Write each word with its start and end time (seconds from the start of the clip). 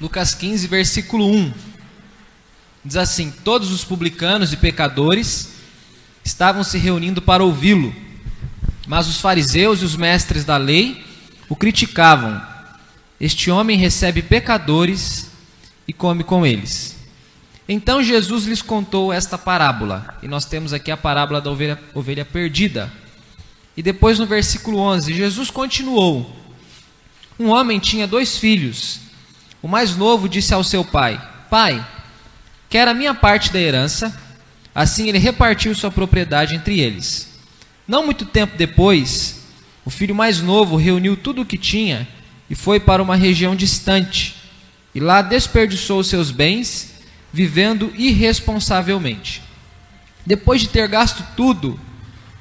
Lucas 0.00 0.32
15, 0.34 0.66
versículo 0.68 1.28
1. 1.28 1.52
Diz 2.84 2.96
assim: 2.96 3.30
Todos 3.30 3.72
os 3.72 3.82
publicanos 3.82 4.52
e 4.52 4.56
pecadores 4.56 5.54
estavam 6.24 6.62
se 6.62 6.78
reunindo 6.78 7.20
para 7.20 7.42
ouvi-lo, 7.42 7.94
mas 8.86 9.08
os 9.08 9.20
fariseus 9.20 9.82
e 9.82 9.84
os 9.84 9.96
mestres 9.96 10.44
da 10.44 10.56
lei 10.56 11.04
o 11.48 11.56
criticavam. 11.56 12.40
Este 13.20 13.50
homem 13.50 13.76
recebe 13.76 14.22
pecadores 14.22 15.32
e 15.86 15.92
come 15.92 16.22
com 16.22 16.46
eles. 16.46 16.96
Então 17.68 18.02
Jesus 18.02 18.44
lhes 18.44 18.62
contou 18.62 19.12
esta 19.12 19.36
parábola, 19.36 20.16
e 20.22 20.28
nós 20.28 20.44
temos 20.44 20.72
aqui 20.72 20.92
a 20.92 20.96
parábola 20.96 21.40
da 21.40 21.50
ovelha, 21.50 21.78
ovelha 21.92 22.24
perdida. 22.24 22.90
E 23.76 23.82
depois 23.82 24.18
no 24.18 24.26
versículo 24.26 24.78
11, 24.78 25.12
Jesus 25.12 25.50
continuou: 25.50 26.36
Um 27.36 27.48
homem 27.48 27.80
tinha 27.80 28.06
dois 28.06 28.38
filhos. 28.38 29.07
O 29.62 29.68
mais 29.68 29.96
novo 29.96 30.28
disse 30.28 30.54
ao 30.54 30.62
seu 30.62 30.84
pai: 30.84 31.20
Pai, 31.50 31.84
quer 32.68 32.86
a 32.86 32.94
minha 32.94 33.14
parte 33.14 33.52
da 33.52 33.60
herança? 33.60 34.16
Assim 34.74 35.08
ele 35.08 35.18
repartiu 35.18 35.74
sua 35.74 35.90
propriedade 35.90 36.54
entre 36.54 36.80
eles. 36.80 37.28
Não 37.86 38.04
muito 38.04 38.24
tempo 38.24 38.56
depois, 38.56 39.42
o 39.84 39.90
filho 39.90 40.14
mais 40.14 40.40
novo 40.40 40.76
reuniu 40.76 41.16
tudo 41.16 41.42
o 41.42 41.46
que 41.46 41.58
tinha 41.58 42.06
e 42.48 42.54
foi 42.54 42.78
para 42.78 43.02
uma 43.02 43.16
região 43.16 43.56
distante. 43.56 44.36
E 44.94 45.00
lá 45.00 45.22
desperdiçou 45.22 46.04
seus 46.04 46.30
bens, 46.30 46.94
vivendo 47.32 47.92
irresponsavelmente. 47.96 49.42
Depois 50.24 50.60
de 50.60 50.68
ter 50.68 50.86
gasto 50.88 51.24
tudo, 51.36 51.78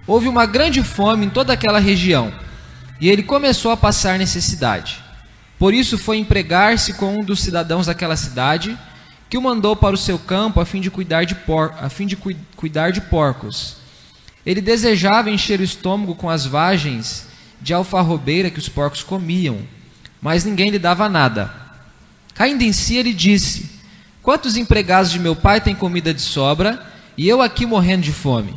houve 0.05 0.27
uma 0.27 0.45
grande 0.45 0.83
fome 0.83 1.25
em 1.25 1.29
toda 1.29 1.53
aquela 1.53 1.79
região, 1.79 2.33
e 2.99 3.09
ele 3.09 3.23
começou 3.23 3.71
a 3.71 3.77
passar 3.77 4.17
necessidade. 4.17 5.06
Por 5.57 5.73
isso 5.73 5.97
foi 5.97 6.17
empregar-se 6.17 6.93
com 6.93 7.17
um 7.19 7.23
dos 7.23 7.39
cidadãos 7.39 7.87
daquela 7.87 8.15
cidade, 8.15 8.77
que 9.29 9.37
o 9.37 9.41
mandou 9.41 9.75
para 9.75 9.95
o 9.95 9.97
seu 9.97 10.17
campo 10.19 10.59
a 10.59 10.65
fim 10.65 10.79
de 10.79 10.91
cuidar 10.91 11.25
de, 11.25 11.35
por, 11.35 11.73
a 11.79 11.89
fim 11.89 12.05
de 12.05 12.15
cu, 12.15 12.31
cuidar 12.55 12.91
de 12.91 13.01
porcos. 13.01 13.77
Ele 14.45 14.61
desejava 14.61 15.29
encher 15.29 15.59
o 15.59 15.63
estômago 15.63 16.15
com 16.15 16.29
as 16.29 16.45
vagens 16.45 17.27
de 17.61 17.73
alfarrobeira 17.73 18.49
que 18.49 18.59
os 18.59 18.69
porcos 18.69 19.03
comiam, 19.03 19.59
mas 20.21 20.45
ninguém 20.45 20.69
lhe 20.69 20.79
dava 20.79 21.09
nada. 21.09 21.51
Caindo 22.33 22.61
em 22.61 22.71
si, 22.71 22.95
ele 22.95 23.11
disse: 23.11 23.69
Quantos 24.21 24.55
empregados 24.55 25.11
de 25.11 25.19
meu 25.19 25.35
pai 25.35 25.59
têm 25.59 25.75
comida 25.75 26.13
de 26.13 26.21
sobra, 26.21 26.85
e 27.17 27.27
eu 27.27 27.41
aqui 27.41 27.65
morrendo 27.65 28.03
de 28.03 28.13
fome? 28.13 28.53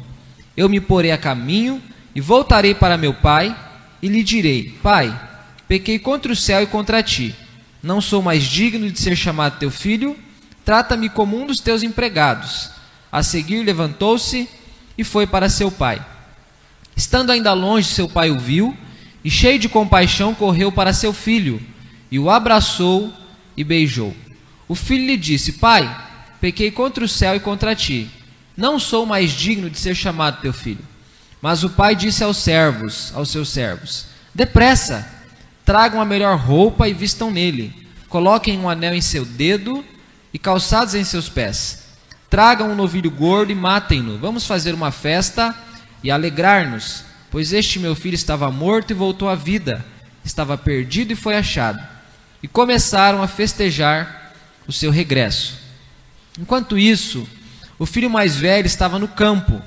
Eu 0.56 0.68
me 0.68 0.80
porei 0.80 1.10
a 1.10 1.18
caminho 1.18 1.82
e 2.14 2.20
voltarei 2.20 2.74
para 2.74 2.98
meu 2.98 3.14
pai, 3.14 3.56
e 4.02 4.08
lhe 4.08 4.22
direi: 4.22 4.78
Pai, 4.82 5.29
Pequei 5.70 6.00
contra 6.00 6.32
o 6.32 6.34
céu 6.34 6.64
e 6.64 6.66
contra 6.66 7.00
ti. 7.00 7.32
Não 7.80 8.00
sou 8.00 8.20
mais 8.20 8.42
digno 8.42 8.90
de 8.90 8.98
ser 8.98 9.14
chamado 9.14 9.60
teu 9.60 9.70
filho. 9.70 10.18
Trata-me 10.64 11.08
como 11.08 11.40
um 11.40 11.46
dos 11.46 11.60
teus 11.60 11.84
empregados. 11.84 12.70
A 13.12 13.22
seguir 13.22 13.62
levantou-se 13.62 14.48
e 14.98 15.04
foi 15.04 15.28
para 15.28 15.48
seu 15.48 15.70
pai. 15.70 16.04
Estando 16.96 17.30
ainda 17.30 17.52
longe, 17.52 17.86
seu 17.86 18.08
pai 18.08 18.32
o 18.32 18.38
viu 18.40 18.76
e, 19.22 19.30
cheio 19.30 19.60
de 19.60 19.68
compaixão, 19.68 20.34
correu 20.34 20.72
para 20.72 20.92
seu 20.92 21.12
filho 21.12 21.62
e 22.10 22.18
o 22.18 22.28
abraçou 22.28 23.14
e 23.56 23.62
beijou. 23.62 24.12
O 24.66 24.74
filho 24.74 25.06
lhe 25.06 25.16
disse: 25.16 25.52
Pai, 25.52 25.88
pequei 26.40 26.72
contra 26.72 27.04
o 27.04 27.08
céu 27.08 27.36
e 27.36 27.40
contra 27.40 27.76
ti. 27.76 28.10
Não 28.56 28.80
sou 28.80 29.06
mais 29.06 29.30
digno 29.30 29.70
de 29.70 29.78
ser 29.78 29.94
chamado 29.94 30.40
teu 30.40 30.52
filho. 30.52 30.84
Mas 31.40 31.62
o 31.62 31.70
pai 31.70 31.94
disse 31.94 32.24
aos 32.24 32.38
servos, 32.38 33.12
aos 33.14 33.30
seus 33.30 33.50
servos: 33.50 34.06
Depressa, 34.34 35.19
Tragam 35.70 36.00
a 36.00 36.04
melhor 36.04 36.36
roupa 36.36 36.88
e 36.88 36.92
vistam 36.92 37.30
nele. 37.30 37.72
Coloquem 38.08 38.58
um 38.58 38.68
anel 38.68 38.92
em 38.92 39.00
seu 39.00 39.24
dedo 39.24 39.84
e 40.34 40.38
calçados 40.38 40.96
em 40.96 41.04
seus 41.04 41.28
pés. 41.28 41.84
Tragam 42.28 42.72
um 42.72 42.74
novilho 42.74 43.08
gordo 43.08 43.52
e 43.52 43.54
matem-no. 43.54 44.18
Vamos 44.18 44.44
fazer 44.48 44.74
uma 44.74 44.90
festa 44.90 45.54
e 46.02 46.10
alegrar-nos, 46.10 47.04
pois 47.30 47.52
este 47.52 47.78
meu 47.78 47.94
filho 47.94 48.16
estava 48.16 48.50
morto 48.50 48.90
e 48.90 48.94
voltou 48.94 49.28
à 49.28 49.36
vida, 49.36 49.86
estava 50.24 50.58
perdido 50.58 51.12
e 51.12 51.14
foi 51.14 51.36
achado. 51.36 51.80
E 52.42 52.48
começaram 52.48 53.22
a 53.22 53.28
festejar 53.28 54.32
o 54.66 54.72
seu 54.72 54.90
regresso. 54.90 55.56
Enquanto 56.36 56.76
isso, 56.76 57.28
o 57.78 57.86
filho 57.86 58.10
mais 58.10 58.34
velho 58.34 58.66
estava 58.66 58.98
no 58.98 59.06
campo. 59.06 59.62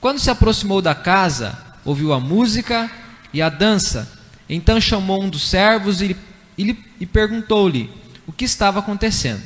Quando 0.00 0.20
se 0.20 0.30
aproximou 0.30 0.80
da 0.80 0.94
casa, 0.94 1.58
ouviu 1.84 2.12
a 2.12 2.20
música 2.20 2.88
e 3.32 3.42
a 3.42 3.48
dança 3.48 4.19
então 4.52 4.80
chamou 4.80 5.22
um 5.22 5.30
dos 5.30 5.48
servos 5.48 6.02
e, 6.02 6.16
e, 6.58 6.76
e 6.98 7.06
perguntou-lhe 7.06 7.88
o 8.26 8.32
que 8.32 8.44
estava 8.44 8.80
acontecendo. 8.80 9.42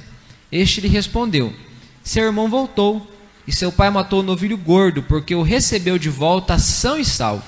Este 0.51 0.81
lhe 0.81 0.89
respondeu: 0.89 1.55
Seu 2.03 2.25
irmão 2.25 2.49
voltou, 2.49 3.07
e 3.47 3.53
seu 3.53 3.71
pai 3.71 3.91
matou 3.91 4.21
o 4.21 4.23
novilho 4.23 4.57
gordo, 4.57 5.03
porque 5.03 5.35
o 5.35 5.43
recebeu 5.43 5.99
de 5.99 6.09
volta 6.09 6.59
são 6.59 6.99
e 6.99 7.05
salvo. 7.05 7.45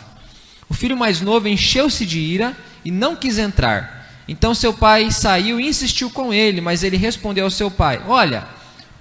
O 0.68 0.74
filho 0.74 0.96
mais 0.96 1.22
novo 1.22 1.48
encheu-se 1.48 2.04
de 2.04 2.18
ira 2.18 2.54
e 2.84 2.90
não 2.90 3.16
quis 3.16 3.38
entrar. 3.38 4.06
Então 4.28 4.54
seu 4.54 4.74
pai 4.74 5.10
saiu 5.10 5.58
e 5.58 5.66
insistiu 5.66 6.10
com 6.10 6.34
ele, 6.34 6.60
mas 6.60 6.82
ele 6.82 6.98
respondeu 6.98 7.46
ao 7.46 7.50
seu 7.50 7.70
pai: 7.70 8.02
Olha, 8.06 8.46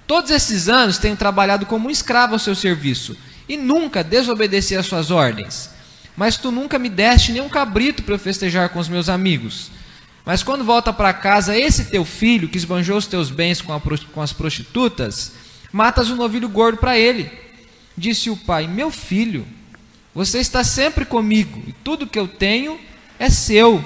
todos 0.06 0.30
esses 0.30 0.66
anos 0.66 0.96
tenho 0.96 1.16
trabalhado 1.16 1.66
como 1.66 1.88
um 1.88 1.90
escravo 1.90 2.32
ao 2.32 2.38
seu 2.38 2.54
serviço 2.54 3.14
e 3.46 3.56
nunca 3.58 4.02
desobedeci 4.02 4.74
às 4.74 4.86
suas 4.86 5.10
ordens. 5.10 5.75
Mas 6.16 6.36
tu 6.36 6.50
nunca 6.50 6.78
me 6.78 6.88
deste 6.88 7.32
nem 7.32 7.42
um 7.42 7.48
cabrito 7.48 8.02
para 8.02 8.14
eu 8.14 8.18
festejar 8.18 8.70
com 8.70 8.78
os 8.78 8.88
meus 8.88 9.08
amigos. 9.08 9.70
Mas 10.24 10.42
quando 10.42 10.64
volta 10.64 10.92
para 10.92 11.12
casa 11.12 11.56
esse 11.56 11.84
teu 11.84 12.04
filho 12.04 12.48
que 12.48 12.56
esbanjou 12.56 12.96
os 12.96 13.06
teus 13.06 13.30
bens 13.30 13.60
com, 13.60 13.72
a, 13.72 13.80
com 13.80 14.22
as 14.22 14.32
prostitutas, 14.32 15.34
matas 15.70 16.10
um 16.10 16.16
novilho 16.16 16.48
gordo 16.48 16.78
para 16.78 16.98
ele. 16.98 17.30
Disse 17.96 18.30
o 18.30 18.36
pai: 18.36 18.66
Meu 18.66 18.90
filho, 18.90 19.46
você 20.14 20.38
está 20.38 20.64
sempre 20.64 21.04
comigo 21.04 21.62
e 21.66 21.72
tudo 21.72 22.06
que 22.06 22.18
eu 22.18 22.26
tenho 22.26 22.80
é 23.18 23.30
seu. 23.30 23.84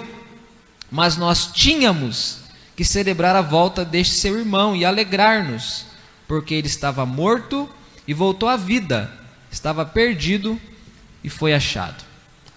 Mas 0.91 1.17
nós 1.17 1.51
tínhamos 1.53 2.39
que 2.75 2.85
celebrar 2.85 3.37
a 3.37 3.43
volta 3.43 3.85
deste 3.85 4.15
seu 4.15 4.39
irmão 4.39 4.75
e 4.75 4.85
alegrar-nos, 4.85 5.87
porque 6.27 6.55
ele 6.55 6.67
estava 6.69 7.05
morto 7.05 7.69
e 8.07 8.15
voltou 8.15 8.49
à 8.49 8.57
vida, 8.57 9.13
estava 9.51 9.85
perdido 9.85 10.59
e 11.23 11.29
foi 11.29 11.53
achado. 11.53 12.10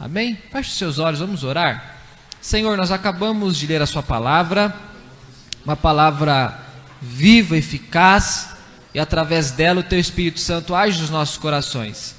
Amém? 0.03 0.37
Feche 0.51 0.69
os 0.69 0.77
seus 0.77 0.99
olhos, 0.99 1.21
vamos 1.21 1.45
orar. 1.45 1.95
Senhor, 2.41 2.75
nós 2.75 2.91
acabamos 2.91 3.55
de 3.55 3.65
ler 3.65 3.81
a 3.81 3.85
Sua 3.85 4.03
palavra, 4.03 4.75
uma 5.63 5.77
palavra 5.77 6.59
viva, 7.01 7.55
eficaz, 7.55 8.49
e 8.93 8.99
através 8.99 9.51
dela 9.51 9.79
o 9.79 9.83
Teu 9.83 9.97
Espírito 9.97 10.41
Santo 10.41 10.75
age 10.75 10.99
nos 10.99 11.09
nossos 11.09 11.37
corações. 11.37 12.15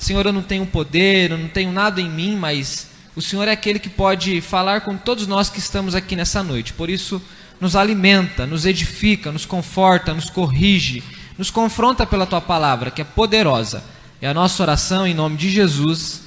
Senhor, 0.00 0.26
eu 0.26 0.32
não 0.32 0.42
tenho 0.42 0.66
poder, 0.66 1.30
eu 1.30 1.38
não 1.38 1.48
tenho 1.48 1.70
nada 1.70 2.00
em 2.00 2.10
mim, 2.10 2.34
mas 2.34 2.88
o 3.14 3.22
Senhor 3.22 3.46
é 3.46 3.52
aquele 3.52 3.78
que 3.78 3.88
pode 3.88 4.40
falar 4.40 4.80
com 4.80 4.96
todos 4.96 5.28
nós 5.28 5.48
que 5.48 5.60
estamos 5.60 5.94
aqui 5.94 6.16
nessa 6.16 6.42
noite. 6.42 6.72
Por 6.72 6.90
isso, 6.90 7.22
nos 7.60 7.76
alimenta, 7.76 8.48
nos 8.48 8.66
edifica, 8.66 9.30
nos 9.30 9.46
conforta, 9.46 10.12
nos 10.12 10.28
corrige, 10.28 11.04
nos 11.38 11.52
confronta 11.52 12.04
pela 12.04 12.26
Tua 12.26 12.40
palavra, 12.40 12.90
que 12.90 13.00
é 13.00 13.04
poderosa. 13.04 13.84
É 14.20 14.26
a 14.26 14.34
nossa 14.34 14.60
oração 14.60 15.06
em 15.06 15.14
nome 15.14 15.36
de 15.36 15.48
Jesus. 15.48 16.22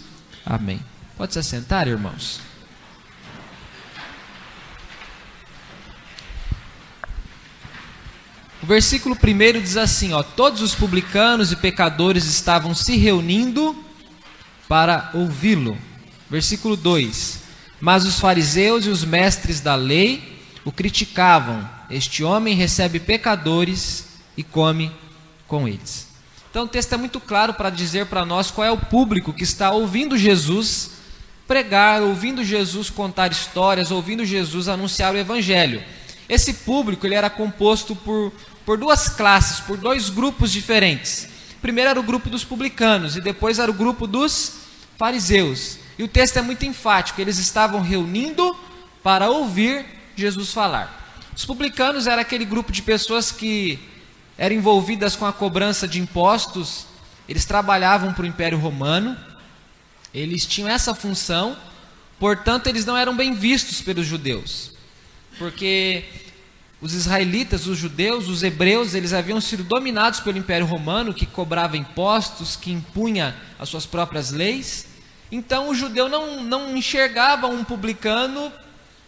Amém. 0.45 0.79
Pode 1.17 1.33
se 1.33 1.39
assentar, 1.39 1.88
irmãos. 1.88 2.39
O 8.61 8.66
versículo 8.66 9.16
1 9.16 9.61
diz 9.61 9.75
assim: 9.75 10.13
ó, 10.13 10.21
Todos 10.21 10.61
os 10.61 10.75
publicanos 10.75 11.51
e 11.51 11.55
pecadores 11.55 12.25
estavam 12.25 12.75
se 12.75 12.95
reunindo 12.95 13.75
para 14.67 15.09
ouvi-lo. 15.13 15.77
Versículo 16.29 16.77
2: 16.77 17.39
Mas 17.79 18.05
os 18.05 18.19
fariseus 18.19 18.85
e 18.85 18.89
os 18.89 19.03
mestres 19.03 19.59
da 19.59 19.75
lei 19.75 20.39
o 20.63 20.71
criticavam. 20.71 21.67
Este 21.89 22.23
homem 22.23 22.55
recebe 22.55 23.00
pecadores 23.00 24.06
e 24.38 24.44
come 24.44 24.91
com 25.47 25.68
eles. 25.68 26.07
Então 26.50 26.65
o 26.65 26.68
texto 26.68 26.94
é 26.94 26.97
muito 26.97 27.19
claro 27.19 27.53
para 27.53 27.69
dizer 27.69 28.06
para 28.07 28.25
nós 28.25 28.51
qual 28.51 28.65
é 28.65 28.71
o 28.71 28.77
público 28.77 29.33
que 29.33 29.44
está 29.44 29.71
ouvindo 29.71 30.18
Jesus 30.18 31.00
pregar, 31.47 32.01
ouvindo 32.01 32.43
Jesus 32.43 32.89
contar 32.89 33.31
histórias, 33.31 33.91
ouvindo 33.91 34.25
Jesus 34.25 34.67
anunciar 34.67 35.13
o 35.13 35.17
evangelho. 35.17 35.83
Esse 36.29 36.53
público 36.53 37.05
ele 37.05 37.15
era 37.15 37.29
composto 37.29 37.95
por, 37.95 38.31
por 38.65 38.77
duas 38.77 39.09
classes, 39.09 39.59
por 39.59 39.77
dois 39.77 40.09
grupos 40.09 40.51
diferentes. 40.51 41.27
Primeiro 41.61 41.89
era 41.89 41.99
o 41.99 42.03
grupo 42.03 42.29
dos 42.29 42.43
publicanos 42.43 43.15
e 43.15 43.21
depois 43.21 43.59
era 43.59 43.69
o 43.69 43.73
grupo 43.73 44.07
dos 44.07 44.61
fariseus. 44.97 45.77
E 45.97 46.03
o 46.03 46.07
texto 46.07 46.38
é 46.38 46.41
muito 46.41 46.65
enfático, 46.65 47.19
eles 47.19 47.38
estavam 47.38 47.81
reunindo 47.81 48.55
para 49.03 49.29
ouvir 49.29 49.85
Jesus 50.15 50.51
falar. 50.51 50.99
Os 51.35 51.45
publicanos 51.45 52.07
era 52.07 52.21
aquele 52.21 52.45
grupo 52.45 52.71
de 52.71 52.81
pessoas 52.81 53.31
que 53.31 53.79
eram 54.38 54.55
envolvidas 54.55 55.15
com 55.15 55.25
a 55.25 55.33
cobrança 55.33 55.88
de 55.88 55.99
impostos, 55.99 56.85
eles 57.27 57.45
trabalhavam 57.45 58.13
para 58.13 58.23
o 58.23 58.27
Império 58.27 58.57
Romano, 58.57 59.15
eles 60.13 60.46
tinham 60.46 60.69
essa 60.69 60.94
função, 60.94 61.58
portanto, 62.19 62.68
eles 62.68 62.86
não 62.86 62.98
eram 62.98 63.16
bem 63.16 63.34
vistos 63.34 63.81
pelos 63.81 64.06
judeus. 64.06 64.72
Porque 65.38 66.04
os 66.81 66.94
israelitas, 66.94 67.68
os 67.68 67.78
judeus, 67.78 68.28
os 68.28 68.44
hebreus, 68.44 68.94
eles 68.94 69.13
haviam 69.13 69.40
sido 69.40 69.63
dominados 69.63 70.19
pelo 70.19 70.38
Império 70.38 70.66
Romano, 70.66 71.13
que 71.13 71.25
cobrava 71.25 71.78
impostos, 71.78 72.56
que 72.56 72.72
impunha 72.72 73.36
as 73.60 73.69
suas 73.69 73.86
próprias 73.86 74.31
leis. 74.31 74.88
Então 75.31 75.69
o 75.69 75.75
judeu 75.75 76.10
não, 76.10 76.44
não 76.44 76.75
enxergava 76.75 77.48
um 77.48 77.63
publicano 77.63 78.52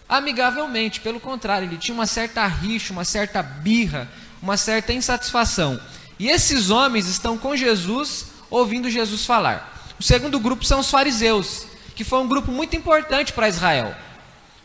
amigavelmente, 0.07 0.99
pelo 0.99 1.19
contrário, 1.19 1.67
ele 1.67 1.77
tinha 1.77 1.95
uma 1.95 2.05
certa 2.05 2.45
rixa, 2.45 2.93
uma 2.93 3.03
certa 3.03 3.41
birra, 3.41 4.07
uma 4.41 4.57
certa 4.57 4.93
insatisfação. 4.93 5.79
E 6.19 6.29
esses 6.29 6.69
homens 6.69 7.07
estão 7.07 7.37
com 7.37 7.55
Jesus, 7.55 8.27
ouvindo 8.49 8.89
Jesus 8.89 9.25
falar. 9.25 9.82
O 10.03 10.05
segundo 10.05 10.37
grupo 10.37 10.65
são 10.65 10.81
os 10.81 10.91
fariseus, 10.91 11.65
que 11.95 12.03
foi 12.03 12.19
um 12.19 12.27
grupo 12.27 12.51
muito 12.51 12.75
importante 12.75 13.31
para 13.31 13.47
Israel. 13.47 13.95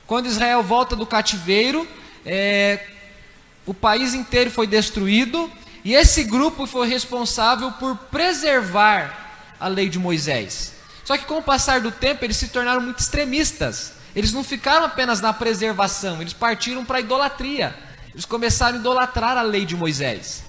Quando 0.04 0.26
Israel 0.26 0.64
volta 0.64 0.96
do 0.96 1.06
cativeiro, 1.06 1.86
é, 2.26 2.84
o 3.64 3.72
país 3.72 4.14
inteiro 4.14 4.50
foi 4.50 4.66
destruído 4.66 5.48
e 5.84 5.94
esse 5.94 6.24
grupo 6.24 6.66
foi 6.66 6.88
responsável 6.88 7.70
por 7.70 7.96
preservar 8.10 9.54
a 9.60 9.68
lei 9.68 9.88
de 9.88 9.96
Moisés. 9.96 10.74
Só 11.04 11.16
que 11.16 11.24
com 11.24 11.38
o 11.38 11.42
passar 11.42 11.80
do 11.80 11.92
tempo 11.92 12.24
eles 12.24 12.36
se 12.36 12.48
tornaram 12.48 12.80
muito 12.80 12.98
extremistas. 12.98 13.92
Eles 14.16 14.32
não 14.32 14.42
ficaram 14.42 14.86
apenas 14.86 15.20
na 15.20 15.32
preservação, 15.32 16.20
eles 16.20 16.32
partiram 16.32 16.84
para 16.84 16.98
a 16.98 17.00
idolatria. 17.00 17.78
Eles 18.12 18.24
começaram 18.24 18.78
a 18.78 18.80
idolatrar 18.80 19.38
a 19.38 19.42
lei 19.42 19.64
de 19.64 19.76
Moisés. 19.76 20.42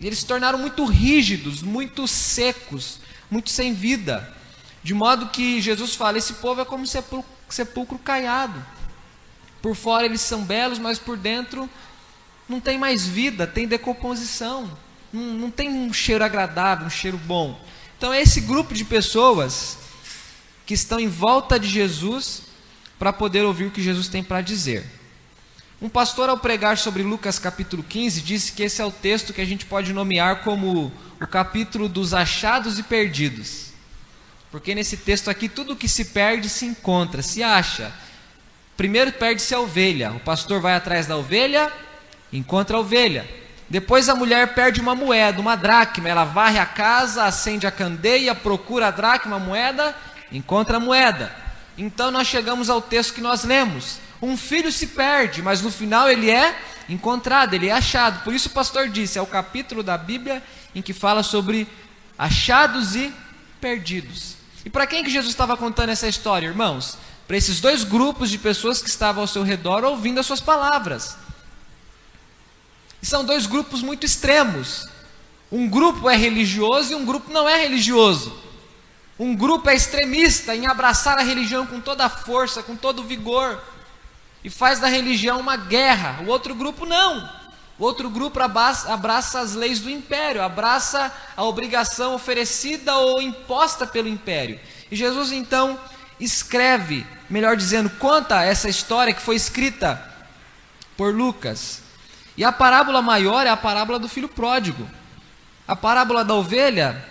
E 0.00 0.06
eles 0.08 0.18
se 0.18 0.26
tornaram 0.26 0.58
muito 0.58 0.84
rígidos, 0.84 1.62
muito 1.62 2.08
secos, 2.08 3.05
muito 3.30 3.50
sem 3.50 3.72
vida. 3.72 4.34
De 4.82 4.94
modo 4.94 5.30
que 5.30 5.60
Jesus 5.60 5.94
fala: 5.94 6.18
esse 6.18 6.34
povo 6.34 6.60
é 6.60 6.64
como 6.64 6.86
sepulcro, 6.86 7.30
sepulcro 7.48 7.98
caiado. 7.98 8.64
Por 9.60 9.74
fora 9.74 10.04
eles 10.04 10.20
são 10.20 10.44
belos, 10.44 10.78
mas 10.78 10.98
por 10.98 11.16
dentro 11.16 11.68
não 12.48 12.60
tem 12.60 12.78
mais 12.78 13.06
vida, 13.06 13.46
tem 13.46 13.66
decomposição, 13.66 14.70
não, 15.12 15.22
não 15.22 15.50
tem 15.50 15.68
um 15.68 15.92
cheiro 15.92 16.24
agradável, 16.24 16.86
um 16.86 16.90
cheiro 16.90 17.18
bom. 17.18 17.60
Então 17.98 18.12
é 18.12 18.20
esse 18.20 18.40
grupo 18.40 18.74
de 18.74 18.84
pessoas 18.84 19.78
que 20.64 20.74
estão 20.74 21.00
em 21.00 21.08
volta 21.08 21.58
de 21.58 21.68
Jesus 21.68 22.42
para 22.98 23.12
poder 23.12 23.44
ouvir 23.44 23.66
o 23.66 23.70
que 23.70 23.82
Jesus 23.82 24.08
tem 24.08 24.22
para 24.22 24.40
dizer. 24.40 24.95
Um 25.80 25.90
pastor, 25.90 26.30
ao 26.30 26.38
pregar 26.38 26.78
sobre 26.78 27.02
Lucas 27.02 27.38
capítulo 27.38 27.82
15, 27.82 28.22
disse 28.22 28.52
que 28.52 28.62
esse 28.62 28.80
é 28.80 28.84
o 28.84 28.90
texto 28.90 29.34
que 29.34 29.42
a 29.42 29.44
gente 29.44 29.66
pode 29.66 29.92
nomear 29.92 30.42
como 30.42 30.90
o 31.20 31.26
capítulo 31.26 31.86
dos 31.86 32.14
achados 32.14 32.78
e 32.78 32.82
perdidos. 32.82 33.72
Porque 34.50 34.74
nesse 34.74 34.96
texto 34.96 35.28
aqui, 35.28 35.50
tudo 35.50 35.76
que 35.76 35.86
se 35.86 36.06
perde 36.06 36.48
se 36.48 36.64
encontra, 36.64 37.20
se 37.20 37.42
acha. 37.42 37.92
Primeiro 38.74 39.12
perde-se 39.12 39.54
a 39.54 39.60
ovelha, 39.60 40.12
o 40.12 40.20
pastor 40.20 40.62
vai 40.62 40.74
atrás 40.74 41.06
da 41.06 41.18
ovelha, 41.18 41.70
encontra 42.32 42.78
a 42.78 42.80
ovelha. 42.80 43.28
Depois 43.68 44.08
a 44.08 44.14
mulher 44.14 44.54
perde 44.54 44.80
uma 44.80 44.94
moeda, 44.94 45.42
uma 45.42 45.56
dracma. 45.56 46.08
Ela 46.08 46.24
varre 46.24 46.58
a 46.58 46.64
casa, 46.64 47.24
acende 47.24 47.66
a 47.66 47.70
candeia, 47.70 48.34
procura 48.34 48.88
a 48.88 48.90
dracma, 48.90 49.36
a 49.36 49.40
moeda, 49.40 49.94
encontra 50.32 50.78
a 50.78 50.80
moeda. 50.80 51.36
Então 51.76 52.10
nós 52.10 52.26
chegamos 52.26 52.70
ao 52.70 52.80
texto 52.80 53.12
que 53.12 53.20
nós 53.20 53.44
lemos. 53.44 54.05
Um 54.26 54.36
filho 54.36 54.72
se 54.72 54.88
perde, 54.88 55.40
mas 55.40 55.62
no 55.62 55.70
final 55.70 56.10
ele 56.10 56.28
é 56.28 56.60
encontrado, 56.88 57.54
ele 57.54 57.68
é 57.68 57.72
achado. 57.72 58.24
Por 58.24 58.34
isso 58.34 58.48
o 58.48 58.50
pastor 58.50 58.88
disse, 58.88 59.20
é 59.20 59.22
o 59.22 59.26
capítulo 59.26 59.84
da 59.84 59.96
Bíblia 59.96 60.42
em 60.74 60.82
que 60.82 60.92
fala 60.92 61.22
sobre 61.22 61.68
achados 62.18 62.96
e 62.96 63.14
perdidos. 63.60 64.34
E 64.64 64.68
para 64.68 64.84
quem 64.84 65.04
que 65.04 65.10
Jesus 65.10 65.32
estava 65.32 65.56
contando 65.56 65.90
essa 65.90 66.08
história, 66.08 66.48
irmãos? 66.48 66.98
Para 67.28 67.36
esses 67.36 67.60
dois 67.60 67.84
grupos 67.84 68.28
de 68.28 68.36
pessoas 68.36 68.82
que 68.82 68.88
estavam 68.88 69.20
ao 69.20 69.28
seu 69.28 69.44
redor 69.44 69.84
ouvindo 69.84 70.18
as 70.18 70.26
suas 70.26 70.40
palavras. 70.40 71.16
E 73.00 73.06
são 73.06 73.24
dois 73.24 73.46
grupos 73.46 73.80
muito 73.80 74.04
extremos. 74.04 74.88
Um 75.52 75.68
grupo 75.68 76.10
é 76.10 76.16
religioso 76.16 76.90
e 76.90 76.94
um 76.96 77.04
grupo 77.04 77.32
não 77.32 77.48
é 77.48 77.60
religioso. 77.60 78.36
Um 79.20 79.36
grupo 79.36 79.70
é 79.70 79.76
extremista 79.76 80.52
em 80.52 80.66
abraçar 80.66 81.16
a 81.16 81.22
religião 81.22 81.64
com 81.64 81.80
toda 81.80 82.04
a 82.04 82.10
força, 82.10 82.60
com 82.60 82.74
todo 82.74 83.02
o 83.02 83.04
vigor, 83.04 83.62
e 84.46 84.50
faz 84.50 84.78
da 84.78 84.86
religião 84.86 85.40
uma 85.40 85.56
guerra. 85.56 86.22
O 86.22 86.28
outro 86.28 86.54
grupo 86.54 86.86
não. 86.86 87.28
O 87.76 87.84
outro 87.84 88.08
grupo 88.08 88.38
abraça, 88.40 88.94
abraça 88.94 89.40
as 89.40 89.54
leis 89.54 89.80
do 89.80 89.90
império, 89.90 90.40
abraça 90.40 91.12
a 91.36 91.42
obrigação 91.42 92.14
oferecida 92.14 92.94
ou 92.94 93.20
imposta 93.20 93.84
pelo 93.84 94.06
império. 94.06 94.60
E 94.88 94.94
Jesus 94.94 95.32
então 95.32 95.76
escreve, 96.20 97.04
melhor 97.28 97.56
dizendo, 97.56 97.90
conta 97.90 98.44
essa 98.44 98.68
história 98.68 99.12
que 99.12 99.20
foi 99.20 99.34
escrita 99.34 100.00
por 100.96 101.12
Lucas. 101.12 101.82
E 102.36 102.44
a 102.44 102.52
parábola 102.52 103.02
maior 103.02 103.48
é 103.48 103.50
a 103.50 103.56
parábola 103.56 103.98
do 103.98 104.08
filho 104.08 104.28
pródigo. 104.28 104.88
A 105.66 105.74
parábola 105.74 106.24
da 106.24 106.34
ovelha 106.34 107.04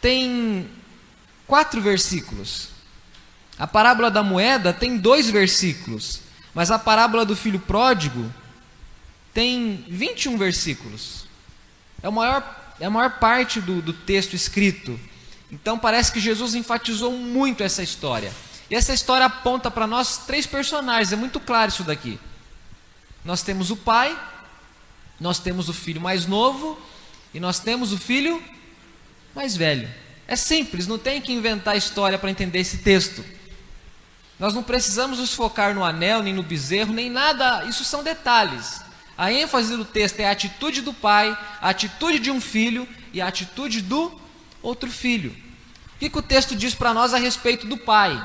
tem 0.00 0.70
quatro 1.48 1.80
versículos. 1.80 2.71
A 3.58 3.66
parábola 3.66 4.10
da 4.10 4.22
moeda 4.22 4.72
tem 4.72 4.96
dois 4.96 5.30
versículos. 5.30 6.20
Mas 6.54 6.70
a 6.70 6.78
parábola 6.78 7.24
do 7.24 7.34
filho 7.34 7.58
pródigo 7.58 8.32
tem 9.32 9.84
21 9.88 10.36
versículos. 10.36 11.24
É, 12.02 12.08
o 12.08 12.12
maior, 12.12 12.74
é 12.78 12.86
a 12.86 12.90
maior 12.90 13.18
parte 13.18 13.60
do, 13.60 13.80
do 13.80 13.92
texto 13.92 14.34
escrito. 14.34 14.98
Então 15.50 15.78
parece 15.78 16.12
que 16.12 16.20
Jesus 16.20 16.54
enfatizou 16.54 17.12
muito 17.12 17.62
essa 17.62 17.82
história. 17.82 18.32
E 18.70 18.74
essa 18.74 18.92
história 18.92 19.26
aponta 19.26 19.70
para 19.70 19.86
nós 19.86 20.18
três 20.18 20.46
personagens, 20.46 21.12
é 21.12 21.16
muito 21.16 21.38
claro 21.38 21.70
isso 21.70 21.84
daqui. 21.84 22.18
Nós 23.24 23.42
temos 23.42 23.70
o 23.70 23.76
pai, 23.76 24.18
nós 25.20 25.38
temos 25.38 25.68
o 25.68 25.74
filho 25.74 26.00
mais 26.00 26.26
novo 26.26 26.80
e 27.32 27.38
nós 27.38 27.60
temos 27.60 27.92
o 27.92 27.98
filho 27.98 28.42
mais 29.34 29.56
velho. 29.56 29.88
É 30.26 30.36
simples, 30.36 30.86
não 30.86 30.98
tem 30.98 31.20
que 31.20 31.32
inventar 31.32 31.76
história 31.76 32.18
para 32.18 32.30
entender 32.30 32.60
esse 32.60 32.78
texto. 32.78 33.24
Nós 34.42 34.54
não 34.54 34.62
precisamos 34.64 35.20
nos 35.20 35.32
focar 35.32 35.72
no 35.72 35.84
anel, 35.84 36.20
nem 36.20 36.34
no 36.34 36.42
bezerro, 36.42 36.92
nem 36.92 37.08
nada, 37.08 37.64
isso 37.66 37.84
são 37.84 38.02
detalhes. 38.02 38.80
A 39.16 39.32
ênfase 39.32 39.76
do 39.76 39.84
texto 39.84 40.18
é 40.18 40.26
a 40.26 40.32
atitude 40.32 40.80
do 40.80 40.92
pai, 40.92 41.38
a 41.60 41.68
atitude 41.68 42.18
de 42.18 42.28
um 42.28 42.40
filho 42.40 42.88
e 43.12 43.20
a 43.20 43.28
atitude 43.28 43.80
do 43.80 44.20
outro 44.60 44.90
filho. 44.90 45.30
O 45.94 45.98
que, 46.00 46.10
que 46.10 46.18
o 46.18 46.22
texto 46.22 46.56
diz 46.56 46.74
para 46.74 46.92
nós 46.92 47.14
a 47.14 47.18
respeito 47.18 47.68
do 47.68 47.78
pai? 47.78 48.20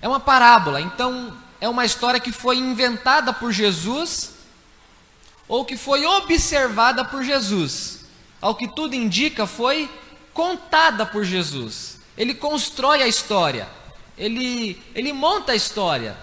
É 0.00 0.06
uma 0.06 0.20
parábola, 0.20 0.80
então 0.80 1.36
é 1.60 1.68
uma 1.68 1.84
história 1.84 2.20
que 2.20 2.30
foi 2.30 2.56
inventada 2.56 3.32
por 3.32 3.50
Jesus 3.50 4.30
ou 5.48 5.64
que 5.64 5.76
foi 5.76 6.06
observada 6.06 7.04
por 7.04 7.24
Jesus. 7.24 8.04
Ao 8.40 8.54
que 8.54 8.68
tudo 8.68 8.94
indica, 8.94 9.44
foi 9.44 9.90
contada 10.32 11.04
por 11.04 11.24
Jesus. 11.24 11.98
Ele 12.16 12.32
constrói 12.32 13.02
a 13.02 13.08
história, 13.08 13.68
ele, 14.16 14.80
ele 14.94 15.12
monta 15.12 15.52
a 15.52 15.56
história. 15.56 16.16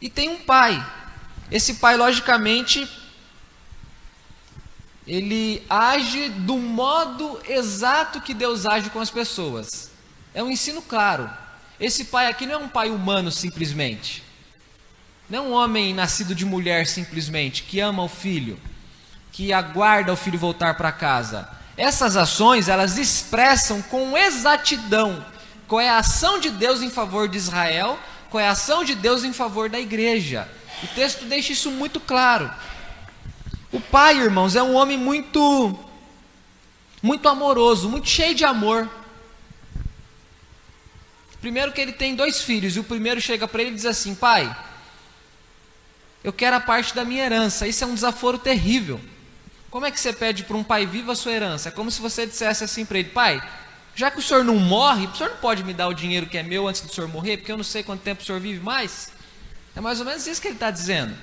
E 0.00 0.08
tem 0.08 0.28
um 0.28 0.38
pai. 0.38 0.84
Esse 1.50 1.74
pai, 1.74 1.96
logicamente, 1.96 2.88
ele 5.06 5.64
age 5.68 6.28
do 6.28 6.56
modo 6.56 7.40
exato 7.48 8.20
que 8.20 8.34
Deus 8.34 8.66
age 8.66 8.90
com 8.90 9.00
as 9.00 9.10
pessoas. 9.10 9.90
É 10.34 10.42
um 10.42 10.50
ensino 10.50 10.82
claro. 10.82 11.30
Esse 11.80 12.06
pai 12.06 12.26
aqui 12.26 12.46
não 12.46 12.54
é 12.54 12.58
um 12.58 12.68
pai 12.68 12.90
humano 12.90 13.30
simplesmente. 13.30 14.22
Não 15.28 15.38
é 15.38 15.42
um 15.42 15.52
homem 15.52 15.92
nascido 15.92 16.34
de 16.34 16.44
mulher 16.44 16.86
simplesmente, 16.86 17.64
que 17.64 17.80
ama 17.80 18.02
o 18.02 18.08
filho, 18.08 18.58
que 19.32 19.52
aguarda 19.52 20.12
o 20.12 20.16
filho 20.16 20.38
voltar 20.38 20.76
para 20.76 20.92
casa. 20.92 21.48
Essas 21.76 22.16
ações, 22.16 22.68
elas 22.68 22.96
expressam 22.96 23.82
com 23.82 24.16
exatidão 24.16 25.24
qual 25.68 25.80
é 25.80 25.88
a 25.88 25.98
ação 25.98 26.38
de 26.38 26.50
Deus 26.50 26.80
em 26.80 26.90
favor 26.90 27.28
de 27.28 27.36
Israel, 27.36 27.98
qual 28.30 28.40
é 28.40 28.48
a 28.48 28.52
ação 28.52 28.84
de 28.84 28.94
Deus 28.94 29.24
em 29.24 29.32
favor 29.32 29.68
da 29.68 29.80
igreja. 29.80 30.48
O 30.82 30.86
texto 30.88 31.24
deixa 31.24 31.52
isso 31.52 31.70
muito 31.70 31.98
claro. 31.98 32.50
O 33.72 33.80
pai, 33.80 34.18
irmãos, 34.18 34.54
é 34.54 34.62
um 34.62 34.74
homem 34.74 34.98
muito 34.98 35.78
muito 37.02 37.28
amoroso, 37.28 37.88
muito 37.88 38.08
cheio 38.08 38.34
de 38.34 38.44
amor. 38.44 38.88
Primeiro 41.40 41.72
que 41.72 41.80
ele 41.80 41.92
tem 41.92 42.16
dois 42.16 42.42
filhos, 42.42 42.76
e 42.76 42.80
o 42.80 42.84
primeiro 42.84 43.20
chega 43.20 43.46
para 43.46 43.62
ele 43.62 43.72
e 43.72 43.74
diz 43.74 43.86
assim: 43.86 44.14
Pai, 44.14 44.54
eu 46.24 46.32
quero 46.32 46.56
a 46.56 46.60
parte 46.60 46.94
da 46.94 47.04
minha 47.04 47.24
herança. 47.24 47.68
Isso 47.68 47.84
é 47.84 47.86
um 47.86 47.94
desaforo 47.94 48.38
terrível. 48.38 49.00
Como 49.70 49.86
é 49.86 49.90
que 49.90 50.00
você 50.00 50.12
pede 50.12 50.42
para 50.42 50.56
um 50.56 50.64
pai 50.64 50.86
vivo 50.86 51.10
a 51.10 51.14
sua 51.14 51.32
herança? 51.32 51.68
É 51.68 51.72
como 51.72 51.90
se 51.90 52.00
você 52.00 52.26
dissesse 52.26 52.64
assim 52.64 52.84
para 52.84 52.98
ele: 52.98 53.10
Pai, 53.10 53.42
já 53.96 54.10
que 54.10 54.18
o 54.18 54.22
senhor 54.22 54.44
não 54.44 54.56
morre, 54.56 55.06
o 55.06 55.16
senhor 55.16 55.30
não 55.30 55.38
pode 55.38 55.64
me 55.64 55.72
dar 55.72 55.88
o 55.88 55.94
dinheiro 55.94 56.26
que 56.26 56.36
é 56.36 56.42
meu 56.42 56.68
antes 56.68 56.82
do 56.82 56.92
senhor 56.92 57.08
morrer, 57.08 57.38
porque 57.38 57.50
eu 57.50 57.56
não 57.56 57.64
sei 57.64 57.82
quanto 57.82 58.02
tempo 58.02 58.22
o 58.22 58.24
senhor 58.24 58.40
vive 58.40 58.60
mais? 58.60 59.10
É 59.74 59.80
mais 59.80 59.98
ou 59.98 60.06
menos 60.06 60.26
isso 60.26 60.40
que 60.40 60.46
ele 60.46 60.54
está 60.56 60.70
dizendo. 60.70 61.16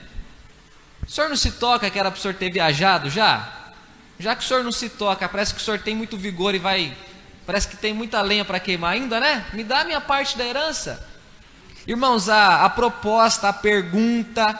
O 1.07 1.09
senhor 1.09 1.29
não 1.29 1.35
se 1.35 1.51
toca 1.51 1.89
que 1.89 1.99
era 1.99 2.09
para 2.09 2.17
o 2.17 2.21
senhor 2.21 2.33
ter 2.33 2.51
viajado 2.51 3.09
já? 3.09 3.71
Já 4.17 4.35
que 4.35 4.43
o 4.43 4.47
senhor 4.47 4.63
não 4.63 4.71
se 4.71 4.89
toca, 4.89 5.29
parece 5.29 5.53
que 5.53 5.61
o 5.61 5.63
senhor 5.63 5.79
tem 5.79 5.95
muito 5.95 6.17
vigor 6.17 6.55
e 6.55 6.59
vai 6.59 6.97
Parece 7.45 7.67
que 7.67 7.75
tem 7.75 7.93
muita 7.93 8.21
lenha 8.21 8.45
para 8.45 8.59
queimar 8.59 8.93
ainda, 8.93 9.19
né? 9.19 9.45
Me 9.53 9.63
dá 9.63 9.81
a 9.81 9.83
minha 9.83 9.99
parte 9.99 10.37
da 10.37 10.45
herança. 10.45 11.05
Irmãos, 11.85 12.29
a, 12.29 12.63
a 12.63 12.69
proposta, 12.69 13.49
a 13.49 13.53
pergunta, 13.53 14.57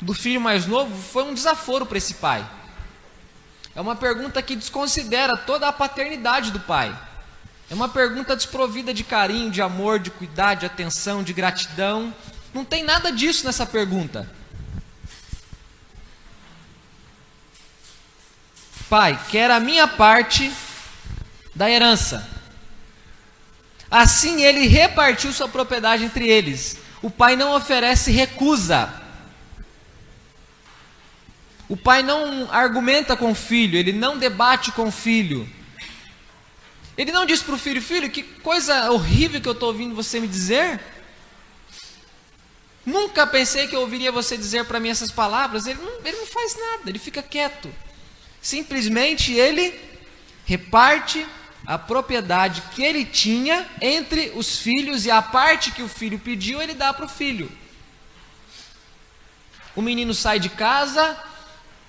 do 0.00 0.14
filho 0.14 0.40
mais 0.40 0.66
novo 0.66 0.96
foi 0.96 1.24
um 1.24 1.34
desaforo 1.34 1.84
para 1.84 1.98
esse 1.98 2.14
pai. 2.14 2.46
É 3.74 3.80
uma 3.80 3.96
pergunta 3.96 4.40
que 4.40 4.54
desconsidera 4.54 5.36
toda 5.36 5.66
a 5.66 5.72
paternidade 5.72 6.52
do 6.52 6.60
pai. 6.60 6.96
É 7.70 7.74
uma 7.74 7.88
pergunta 7.88 8.34
desprovida 8.34 8.92
de 8.92 9.04
carinho, 9.04 9.48
de 9.48 9.62
amor, 9.62 10.00
de 10.00 10.10
cuidado, 10.10 10.58
de 10.58 10.66
atenção, 10.66 11.22
de 11.22 11.32
gratidão. 11.32 12.12
Não 12.52 12.64
tem 12.64 12.82
nada 12.82 13.12
disso 13.12 13.46
nessa 13.46 13.64
pergunta. 13.64 14.28
Pai, 18.88 19.16
quer 19.30 19.52
a 19.52 19.60
minha 19.60 19.86
parte 19.86 20.52
da 21.54 21.70
herança. 21.70 22.28
Assim 23.88 24.42
ele 24.42 24.66
repartiu 24.66 25.32
sua 25.32 25.48
propriedade 25.48 26.02
entre 26.04 26.28
eles. 26.28 26.76
O 27.00 27.08
pai 27.08 27.36
não 27.36 27.54
oferece 27.54 28.10
recusa. 28.10 28.92
O 31.68 31.76
pai 31.76 32.02
não 32.02 32.48
argumenta 32.50 33.16
com 33.16 33.30
o 33.30 33.34
filho, 33.34 33.78
ele 33.78 33.92
não 33.92 34.18
debate 34.18 34.72
com 34.72 34.88
o 34.88 34.92
filho. 34.92 35.48
Ele 37.00 37.12
não 37.12 37.24
diz 37.24 37.42
para 37.42 37.54
o 37.54 37.58
filho: 37.58 37.80
Filho, 37.80 38.10
que 38.10 38.22
coisa 38.22 38.90
horrível 38.90 39.40
que 39.40 39.48
eu 39.48 39.54
estou 39.54 39.68
ouvindo 39.68 39.94
você 39.94 40.20
me 40.20 40.28
dizer. 40.28 40.78
Nunca 42.84 43.26
pensei 43.26 43.66
que 43.66 43.74
eu 43.74 43.80
ouviria 43.80 44.12
você 44.12 44.36
dizer 44.36 44.66
para 44.66 44.78
mim 44.78 44.90
essas 44.90 45.10
palavras. 45.10 45.66
Ele 45.66 45.80
não, 45.80 46.04
ele 46.04 46.18
não 46.18 46.26
faz 46.26 46.54
nada, 46.60 46.90
ele 46.90 46.98
fica 46.98 47.22
quieto. 47.22 47.72
Simplesmente 48.42 49.32
ele 49.32 49.80
reparte 50.44 51.26
a 51.66 51.78
propriedade 51.78 52.62
que 52.74 52.82
ele 52.82 53.06
tinha 53.06 53.66
entre 53.80 54.32
os 54.34 54.58
filhos 54.58 55.06
e 55.06 55.10
a 55.10 55.22
parte 55.22 55.70
que 55.70 55.82
o 55.82 55.88
filho 55.88 56.18
pediu, 56.18 56.60
ele 56.60 56.74
dá 56.74 56.92
para 56.92 57.06
o 57.06 57.08
filho. 57.08 57.50
O 59.74 59.80
menino 59.80 60.12
sai 60.12 60.38
de 60.38 60.50
casa, 60.50 61.18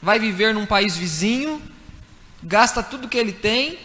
vai 0.02 0.20
viver 0.20 0.54
num 0.54 0.66
país 0.66 0.96
vizinho, 0.96 1.62
gasta 2.42 2.82
tudo 2.82 3.10
que 3.10 3.18
ele 3.18 3.34
tem, 3.34 3.78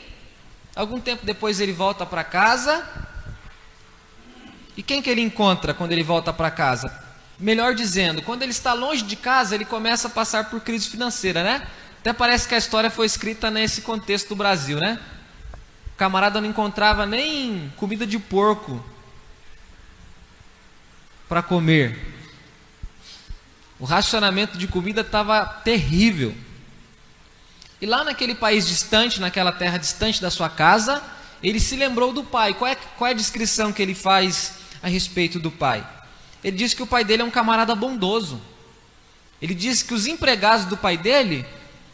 algum 0.76 1.00
tempo 1.00 1.25
depois 1.25 1.59
ele 1.59 1.73
volta 1.73 2.04
para 2.04 2.23
casa. 2.23 2.87
E 4.76 4.83
quem 4.83 5.00
que 5.00 5.09
ele 5.09 5.23
encontra 5.23 5.73
quando 5.73 5.92
ele 5.92 6.02
volta 6.02 6.33
para 6.33 6.50
casa? 6.50 7.04
Melhor 7.38 7.75
dizendo, 7.75 8.23
quando 8.23 8.42
ele 8.42 8.52
está 8.52 8.75
longe 8.75 9.02
de 9.02 9.16
casa, 9.16 9.54
ele 9.54 9.64
começa 9.64 10.09
a 10.09 10.11
passar 10.11 10.50
por 10.50 10.61
crise 10.61 10.88
financeira, 10.88 11.42
né? 11.42 11.66
Até 12.00 12.12
parece 12.12 12.47
que 12.47 12.54
a 12.54 12.59
história 12.59 12.90
foi 12.90 13.06
escrita 13.06 13.50
nesse 13.50 13.80
contexto 13.80 14.28
do 14.28 14.37
Brasil, 14.37 14.78
né? 14.78 15.00
O 15.95 15.97
camarada 15.97 16.40
não 16.40 16.49
encontrava 16.49 17.06
nem 17.06 17.73
comida 17.76 18.06
de 18.06 18.18
porco 18.18 18.85
para 21.28 21.42
comer. 21.42 22.14
O 23.78 23.85
racionamento 23.85 24.56
de 24.56 24.68
comida 24.68 25.00
estava 25.00 25.45
terrível. 25.45 26.35
E 27.80 27.87
lá 27.87 28.02
naquele 28.04 28.35
país 28.35 28.66
distante, 28.66 29.21
naquela 29.21 29.52
terra 29.52 29.76
distante 29.76 30.21
da 30.21 30.30
sua 30.30 30.49
casa, 30.49 31.02
ele 31.42 31.61
se 31.61 31.76
lembrou 31.76 32.12
do 32.12 32.25
pai. 32.25 32.54
Qual 32.54 32.71
é, 32.71 32.75
qual 32.75 33.09
é 33.09 33.11
a 33.11 33.16
descrição 33.16 33.73
que 33.73 33.83
ele 33.83 33.95
faz 33.95 34.54
a 34.83 34.88
respeito 34.88 35.38
do 35.38 35.50
pai? 35.50 35.87
Ele 36.42 36.56
diz 36.56 36.73
que 36.73 36.83
o 36.83 36.87
pai 36.87 37.04
dele 37.04 37.23
é 37.23 37.25
um 37.25 37.30
camarada 37.30 37.75
bondoso. 37.75 38.40
Ele 39.40 39.54
diz 39.54 39.83
que 39.83 39.92
os 39.92 40.06
empregados 40.06 40.64
do 40.66 40.76
pai 40.76 40.97
dele 40.97 41.45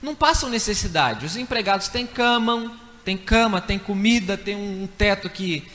não 0.00 0.14
passam 0.14 0.48
necessidade. 0.48 1.26
Os 1.26 1.36
empregados 1.36 1.88
têm 1.88 2.06
cama, 2.06 2.76
tem 3.04 3.16
cama, 3.16 3.60
tem 3.60 3.78
comida, 3.78 4.36
tem 4.36 4.54
um 4.54 4.86
teto 4.86 5.28
que 5.28 5.66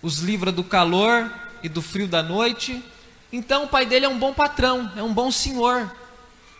os 0.00 0.18
livra 0.18 0.50
do 0.50 0.64
calor 0.64 1.30
e 1.62 1.68
do 1.68 1.80
frio 1.80 2.08
da 2.08 2.22
noite. 2.22 2.82
Então 3.32 3.64
o 3.64 3.68
pai 3.68 3.86
dele 3.86 4.06
é 4.06 4.08
um 4.08 4.18
bom 4.18 4.32
patrão, 4.34 4.90
é 4.96 5.02
um 5.02 5.12
bom 5.12 5.30
senhor. 5.30 5.90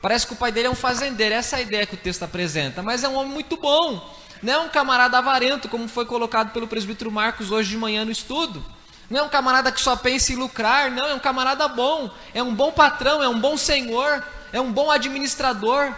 Parece 0.03 0.27
que 0.27 0.35
o 0.35 0.37
pai 0.37 0.53
dele 0.53 0.67
é 0.67 0.71
um 0.71 0.75
fazendeiro, 0.75 1.35
essa 1.35 1.57
é 1.57 1.59
a 1.61 1.63
ideia 1.63 1.87
que 1.87 1.95
o 1.95 1.99
texto 1.99 2.25
apresenta, 2.25 2.83
mas 2.83 3.05
é 3.05 3.09
um 3.09 3.15
homem 3.15 3.33
muito 3.33 3.57
bom. 3.57 4.15
Não 4.43 4.53
é 4.53 4.59
um 4.59 4.69
camarada 4.69 5.17
avarento, 5.17 5.69
como 5.69 5.89
foi 5.89 6.05
colocado 6.05 6.53
pelo 6.53 6.67
presbítero 6.69 7.11
Marcos 7.11 7.53
hoje 7.53 7.71
de 7.71 7.79
manhã 7.79 8.05
no 8.05 8.11
estudo. 8.11 8.63
Não 9.09 9.21
é 9.21 9.23
um 9.23 9.29
camarada 9.29 9.71
que 9.71 9.81
só 9.81 9.95
pensa 9.95 10.33
em 10.33 10.37
lucrar, 10.37 10.91
não, 10.91 11.07
é 11.07 11.15
um 11.15 11.21
camarada 11.21 11.69
bom, 11.69 12.11
é 12.35 12.43
um 12.43 12.55
bom 12.55 12.73
patrão, 12.73 13.23
é 13.23 13.29
um 13.29 13.39
bom 13.39 13.57
senhor, 13.57 14.25
é 14.53 14.61
um 14.61 14.73
bom 14.73 14.91
administrador. 14.91 15.95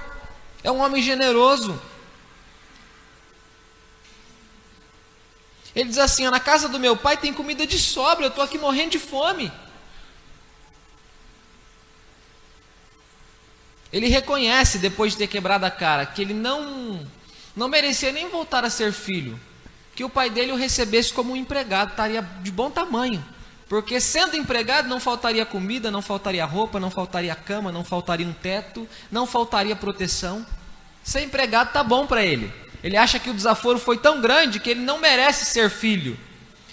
É 0.65 0.71
um 0.73 0.81
homem 0.81 1.03
generoso. 1.03 1.79
Ele 5.77 5.91
diz 5.91 5.99
assim: 5.99 6.29
na 6.31 6.41
casa 6.41 6.69
do 6.69 6.81
meu 6.81 6.97
pai 6.97 7.19
tem 7.19 7.35
comida 7.35 7.67
de 7.67 7.79
sobra, 7.79 8.25
eu 8.25 8.29
estou 8.31 8.43
aqui 8.43 8.57
morrendo 8.57 8.93
de 8.93 8.99
fome. 8.99 9.53
Ele 13.95 14.09
reconhece, 14.09 14.79
depois 14.79 15.13
de 15.13 15.19
ter 15.19 15.29
quebrado 15.29 15.65
a 15.65 15.71
cara, 15.71 16.05
que 16.05 16.21
ele 16.21 16.35
não, 16.35 17.07
não 17.55 17.69
merecia 17.69 18.11
nem 18.11 18.29
voltar 18.29 18.65
a 18.65 18.69
ser 18.69 18.93
filho. 18.93 19.39
Que 19.95 20.03
o 20.03 20.11
pai 20.11 20.29
dele 20.29 20.51
o 20.51 20.57
recebesse 20.57 21.13
como 21.13 21.33
um 21.33 21.37
empregado, 21.37 21.91
estaria 21.91 22.21
de 22.43 22.51
bom 22.51 22.69
tamanho. 22.73 23.25
Porque 23.69 24.01
sendo 24.01 24.37
empregado 24.37 24.89
não 24.89 24.99
faltaria 24.99 25.47
comida, 25.47 25.93
não 25.93 26.03
faltaria 26.03 26.45
roupa, 26.45 26.81
não 26.81 26.91
faltaria 26.91 27.37
cama, 27.37 27.71
não 27.71 27.85
faltaria 27.85 28.27
um 28.27 28.33
teto, 28.33 28.89
não 29.13 29.29
faltaria 29.29 29.77
proteção. 29.77 30.45
Ser 31.05 31.23
empregado 31.23 31.73
tá 31.73 31.85
bom 31.85 32.05
para 32.05 32.25
ele. 32.25 32.53
Ele 32.83 32.97
acha 32.97 33.21
que 33.21 33.31
o 33.31 33.35
desaforo 33.35 33.79
foi 33.79 33.97
tão 33.97 34.21
grande 34.21 34.59
que 34.59 34.71
ele 34.71 34.81
não 34.81 34.99
merece 34.99 35.45
ser 35.45 35.71
filho. 35.71 36.19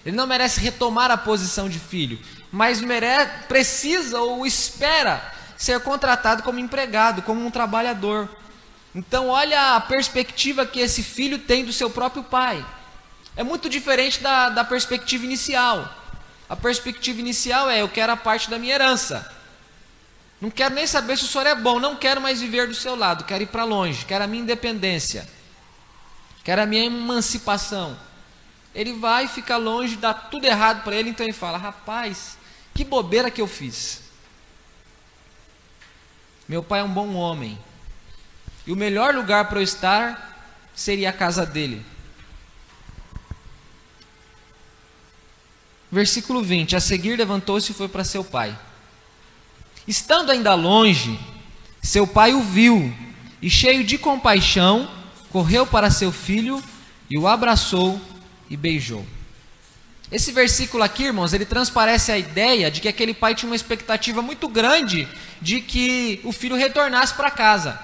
Ele 0.03 0.15
não 0.15 0.25
merece 0.25 0.59
retomar 0.59 1.11
a 1.11 1.17
posição 1.17 1.69
de 1.69 1.77
filho, 1.77 2.17
mas 2.51 2.81
merece, 2.81 3.43
precisa 3.47 4.19
ou 4.19 4.43
espera 4.43 5.39
ser 5.61 5.79
contratado 5.81 6.41
como 6.41 6.57
empregado, 6.57 7.21
como 7.21 7.45
um 7.45 7.51
trabalhador. 7.51 8.27
Então, 8.95 9.27
olha 9.27 9.75
a 9.75 9.79
perspectiva 9.79 10.65
que 10.65 10.79
esse 10.79 11.03
filho 11.03 11.37
tem 11.37 11.63
do 11.63 11.71
seu 11.71 11.87
próprio 11.87 12.23
pai. 12.23 12.65
É 13.35 13.43
muito 13.43 13.69
diferente 13.69 14.19
da, 14.21 14.49
da 14.49 14.63
perspectiva 14.63 15.23
inicial. 15.23 15.87
A 16.49 16.55
perspectiva 16.55 17.19
inicial 17.19 17.69
é: 17.69 17.83
eu 17.83 17.87
quero 17.87 18.11
a 18.11 18.17
parte 18.17 18.49
da 18.49 18.57
minha 18.57 18.73
herança. 18.73 19.31
Não 20.41 20.49
quero 20.49 20.73
nem 20.73 20.87
saber 20.87 21.15
se 21.15 21.25
o 21.25 21.27
senhor 21.27 21.45
é 21.45 21.53
bom, 21.53 21.79
não 21.79 21.95
quero 21.95 22.19
mais 22.19 22.41
viver 22.41 22.67
do 22.67 22.73
seu 22.73 22.95
lado, 22.95 23.25
quero 23.25 23.43
ir 23.43 23.47
para 23.47 23.63
longe, 23.63 24.03
quero 24.05 24.23
a 24.23 24.27
minha 24.27 24.41
independência, 24.41 25.29
quero 26.43 26.63
a 26.63 26.65
minha 26.65 26.85
emancipação. 26.85 27.95
Ele 28.73 28.93
vai, 28.93 29.27
fica 29.27 29.57
longe, 29.57 29.95
dá 29.95 30.11
tudo 30.11 30.45
errado 30.45 30.83
para 30.83 30.95
ele, 30.95 31.11
então 31.11 31.23
ele 31.23 31.33
fala: 31.33 31.59
rapaz, 31.59 32.35
que 32.73 32.83
bobeira 32.83 33.29
que 33.29 33.39
eu 33.39 33.47
fiz. 33.47 34.10
Meu 36.51 36.61
pai 36.61 36.81
é 36.81 36.83
um 36.83 36.89
bom 36.89 37.13
homem, 37.13 37.57
e 38.67 38.73
o 38.73 38.75
melhor 38.75 39.15
lugar 39.15 39.47
para 39.47 39.59
eu 39.59 39.63
estar 39.63 40.51
seria 40.75 41.09
a 41.09 41.13
casa 41.13 41.45
dele. 41.45 41.81
Versículo 45.89 46.43
20: 46.43 46.75
A 46.75 46.81
seguir 46.81 47.15
levantou-se 47.15 47.71
e 47.71 47.73
foi 47.73 47.87
para 47.87 48.03
seu 48.03 48.21
pai. 48.21 48.59
Estando 49.87 50.29
ainda 50.29 50.53
longe, 50.53 51.17
seu 51.81 52.05
pai 52.05 52.33
o 52.33 52.43
viu 52.43 52.93
e, 53.41 53.49
cheio 53.49 53.85
de 53.85 53.97
compaixão, 53.97 54.91
correu 55.31 55.65
para 55.65 55.89
seu 55.89 56.11
filho 56.11 56.61
e 57.09 57.17
o 57.17 57.29
abraçou 57.29 57.97
e 58.49 58.57
beijou. 58.57 59.07
Esse 60.11 60.33
versículo 60.33 60.83
aqui, 60.83 61.05
irmãos, 61.05 61.31
ele 61.31 61.45
transparece 61.45 62.11
a 62.11 62.17
ideia 62.17 62.69
de 62.69 62.81
que 62.81 62.87
aquele 62.89 63.13
pai 63.13 63.33
tinha 63.33 63.49
uma 63.49 63.55
expectativa 63.55 64.21
muito 64.21 64.47
grande 64.49 65.07
de 65.41 65.61
que 65.61 66.19
o 66.25 66.33
filho 66.33 66.57
retornasse 66.57 67.13
para 67.13 67.31
casa. 67.31 67.79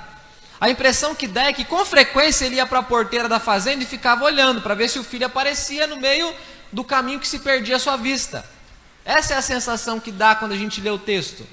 A 0.59 0.69
impressão 0.69 1.15
que 1.15 1.25
dá 1.25 1.45
é 1.45 1.53
que 1.53 1.63
com 1.63 1.85
frequência 1.85 2.45
ele 2.45 2.55
ia 2.55 2.65
para 2.65 2.79
a 2.79 2.83
porteira 2.83 3.29
da 3.29 3.39
fazenda 3.39 3.83
e 3.83 3.87
ficava 3.87 4.25
olhando 4.25 4.61
para 4.61 4.75
ver 4.75 4.89
se 4.89 4.99
o 4.99 5.03
filho 5.03 5.25
aparecia 5.25 5.87
no 5.87 5.97
meio 5.97 6.33
do 6.69 6.83
caminho 6.83 7.19
que 7.19 7.27
se 7.27 7.39
perdia 7.39 7.77
à 7.77 7.79
sua 7.79 7.95
vista. 7.95 8.43
Essa 9.05 9.35
é 9.35 9.37
a 9.37 9.41
sensação 9.41 9.97
que 9.97 10.11
dá 10.11 10.35
quando 10.35 10.51
a 10.51 10.57
gente 10.57 10.81
lê 10.81 10.89
o 10.89 10.97
texto. 10.97 11.47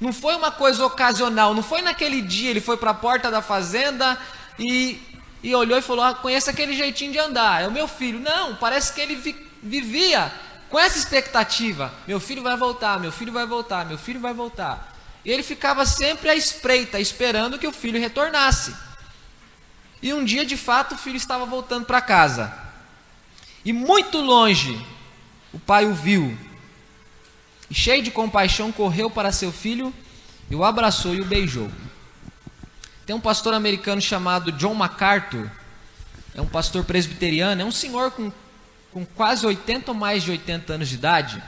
Não 0.00 0.12
foi 0.12 0.36
uma 0.36 0.52
coisa 0.52 0.84
ocasional, 0.86 1.52
não 1.52 1.64
foi 1.64 1.82
naquele 1.82 2.20
dia 2.22 2.50
ele 2.50 2.60
foi 2.60 2.76
para 2.76 2.92
a 2.92 2.94
porta 2.94 3.28
da 3.28 3.42
fazenda 3.42 4.16
e, 4.56 5.02
e 5.42 5.52
olhou 5.52 5.76
e 5.76 5.82
falou: 5.82 6.04
ah, 6.04 6.16
aquele 6.46 6.76
jeitinho 6.76 7.10
de 7.10 7.18
andar, 7.18 7.64
é 7.64 7.66
o 7.66 7.72
meu 7.72 7.88
filho. 7.88 8.20
Não, 8.20 8.54
parece 8.54 8.92
que 8.92 9.00
ele 9.00 9.45
vivia 9.62 10.32
com 10.68 10.78
essa 10.78 10.98
expectativa: 10.98 11.92
meu 12.06 12.20
filho 12.20 12.42
vai 12.42 12.56
voltar, 12.56 12.98
meu 13.00 13.12
filho 13.12 13.32
vai 13.32 13.46
voltar, 13.46 13.84
meu 13.86 13.98
filho 13.98 14.20
vai 14.20 14.34
voltar. 14.34 14.94
E 15.24 15.30
ele 15.30 15.42
ficava 15.42 15.84
sempre 15.84 16.30
à 16.30 16.34
espreita, 16.34 17.00
esperando 17.00 17.58
que 17.58 17.66
o 17.66 17.72
filho 17.72 17.98
retornasse. 17.98 18.74
E 20.00 20.12
um 20.14 20.24
dia, 20.24 20.46
de 20.46 20.56
fato, 20.56 20.94
o 20.94 20.98
filho 20.98 21.16
estava 21.16 21.44
voltando 21.44 21.84
para 21.84 22.00
casa. 22.00 22.52
E 23.64 23.72
muito 23.72 24.20
longe, 24.20 24.80
o 25.52 25.58
pai 25.58 25.84
o 25.86 25.94
viu. 25.94 26.38
E 27.68 27.74
cheio 27.74 28.02
de 28.02 28.12
compaixão, 28.12 28.70
correu 28.70 29.10
para 29.10 29.32
seu 29.32 29.50
filho 29.50 29.92
e 30.48 30.54
o 30.54 30.64
abraçou 30.64 31.14
e 31.14 31.20
o 31.20 31.24
beijou. 31.24 31.70
Tem 33.04 33.14
um 33.14 33.20
pastor 33.20 33.54
americano 33.54 34.00
chamado 34.00 34.52
John 34.52 34.74
MacArthur, 34.74 35.50
é 36.34 36.40
um 36.40 36.46
pastor 36.46 36.84
presbiteriano, 36.84 37.62
é 37.62 37.64
um 37.64 37.72
senhor 37.72 38.10
com, 38.10 38.32
com 38.96 39.04
quase 39.04 39.44
80 39.44 39.90
ou 39.90 39.94
mais 39.94 40.22
de 40.22 40.30
80 40.30 40.72
anos 40.72 40.88
de 40.88 40.94
idade. 40.94 41.42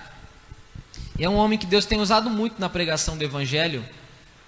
E 1.19 1.25
é 1.25 1.31
um 1.31 1.37
homem 1.37 1.59
que 1.59 1.65
Deus 1.65 1.87
tem 1.87 1.99
usado 1.99 2.29
muito 2.29 2.61
na 2.61 2.69
pregação 2.69 3.17
do 3.17 3.25
Evangelho. 3.25 3.83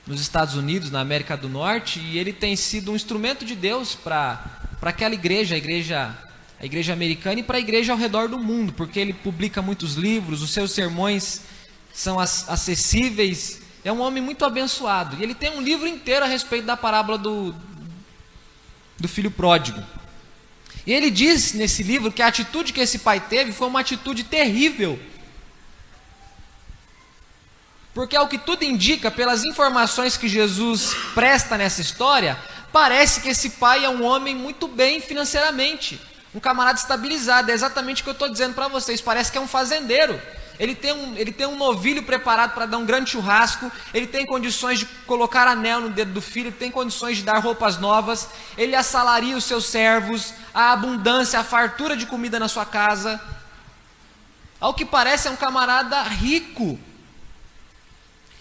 nos 0.07 0.21
Estados 0.21 0.54
Unidos, 0.54 0.90
na 0.90 1.00
América 1.00 1.35
do 1.35 1.49
Norte, 1.49 1.99
e 1.99 2.19
ele 2.19 2.30
tem 2.30 2.54
sido 2.57 2.92
um 2.92 2.97
instrumento 2.97 3.42
de 3.42 3.54
Deus 3.54 3.95
para 3.95 4.45
aquela 4.83 5.14
igreja, 5.14 5.54
a 5.54 5.59
igreja, 5.59 6.14
a 6.61 6.66
igreja 6.66 6.92
americana 6.92 7.40
e 7.40 7.42
para 7.42 7.57
a 7.57 7.61
igreja 7.61 7.92
ao 7.92 7.99
redor 7.99 8.28
do 8.28 8.38
mundo, 8.38 8.75
porque 8.75 9.00
ele 9.00 9.14
publica 9.14 9.62
muitos 9.62 9.95
livros, 9.95 10.42
os 10.42 10.50
seus 10.50 10.73
sermões 10.73 11.40
são 11.95 12.19
acessíveis. 12.21 13.62
É 13.83 13.90
um 13.90 14.00
homem 14.00 14.23
muito 14.23 14.45
abençoado. 14.45 15.16
E 15.19 15.23
ele 15.23 15.35
tem 15.35 15.57
um 15.57 15.62
livro 15.62 15.88
inteiro 15.88 16.26
a 16.26 16.28
respeito 16.28 16.66
da 16.66 16.76
parábola 16.76 17.16
do, 17.16 17.54
do 18.99 19.09
filho 19.09 19.30
pródigo. 19.30 19.83
E 20.87 20.93
ele 20.93 21.11
diz 21.11 21.53
nesse 21.53 21.83
livro 21.83 22.11
que 22.11 22.23
a 22.23 22.27
atitude 22.27 22.73
que 22.73 22.81
esse 22.81 23.01
pai 23.01 23.21
teve 23.21 23.53
foi 23.53 23.69
uma 23.69 23.81
atitude 23.81 24.25
terrível. 24.25 24.99
Porque 27.93 28.17
ao 28.17 28.29
que 28.29 28.39
tudo 28.39 28.65
indica, 28.65 29.11
pelas 29.11 29.45
informações 29.45 30.17
que 30.17 30.29
Jesus 30.29 30.95
presta 31.15 31.59
nessa 31.59 31.81
história, 31.81 32.39
parece 32.73 33.21
que 33.21 33.29
esse 33.29 33.51
pai 33.51 33.85
é 33.85 33.89
um 33.89 34.05
homem 34.05 34.35
muito 34.35 34.69
bem 34.69 35.01
financeiramente, 35.01 36.01
um 36.35 36.41
camarada 36.41 36.79
estabilizado. 36.79 37.51
É 37.51 37.55
exatamente 37.55 38.01
o 38.01 38.05
que 38.05 38.11
eu 38.11 38.15
estou 38.15 38.29
dizendo 38.29 38.55
para 38.55 38.69
vocês. 38.69 39.01
Parece 39.01 39.31
que 39.33 39.39
é 39.39 39.41
um 39.41 39.49
fazendeiro. 39.49 40.21
Ele 40.61 40.75
tem 40.75 40.93
um, 40.93 41.17
ele 41.17 41.33
tem 41.33 41.47
um 41.47 41.57
novilho 41.57 42.02
preparado 42.02 42.52
para 42.52 42.67
dar 42.67 42.76
um 42.76 42.85
grande 42.85 43.09
churrasco, 43.09 43.73
ele 43.95 44.07
tem 44.07 44.26
condições 44.26 44.79
de 44.79 44.85
colocar 45.07 45.49
anel 45.49 45.81
no 45.81 45.88
dedo 45.88 46.12
do 46.12 46.21
filho, 46.21 46.49
ele 46.49 46.57
tem 46.57 46.71
condições 46.71 47.17
de 47.17 47.23
dar 47.23 47.38
roupas 47.38 47.79
novas, 47.79 48.29
ele 48.59 48.76
assalaria 48.76 49.35
os 49.35 49.45
seus 49.45 49.64
servos, 49.64 50.35
a 50.52 50.73
abundância, 50.73 51.40
a 51.40 51.43
fartura 51.43 51.97
de 51.97 52.05
comida 52.05 52.38
na 52.38 52.47
sua 52.47 52.67
casa. 52.67 53.19
Ao 54.61 54.75
que 54.75 54.85
parece 54.85 55.29
é 55.29 55.31
um 55.31 55.37
camarada 55.37 56.02
rico. 56.02 56.79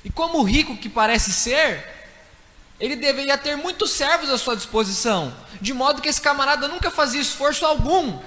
E 0.04 0.10
como 0.10 0.44
rico 0.44 0.76
que 0.76 0.90
parece 0.90 1.32
ser, 1.32 1.88
ele 2.82 2.98
deveria 2.98 3.38
ter 3.38 3.56
muitos 3.56 3.92
servos 3.92 4.30
à 4.30 4.38
sua 4.38 4.58
disposição, 4.58 5.34
de 5.62 5.74
modo 5.74 6.02
que 6.02 6.10
esse 6.10 6.20
camarada 6.20 6.68
nunca 6.68 6.92
fazia 6.92 7.22
esforço 7.22 7.66
algum 7.66 8.20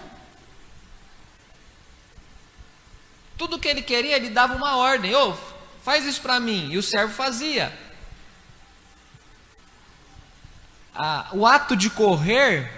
Tudo 3.37 3.59
que 3.59 3.69
ele 3.69 3.83
queria, 3.83 4.17
ele 4.17 4.31
dava 4.31 4.55
uma 4.55 4.77
ordem: 4.77 5.15
ô, 5.15 5.31
oh, 5.31 5.37
faz 5.83 6.05
isso 6.05 6.21
para 6.21 6.39
mim. 6.41 6.71
E 6.71 6.79
o 6.79 6.83
servo 6.83 7.13
fazia. 7.13 7.73
Ah, 10.95 11.29
o 11.33 11.47
ato 11.47 11.75
de 11.75 11.89
correr, 11.89 12.71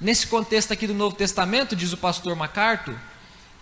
nesse 0.00 0.26
contexto 0.26 0.72
aqui 0.72 0.86
do 0.86 0.94
Novo 0.94 1.16
Testamento, 1.16 1.74
diz 1.74 1.92
o 1.92 1.96
pastor 1.96 2.36
MacArthur, 2.36 2.94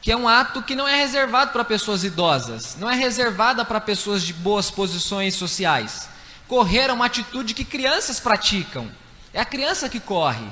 que 0.03 0.13
é 0.13 0.17
um 0.17 0.29
ato 0.29 0.63
que 0.63 0.77
não 0.77 0.87
é 0.87 0.97
reservado 0.97 1.53
para 1.53 1.65
pessoas 1.65 2.05
idosas, 2.05 2.77
não 2.77 2.91
é 2.91 2.95
reservada 2.95 3.65
para 3.65 3.81
pessoas 3.81 4.23
de 4.23 4.33
boas 4.33 4.71
posições 4.71 5.35
sociais. 5.35 6.09
Correr 6.47 6.91
é 6.91 6.93
uma 6.93 7.07
atitude 7.07 7.55
que 7.55 7.65
crianças 7.65 8.19
praticam. 8.19 8.91
É 9.33 9.41
a 9.41 9.45
criança 9.45 9.89
que 9.89 10.01
corre. 10.01 10.45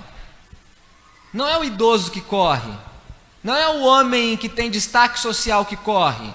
Não 1.32 1.46
é 1.46 1.58
o 1.58 1.64
idoso 1.64 2.10
que 2.10 2.20
corre. 2.20 2.72
Não 3.48 3.56
é 3.56 3.66
o 3.66 3.80
homem 3.80 4.36
que 4.36 4.46
tem 4.46 4.70
destaque 4.70 5.18
social 5.18 5.64
que 5.64 5.74
corre. 5.74 6.34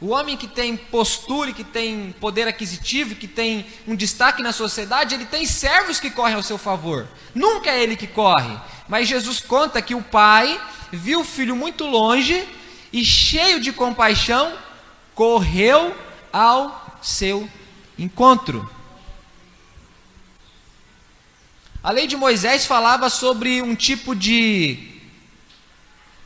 O 0.00 0.08
homem 0.08 0.34
que 0.34 0.48
tem 0.48 0.78
postura, 0.78 1.52
que 1.52 1.62
tem 1.62 2.14
poder 2.18 2.48
aquisitivo, 2.48 3.14
que 3.14 3.28
tem 3.28 3.66
um 3.86 3.94
destaque 3.94 4.42
na 4.42 4.50
sociedade, 4.50 5.14
ele 5.14 5.26
tem 5.26 5.44
servos 5.44 6.00
que 6.00 6.10
correm 6.10 6.36
ao 6.36 6.42
seu 6.42 6.56
favor. 6.56 7.06
Nunca 7.34 7.68
é 7.68 7.82
ele 7.82 7.96
que 7.96 8.06
corre. 8.06 8.58
Mas 8.88 9.06
Jesus 9.06 9.40
conta 9.40 9.82
que 9.82 9.94
o 9.94 10.00
pai 10.00 10.58
viu 10.90 11.20
o 11.20 11.24
filho 11.24 11.54
muito 11.54 11.84
longe 11.84 12.48
e, 12.90 13.04
cheio 13.04 13.60
de 13.60 13.70
compaixão, 13.70 14.56
correu 15.14 15.94
ao 16.32 16.98
seu 17.02 17.46
encontro. 17.98 18.66
A 21.82 21.90
lei 21.90 22.06
de 22.06 22.16
Moisés 22.16 22.64
falava 22.64 23.10
sobre 23.10 23.60
um 23.60 23.74
tipo 23.74 24.16
de 24.16 24.93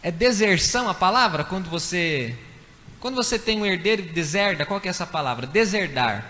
é 0.09 0.11
deserção 0.11 0.89
a 0.89 0.95
palavra? 0.95 1.45
Quando 1.45 1.69
você 1.69 2.35
quando 2.99 3.15
você 3.15 3.39
tem 3.39 3.61
um 3.61 3.67
herdeiro 3.67 4.03
e 4.03 4.07
deserda, 4.07 4.67
qual 4.67 4.81
que 4.81 4.89
é 4.89 4.91
essa 4.91 5.07
palavra? 5.07 5.47
Deserdar. 5.47 6.25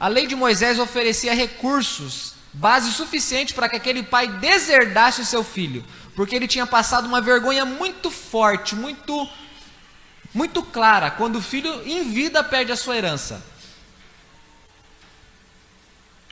A 0.00 0.08
lei 0.08 0.26
de 0.26 0.34
Moisés 0.34 0.78
oferecia 0.78 1.34
recursos, 1.34 2.34
base 2.52 2.90
suficiente 2.92 3.54
para 3.54 3.68
que 3.68 3.76
aquele 3.76 4.02
pai 4.02 4.26
deserdasse 4.26 5.20
o 5.20 5.24
seu 5.24 5.44
filho, 5.44 5.84
porque 6.16 6.34
ele 6.34 6.48
tinha 6.48 6.66
passado 6.66 7.06
uma 7.06 7.20
vergonha 7.20 7.64
muito 7.64 8.10
forte, 8.10 8.74
muito 8.74 9.28
muito 10.34 10.62
clara, 10.62 11.10
quando 11.10 11.36
o 11.36 11.42
filho 11.42 11.82
em 11.86 12.10
vida 12.10 12.42
perde 12.42 12.72
a 12.72 12.76
sua 12.76 12.96
herança. 12.96 13.42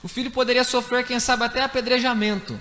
O 0.03 0.09
filho 0.09 0.31
poderia 0.31 0.65
sofrer, 0.65 1.05
quem 1.05 1.21
sabe, 1.21 1.45
até 1.45 1.63
apedrejamento. 1.63 2.59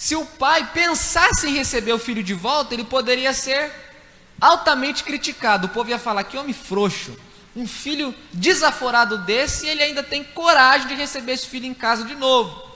Se 0.00 0.16
o 0.16 0.24
pai 0.24 0.66
pensasse 0.72 1.46
em 1.46 1.52
receber 1.52 1.92
o 1.92 1.98
filho 1.98 2.22
de 2.22 2.32
volta, 2.32 2.72
ele 2.72 2.84
poderia 2.84 3.34
ser 3.34 3.70
altamente 4.40 5.04
criticado. 5.04 5.66
O 5.66 5.68
povo 5.68 5.90
ia 5.90 5.98
falar: 5.98 6.24
que 6.24 6.38
homem 6.38 6.54
frouxo. 6.54 7.14
Um 7.54 7.68
filho 7.68 8.14
desaforado 8.32 9.18
desse, 9.18 9.66
ele 9.66 9.82
ainda 9.82 10.02
tem 10.02 10.24
coragem 10.24 10.88
de 10.88 10.94
receber 10.94 11.32
esse 11.32 11.46
filho 11.46 11.66
em 11.66 11.74
casa 11.74 12.06
de 12.06 12.14
novo. 12.14 12.66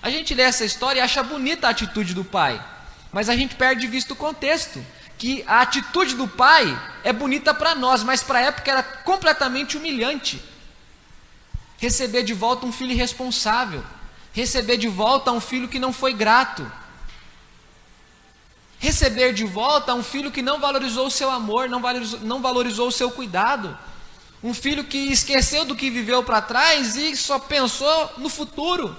A 0.00 0.10
gente 0.10 0.32
lê 0.32 0.44
essa 0.44 0.64
história 0.64 1.00
e 1.00 1.02
acha 1.02 1.20
bonita 1.20 1.66
a 1.66 1.70
atitude 1.70 2.14
do 2.14 2.24
pai, 2.24 2.64
mas 3.10 3.28
a 3.28 3.34
gente 3.34 3.56
perde 3.56 3.80
de 3.80 3.88
vista 3.88 4.12
o 4.12 4.16
contexto. 4.16 4.80
Que 5.18 5.42
a 5.48 5.62
atitude 5.62 6.14
do 6.14 6.28
pai 6.28 6.80
é 7.02 7.12
bonita 7.12 7.52
para 7.52 7.74
nós, 7.74 8.04
mas 8.04 8.22
para 8.22 8.38
a 8.38 8.42
época 8.42 8.70
era 8.70 8.82
completamente 8.84 9.76
humilhante 9.76 10.40
receber 11.78 12.24
de 12.24 12.34
volta 12.34 12.66
um 12.66 12.72
filho 12.72 12.92
irresponsável, 12.92 13.82
receber 14.32 14.76
de 14.76 14.88
volta 14.88 15.32
um 15.32 15.40
filho 15.40 15.68
que 15.68 15.78
não 15.78 15.92
foi 15.92 16.12
grato, 16.12 16.70
receber 18.78 19.32
de 19.32 19.44
volta 19.44 19.94
um 19.94 20.02
filho 20.02 20.30
que 20.30 20.42
não 20.42 20.60
valorizou 20.60 21.06
o 21.06 21.10
seu 21.10 21.30
amor, 21.30 21.68
não 21.68 21.80
valorizou, 21.80 22.20
não 22.20 22.42
valorizou 22.42 22.88
o 22.88 22.92
seu 22.92 23.10
cuidado, 23.10 23.78
um 24.42 24.52
filho 24.52 24.84
que 24.84 24.98
esqueceu 24.98 25.64
do 25.64 25.74
que 25.74 25.88
viveu 25.88 26.22
para 26.22 26.42
trás 26.42 26.96
e 26.96 27.16
só 27.16 27.38
pensou 27.38 28.12
no 28.18 28.28
futuro. 28.28 28.96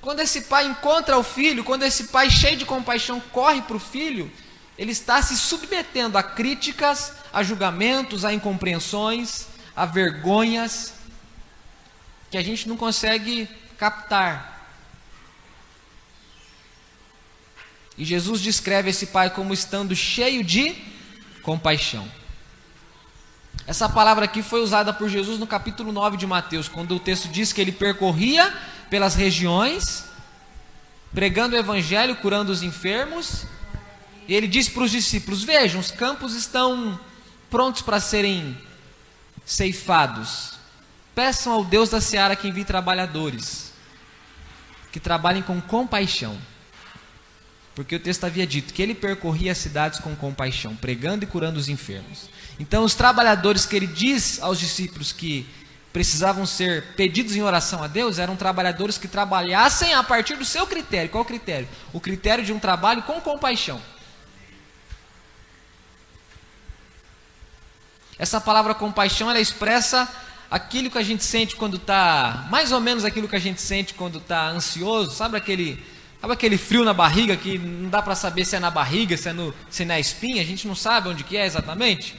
Quando 0.00 0.20
esse 0.20 0.42
pai 0.42 0.66
encontra 0.66 1.18
o 1.18 1.22
filho, 1.22 1.62
quando 1.62 1.82
esse 1.82 2.04
pai 2.04 2.30
cheio 2.30 2.56
de 2.56 2.64
compaixão 2.64 3.20
corre 3.20 3.60
para 3.62 3.76
o 3.76 3.80
filho, 3.80 4.32
ele 4.78 4.92
está 4.92 5.20
se 5.20 5.36
submetendo 5.36 6.16
a 6.16 6.22
críticas, 6.22 7.12
a 7.32 7.42
julgamentos, 7.42 8.24
a 8.24 8.32
incompreensões, 8.32 9.46
a 9.76 9.84
vergonhas, 9.84 10.94
que 12.30 12.38
a 12.38 12.42
gente 12.42 12.68
não 12.68 12.76
consegue 12.76 13.48
captar. 13.76 14.60
E 17.98 18.04
Jesus 18.04 18.40
descreve 18.40 18.90
esse 18.90 19.06
pai 19.06 19.30
como 19.30 19.52
estando 19.52 19.94
cheio 19.94 20.44
de 20.44 20.74
compaixão. 21.42 22.10
Essa 23.66 23.88
palavra 23.88 24.24
aqui 24.24 24.42
foi 24.42 24.62
usada 24.62 24.92
por 24.92 25.08
Jesus 25.08 25.38
no 25.38 25.46
capítulo 25.46 25.92
9 25.92 26.16
de 26.16 26.26
Mateus, 26.26 26.68
quando 26.68 26.94
o 26.96 27.00
texto 27.00 27.28
diz 27.28 27.52
que 27.52 27.60
ele 27.60 27.72
percorria 27.72 28.52
pelas 28.88 29.14
regiões, 29.14 30.04
pregando 31.12 31.54
o 31.54 31.58
evangelho, 31.58 32.16
curando 32.16 32.50
os 32.50 32.62
enfermos. 32.62 33.44
E 34.26 34.34
ele 34.34 34.48
disse 34.48 34.70
para 34.70 34.84
os 34.84 34.90
discípulos: 34.90 35.42
Vejam, 35.42 35.80
os 35.80 35.90
campos 35.90 36.34
estão 36.34 36.98
prontos 37.50 37.82
para 37.82 38.00
serem 38.00 38.56
ceifados. 39.44 40.49
Peçam 41.20 41.52
ao 41.52 41.62
Deus 41.62 41.90
da 41.90 42.00
seara 42.00 42.34
que 42.34 42.48
envie 42.48 42.64
trabalhadores, 42.64 43.74
que 44.90 44.98
trabalhem 44.98 45.42
com 45.42 45.60
compaixão. 45.60 46.34
Porque 47.74 47.94
o 47.94 48.00
texto 48.00 48.24
havia 48.24 48.46
dito 48.46 48.72
que 48.72 48.80
ele 48.80 48.94
percorria 48.94 49.52
as 49.52 49.58
cidades 49.58 50.00
com 50.00 50.16
compaixão, 50.16 50.74
pregando 50.74 51.24
e 51.24 51.26
curando 51.26 51.58
os 51.58 51.68
enfermos. 51.68 52.30
Então, 52.58 52.84
os 52.84 52.94
trabalhadores 52.94 53.66
que 53.66 53.76
ele 53.76 53.86
diz 53.86 54.40
aos 54.40 54.58
discípulos 54.58 55.12
que 55.12 55.46
precisavam 55.92 56.46
ser 56.46 56.94
pedidos 56.94 57.36
em 57.36 57.42
oração 57.42 57.82
a 57.82 57.86
Deus 57.86 58.18
eram 58.18 58.34
trabalhadores 58.34 58.96
que 58.96 59.06
trabalhassem 59.06 59.92
a 59.92 60.02
partir 60.02 60.36
do 60.36 60.44
seu 60.46 60.66
critério. 60.66 61.10
Qual 61.10 61.22
critério? 61.22 61.68
O 61.92 62.00
critério 62.00 62.42
de 62.42 62.50
um 62.54 62.58
trabalho 62.58 63.02
com 63.02 63.20
compaixão. 63.20 63.78
Essa 68.18 68.40
palavra 68.40 68.74
compaixão 68.74 69.28
ela 69.28 69.38
expressa 69.38 70.08
aquilo 70.50 70.90
que 70.90 70.98
a 70.98 71.02
gente 71.02 71.22
sente 71.22 71.54
quando 71.54 71.76
está, 71.76 72.48
mais 72.50 72.72
ou 72.72 72.80
menos 72.80 73.04
aquilo 73.04 73.28
que 73.28 73.36
a 73.36 73.40
gente 73.40 73.60
sente 73.60 73.94
quando 73.94 74.18
está 74.18 74.48
ansioso, 74.48 75.12
sabe 75.12 75.36
aquele, 75.36 75.80
sabe 76.20 76.32
aquele 76.32 76.58
frio 76.58 76.84
na 76.84 76.92
barriga 76.92 77.36
que 77.36 77.56
não 77.56 77.88
dá 77.88 78.02
para 78.02 78.16
saber 78.16 78.44
se 78.44 78.56
é 78.56 78.58
na 78.58 78.70
barriga, 78.70 79.16
se 79.16 79.28
é, 79.28 79.32
no, 79.32 79.54
se 79.70 79.84
é 79.84 79.86
na 79.86 80.00
espinha, 80.00 80.42
a 80.42 80.44
gente 80.44 80.66
não 80.66 80.74
sabe 80.74 81.08
onde 81.08 81.22
que 81.22 81.36
é 81.36 81.46
exatamente. 81.46 82.16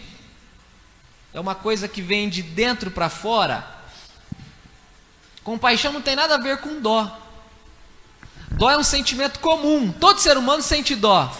É 1.34 1.40
uma 1.40 1.56
coisa 1.56 1.88
que 1.88 2.02
vem 2.02 2.30
de 2.30 2.42
dentro 2.42 2.90
para 2.90 3.10
fora. 3.10 3.66
Compaixão 5.44 5.92
não 5.92 6.02
tem 6.02 6.16
nada 6.16 6.36
a 6.36 6.38
ver 6.38 6.58
com 6.60 6.80
dó. 6.80 7.20
Dó 8.52 8.70
é 8.70 8.78
um 8.78 8.84
sentimento 8.84 9.40
comum, 9.40 9.92
todo 9.92 10.20
ser 10.20 10.38
humano 10.38 10.62
sente 10.62 10.96
dó. 10.96 11.36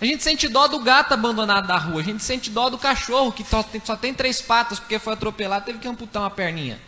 A 0.00 0.04
gente 0.04 0.22
sente 0.22 0.48
dó 0.48 0.68
do 0.68 0.78
gato 0.80 1.12
abandonado 1.14 1.66
na 1.66 1.78
rua. 1.78 2.00
A 2.00 2.04
gente 2.04 2.22
sente 2.22 2.50
dó 2.50 2.68
do 2.68 2.76
cachorro 2.76 3.32
que 3.32 3.44
só 3.44 3.62
tem, 3.62 3.80
só 3.84 3.96
tem 3.96 4.12
três 4.12 4.42
patas 4.42 4.78
porque 4.78 4.98
foi 4.98 5.14
atropelado, 5.14 5.64
teve 5.64 5.78
que 5.78 5.88
amputar 5.88 6.22
uma 6.22 6.30
perninha. 6.30 6.80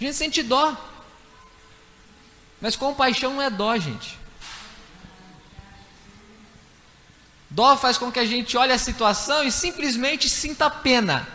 A 0.00 0.04
gente 0.04 0.16
sente 0.16 0.42
dó. 0.42 0.76
Mas 2.60 2.76
compaixão 2.76 3.34
não 3.34 3.42
é 3.42 3.50
dó, 3.50 3.76
gente. 3.78 4.18
Dó 7.48 7.76
faz 7.76 7.98
com 7.98 8.12
que 8.12 8.20
a 8.20 8.24
gente 8.24 8.56
olhe 8.56 8.72
a 8.72 8.78
situação 8.78 9.42
e 9.42 9.50
simplesmente 9.50 10.28
sinta 10.28 10.70
pena. 10.70 11.26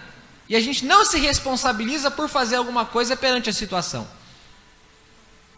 E 0.47 0.55
a 0.55 0.61
gente 0.61 0.85
não 0.85 1.03
se 1.03 1.19
responsabiliza 1.19 2.09
por 2.09 2.29
fazer 2.29 2.55
alguma 2.55 2.85
coisa 2.85 3.17
perante 3.17 3.49
a 3.49 3.53
situação. 3.53 4.07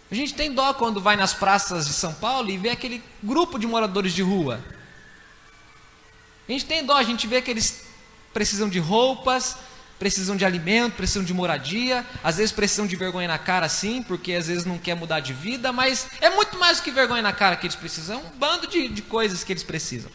A 0.09 0.15
gente 0.15 0.33
tem 0.33 0.53
dó 0.53 0.73
quando 0.73 1.01
vai 1.01 1.15
nas 1.15 1.33
praças 1.33 1.85
de 1.85 1.93
São 1.93 2.13
Paulo 2.13 2.49
e 2.49 2.57
vê 2.57 2.69
aquele 2.69 3.03
grupo 3.21 3.59
de 3.59 3.67
moradores 3.67 4.13
de 4.13 4.21
rua. 4.21 4.63
A 6.47 6.51
gente 6.51 6.65
tem 6.65 6.85
dó, 6.85 6.95
a 6.95 7.03
gente 7.03 7.27
vê 7.27 7.41
que 7.41 7.51
eles 7.51 7.85
precisam 8.33 8.69
de 8.69 8.79
roupas, 8.79 9.57
precisam 9.99 10.37
de 10.37 10.45
alimento, 10.45 10.95
precisam 10.95 11.23
de 11.23 11.33
moradia, 11.33 12.05
às 12.23 12.37
vezes 12.37 12.53
precisam 12.53 12.87
de 12.87 12.95
vergonha 12.95 13.27
na 13.27 13.37
cara 13.37 13.67
sim, 13.67 14.01
porque 14.01 14.33
às 14.33 14.47
vezes 14.47 14.63
não 14.63 14.77
quer 14.77 14.95
mudar 14.95 15.19
de 15.19 15.33
vida, 15.33 15.73
mas 15.73 16.07
é 16.21 16.29
muito 16.29 16.57
mais 16.57 16.77
do 16.77 16.83
que 16.83 16.91
vergonha 16.91 17.21
na 17.21 17.33
cara 17.33 17.57
que 17.57 17.65
eles 17.65 17.75
precisam, 17.75 18.19
um 18.19 18.37
bando 18.37 18.67
de, 18.67 18.87
de 18.87 19.01
coisas 19.01 19.43
que 19.43 19.51
eles 19.51 19.63
precisam. 19.63 20.09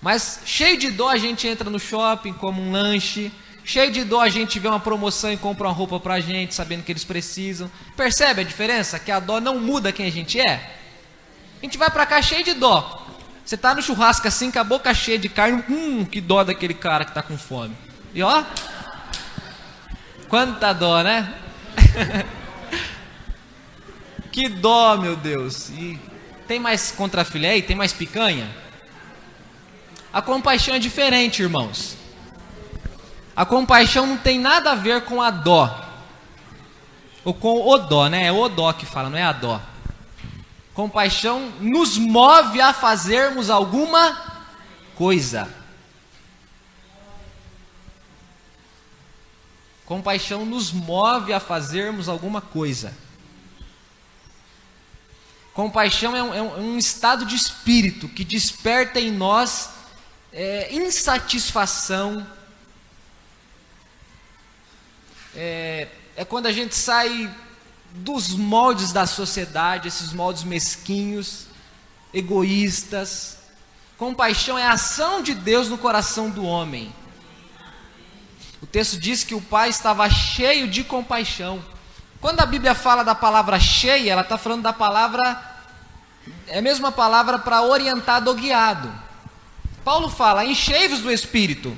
Mas 0.00 0.40
cheio 0.44 0.78
de 0.78 0.90
dó 0.90 1.08
a 1.08 1.16
gente 1.16 1.48
entra 1.48 1.70
no 1.70 1.80
shopping, 1.80 2.34
come 2.34 2.60
um 2.60 2.70
lanche, 2.70 3.32
cheio 3.64 3.90
de 3.90 4.04
dó 4.04 4.20
a 4.20 4.28
gente 4.28 4.60
vê 4.60 4.68
uma 4.68 4.78
promoção 4.78 5.32
e 5.32 5.36
compra 5.36 5.66
uma 5.66 5.72
roupa 5.72 5.98
pra 5.98 6.20
gente, 6.20 6.54
sabendo 6.54 6.82
que 6.82 6.92
eles 6.92 7.04
precisam. 7.04 7.70
Percebe 7.96 8.42
a 8.42 8.44
diferença? 8.44 8.98
Que 8.98 9.10
a 9.10 9.18
dó 9.18 9.40
não 9.40 9.58
muda 9.58 9.92
quem 9.92 10.06
a 10.06 10.12
gente 10.12 10.38
é? 10.38 10.76
A 11.60 11.64
gente 11.64 11.78
vai 11.78 11.90
pra 11.90 12.04
cá 12.04 12.20
cheio 12.20 12.44
de 12.44 12.52
dó. 12.52 13.02
Você 13.44 13.56
tá 13.56 13.74
no 13.74 13.82
churrasco 13.82 14.28
assim, 14.28 14.50
com 14.50 14.58
a 14.58 14.64
boca 14.64 14.92
cheia 14.94 15.18
de 15.18 15.28
carne, 15.28 15.64
hum, 15.68 16.04
que 16.04 16.20
dó 16.20 16.44
daquele 16.44 16.74
cara 16.74 17.04
que 17.04 17.12
tá 17.12 17.22
com 17.22 17.36
fome. 17.36 17.76
E 18.14 18.22
ó, 18.22 18.44
quanta 20.28 20.72
dó, 20.72 21.02
né? 21.02 21.34
que 24.30 24.48
dó, 24.48 24.96
meu 24.96 25.16
Deus. 25.16 25.70
E 25.70 25.98
tem 26.46 26.58
mais 26.58 26.90
contrafilé 26.90 27.50
aí? 27.50 27.62
Tem 27.62 27.76
mais 27.76 27.92
picanha? 27.92 28.48
A 30.12 30.22
compaixão 30.22 30.74
é 30.74 30.78
diferente, 30.78 31.42
irmãos. 31.42 32.03
A 33.36 33.44
compaixão 33.44 34.06
não 34.06 34.16
tem 34.16 34.38
nada 34.38 34.72
a 34.72 34.74
ver 34.74 35.04
com 35.04 35.20
a 35.20 35.30
dó. 35.30 35.84
Ou 37.24 37.34
com 37.34 37.66
o 37.66 37.78
dó, 37.78 38.08
né? 38.08 38.26
É 38.26 38.32
o 38.32 38.48
dó 38.48 38.72
que 38.72 38.86
fala, 38.86 39.10
não 39.10 39.18
é 39.18 39.24
a 39.24 39.32
dó. 39.32 39.60
Compaixão 40.72 41.52
nos 41.60 41.96
move 41.96 42.60
a 42.60 42.72
fazermos 42.72 43.48
alguma 43.48 44.20
coisa. 44.94 45.48
Compaixão 49.86 50.46
nos 50.46 50.72
move 50.72 51.32
a 51.32 51.40
fazermos 51.40 52.08
alguma 52.08 52.40
coisa. 52.40 52.96
Compaixão 55.52 56.16
é 56.16 56.22
um, 56.22 56.34
é 56.34 56.42
um, 56.42 56.76
estado 56.76 57.24
de 57.24 57.36
espírito 57.36 58.08
que 58.08 58.24
desperta 58.24 58.98
em 58.98 59.12
nós 59.12 59.70
é, 60.32 60.74
insatisfação, 60.74 62.26
é, 65.36 65.88
é 66.16 66.24
quando 66.24 66.46
a 66.46 66.52
gente 66.52 66.74
sai 66.74 67.30
dos 67.94 68.30
moldes 68.30 68.92
da 68.92 69.06
sociedade, 69.06 69.88
esses 69.88 70.12
moldes 70.12 70.42
mesquinhos, 70.44 71.46
egoístas. 72.12 73.38
Compaixão 73.96 74.58
é 74.58 74.66
a 74.66 74.72
ação 74.72 75.22
de 75.22 75.34
Deus 75.34 75.68
no 75.68 75.78
coração 75.78 76.28
do 76.28 76.44
homem. 76.44 76.92
O 78.60 78.66
texto 78.66 78.98
diz 78.98 79.22
que 79.22 79.34
o 79.34 79.40
pai 79.40 79.68
estava 79.68 80.08
cheio 80.08 80.66
de 80.66 80.82
compaixão. 80.82 81.62
Quando 82.20 82.40
a 82.40 82.46
Bíblia 82.46 82.74
fala 82.74 83.04
da 83.04 83.14
palavra 83.14 83.60
cheia, 83.60 84.12
ela 84.12 84.22
está 84.22 84.38
falando 84.38 84.62
da 84.62 84.72
palavra, 84.72 85.20
é 86.48 86.58
a 86.58 86.62
mesma 86.62 86.90
palavra 86.90 87.38
para 87.38 87.62
orientado 87.62 88.30
ou 88.30 88.36
guiado. 88.36 88.90
Paulo 89.84 90.08
fala: 90.08 90.44
enchei-vos 90.44 91.00
do 91.00 91.12
Espírito. 91.12 91.76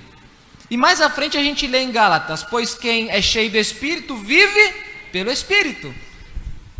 E 0.70 0.76
mais 0.76 1.00
à 1.00 1.08
frente 1.08 1.36
a 1.36 1.42
gente 1.42 1.66
lê 1.66 1.80
em 1.80 1.92
Gálatas: 1.92 2.42
pois 2.42 2.74
quem 2.74 3.10
é 3.10 3.22
cheio 3.22 3.50
do 3.50 3.58
Espírito 3.58 4.16
vive 4.16 4.74
pelo 5.12 5.30
Espírito. 5.30 5.94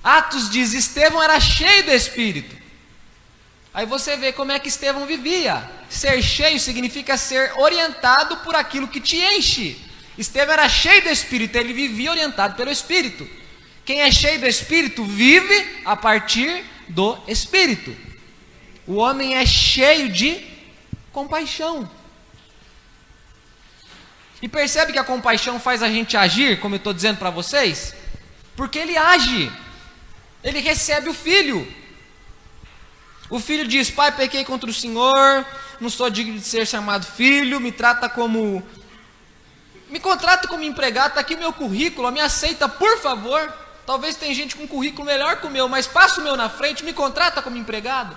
Atos 0.03 0.51
diz: 0.51 0.72
Estevão 0.72 1.22
era 1.22 1.38
cheio 1.40 1.85
do 1.85 1.92
Espírito. 1.92 2.57
Aí 3.72 3.85
você 3.85 4.16
vê 4.16 4.33
como 4.33 4.53
é 4.53 4.59
que 4.59 4.68
Estevão 4.68 5.07
vivia. 5.07 5.70
Ser 5.88 6.22
cheio 6.22 6.59
significa 6.59 7.16
ser 7.16 7.53
orientado 7.59 8.38
por 8.38 8.55
aquilo 8.55 8.88
que 8.88 9.01
te 9.01 9.16
enche. 9.16 9.77
Estevão 10.16 10.55
era 10.55 10.68
cheio 10.68 11.03
do 11.03 11.11
Espírito, 11.11 11.57
ele 11.57 11.72
vivia 11.72 12.11
orientado 12.11 12.55
pelo 12.57 12.70
Espírito. 12.70 13.29
Quem 13.85 14.01
é 14.01 14.11
cheio 14.11 14.40
do 14.40 14.46
Espírito 14.46 15.05
vive 15.05 15.83
a 15.85 15.94
partir 15.94 16.64
do 16.88 17.18
Espírito. 17.29 17.94
O 18.87 18.94
homem 18.94 19.37
é 19.37 19.44
cheio 19.44 20.09
de 20.09 20.44
compaixão. 21.12 21.88
E 24.40 24.49
percebe 24.49 24.92
que 24.92 24.99
a 24.99 25.05
compaixão 25.05 25.59
faz 25.59 25.83
a 25.83 25.88
gente 25.88 26.16
agir, 26.16 26.61
como 26.61 26.75
eu 26.75 26.79
estou 26.79 26.92
dizendo 26.92 27.18
para 27.18 27.31
vocês? 27.31 27.94
Porque 28.55 28.79
ele 28.79 28.96
age, 28.96 29.51
ele 30.44 30.61
recebe 30.61 31.09
o 31.09 31.14
filho. 31.14 31.66
O 33.29 33.40
filho 33.40 33.66
diz: 33.66 33.90
Pai, 33.90 34.12
pequei 34.12 34.44
contra 34.44 34.70
o 34.70 34.75
Senhor, 34.75 35.44
não 35.81 35.90
sou 35.90 36.09
digno 36.11 36.38
de 36.38 36.44
ser 36.44 36.66
chamado 36.66 37.07
filho, 37.07 37.61
me 37.61 37.72
trata 37.72 38.09
como. 38.09 38.62
Me 39.88 40.01
contrata 40.01 40.49
como 40.49 40.64
empregado, 40.64 41.11
está 41.11 41.20
aqui 41.20 41.37
meu 41.37 41.53
currículo, 41.53 42.11
me 42.11 42.20
aceita, 42.20 42.68
por 42.68 42.99
favor. 42.99 43.53
Talvez 43.87 44.16
tem 44.16 44.35
gente 44.35 44.57
com 44.57 44.66
currículo 44.66 45.05
melhor 45.05 45.40
que 45.40 45.46
o 45.46 45.51
meu, 45.51 45.68
mas 45.68 45.87
passa 45.87 46.20
o 46.20 46.25
meu 46.25 46.37
na 46.37 46.49
frente, 46.49 46.85
me 46.85 46.92
contrata 46.92 47.40
como 47.40 47.57
empregado. 47.57 48.16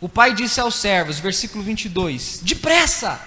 O 0.00 0.08
pai 0.08 0.32
disse 0.32 0.60
aos 0.60 0.76
servos, 0.76 1.18
versículo 1.18 1.62
22: 1.62 2.40
Depressa! 2.42 3.20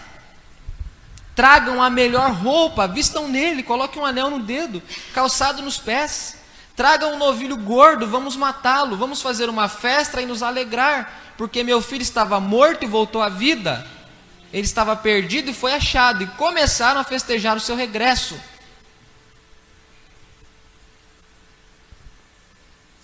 Tragam 1.36 1.82
a 1.82 1.90
melhor 1.90 2.32
roupa, 2.32 2.88
vistam 2.88 3.28
nele, 3.28 3.64
coloquem 3.64 4.02
um 4.02 4.06
anel 4.06 4.30
no 4.30 4.40
dedo, 4.40 4.82
calçado 5.14 5.62
nos 5.62 5.78
pés. 5.78 6.38
Tragam 6.76 7.14
um 7.14 7.18
novilho 7.18 7.58
gordo, 7.58 8.08
vamos 8.08 8.36
matá-lo, 8.36 8.98
vamos 8.98 9.22
fazer 9.22 9.50
uma 9.50 9.68
festa 9.68 10.22
e 10.22 10.26
nos 10.26 10.42
alegrar, 10.42 11.34
porque 11.38 11.64
meu 11.64 11.82
filho 11.82 12.02
estava 12.02 12.40
morto 12.40 12.84
e 12.84 12.88
voltou 12.88 13.22
à 13.22 13.30
vida. 13.30 13.86
Ele 14.52 14.66
estava 14.66 14.96
perdido 14.96 15.50
e 15.50 15.54
foi 15.54 15.74
achado, 15.74 16.24
e 16.24 16.28
começaram 16.28 17.00
a 17.00 17.04
festejar 17.04 17.58
o 17.58 17.60
seu 17.60 17.76
regresso. 17.76 18.40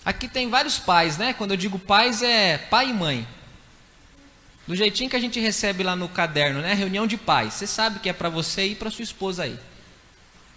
Aqui 0.04 0.28
tem 0.28 0.48
vários 0.48 0.78
pais, 0.78 1.18
né? 1.18 1.32
Quando 1.32 1.52
eu 1.52 1.56
digo 1.56 1.78
pais, 1.78 2.22
é 2.22 2.58
pai 2.58 2.90
e 2.90 2.92
mãe. 2.92 3.26
Do 4.70 4.76
jeitinho 4.76 5.10
que 5.10 5.16
a 5.16 5.20
gente 5.20 5.40
recebe 5.40 5.82
lá 5.82 5.96
no 5.96 6.08
caderno, 6.08 6.60
né? 6.60 6.74
Reunião 6.74 7.04
de 7.04 7.16
pais. 7.16 7.54
Você 7.54 7.66
sabe 7.66 7.98
que 7.98 8.08
é 8.08 8.12
para 8.12 8.28
você 8.28 8.66
e 8.66 8.76
para 8.76 8.88
sua 8.88 9.02
esposa 9.02 9.42
aí. 9.42 9.58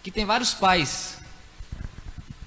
Que 0.04 0.12
tem 0.12 0.24
vários 0.24 0.54
pais 0.54 1.18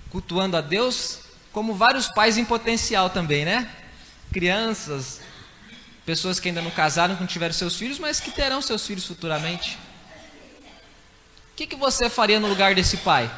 cultuando 0.08 0.56
a 0.56 0.60
Deus, 0.60 1.22
como 1.50 1.74
vários 1.74 2.06
pais 2.06 2.38
em 2.38 2.44
potencial 2.44 3.10
também, 3.10 3.44
né? 3.44 3.68
Crianças, 4.32 5.20
pessoas 6.04 6.38
que 6.38 6.46
ainda 6.46 6.62
não 6.62 6.70
casaram, 6.70 7.16
que 7.16 7.20
não 7.22 7.26
tiveram 7.26 7.52
seus 7.52 7.74
filhos, 7.74 7.98
mas 7.98 8.20
que 8.20 8.30
terão 8.30 8.62
seus 8.62 8.86
filhos 8.86 9.04
futuramente. 9.04 9.76
O 11.50 11.56
que, 11.56 11.66
que 11.66 11.74
você 11.74 12.08
faria 12.08 12.38
no 12.38 12.46
lugar 12.46 12.76
desse 12.76 12.98
pai? 12.98 13.28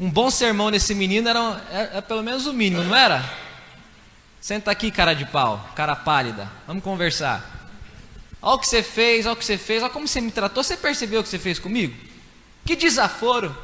Um 0.00 0.10
bom 0.10 0.32
sermão 0.32 0.68
nesse 0.68 0.96
menino 0.96 1.28
era, 1.28 1.64
era, 1.70 2.02
pelo 2.02 2.24
menos 2.24 2.44
o 2.46 2.52
mínimo, 2.52 2.82
não 2.82 2.96
era? 2.96 3.45
Senta 4.46 4.70
aqui, 4.70 4.92
cara 4.92 5.12
de 5.12 5.24
pau, 5.24 5.68
cara 5.74 5.96
pálida. 5.96 6.48
Vamos 6.68 6.84
conversar. 6.84 7.44
Olha 8.40 8.54
o 8.54 8.58
que 8.60 8.68
você 8.68 8.80
fez, 8.80 9.26
olha 9.26 9.32
o 9.32 9.36
que 9.36 9.44
você 9.44 9.58
fez, 9.58 9.82
olha 9.82 9.90
como 9.90 10.06
você 10.06 10.20
me 10.20 10.30
tratou. 10.30 10.62
Você 10.62 10.76
percebeu 10.76 11.18
o 11.18 11.24
que 11.24 11.28
você 11.28 11.38
fez 11.40 11.58
comigo? 11.58 11.92
Que 12.64 12.76
desaforo. 12.76 13.58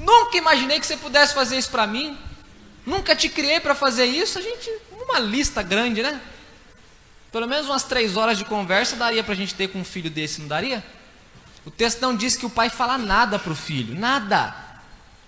Nunca 0.00 0.38
imaginei 0.38 0.78
que 0.78 0.86
você 0.86 0.96
pudesse 0.96 1.34
fazer 1.34 1.58
isso 1.58 1.68
para 1.68 1.84
mim. 1.84 2.16
Nunca 2.86 3.16
te 3.16 3.28
criei 3.28 3.58
para 3.58 3.74
fazer 3.74 4.04
isso. 4.04 4.38
A 4.38 4.40
gente, 4.40 4.70
uma 4.92 5.18
lista 5.18 5.64
grande, 5.64 6.00
né? 6.00 6.20
Pelo 7.32 7.48
menos 7.48 7.66
umas 7.66 7.82
três 7.82 8.16
horas 8.16 8.38
de 8.38 8.44
conversa 8.44 8.94
daria 8.94 9.24
para 9.24 9.32
a 9.32 9.36
gente 9.36 9.52
ter 9.52 9.66
com 9.66 9.80
um 9.80 9.84
filho 9.84 10.08
desse, 10.08 10.40
não 10.40 10.46
daria? 10.46 10.84
O 11.66 11.72
texto 11.72 12.00
não 12.00 12.14
diz 12.14 12.36
que 12.36 12.46
o 12.46 12.50
pai 12.50 12.70
fala 12.70 12.96
nada 12.96 13.36
para 13.36 13.52
o 13.52 13.56
filho, 13.56 13.98
nada. 13.98 14.54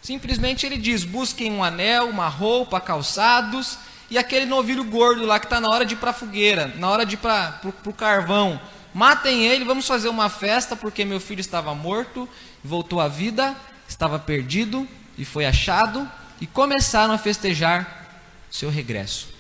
Simplesmente 0.01 0.65
ele 0.65 0.79
diz: 0.79 1.03
busquem 1.03 1.51
um 1.51 1.65
anel, 1.65 2.09
uma 2.09 2.29
roupa, 2.29 2.81
calçados 2.81 3.79
e 4.15 4.19
aquele 4.19 4.47
novilho 4.47 4.85
gordo 4.85 5.27
lá 5.27 5.41
que 5.41 5.47
está 5.47 5.61
na 5.61 5.69
hora 5.69 5.85
de 5.85 5.95
ir 5.95 5.97
para 5.97 6.11
a 6.11 6.15
fogueira, 6.15 6.73
na 6.77 6.89
hora 6.89 7.05
de 7.05 7.15
ir 7.15 7.17
para 7.17 7.61
o 7.85 7.93
carvão, 7.93 8.61
Matem 8.95 9.45
ele, 9.45 9.65
vamos 9.65 9.89
fazer 9.89 10.09
uma 10.09 10.29
festa 10.29 10.77
porque 10.77 11.05
meu 11.05 11.19
filho 11.19 11.41
estava 11.41 11.75
morto, 11.75 12.29
voltou 12.63 13.01
à 13.01 13.09
vida, 13.09 13.57
estava 13.89 14.17
perdido 14.17 14.87
e 15.19 15.25
foi 15.25 15.45
achado, 15.45 16.09
e 16.41 16.47
começaram 16.47 17.13
a 17.13 17.19
festejar 17.19 18.07
seu 18.49 18.71
regresso. 18.71 19.31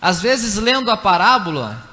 Às 0.00 0.20
vezes, 0.20 0.56
lendo 0.56 0.90
a 0.90 0.96
parábola, 0.96 1.88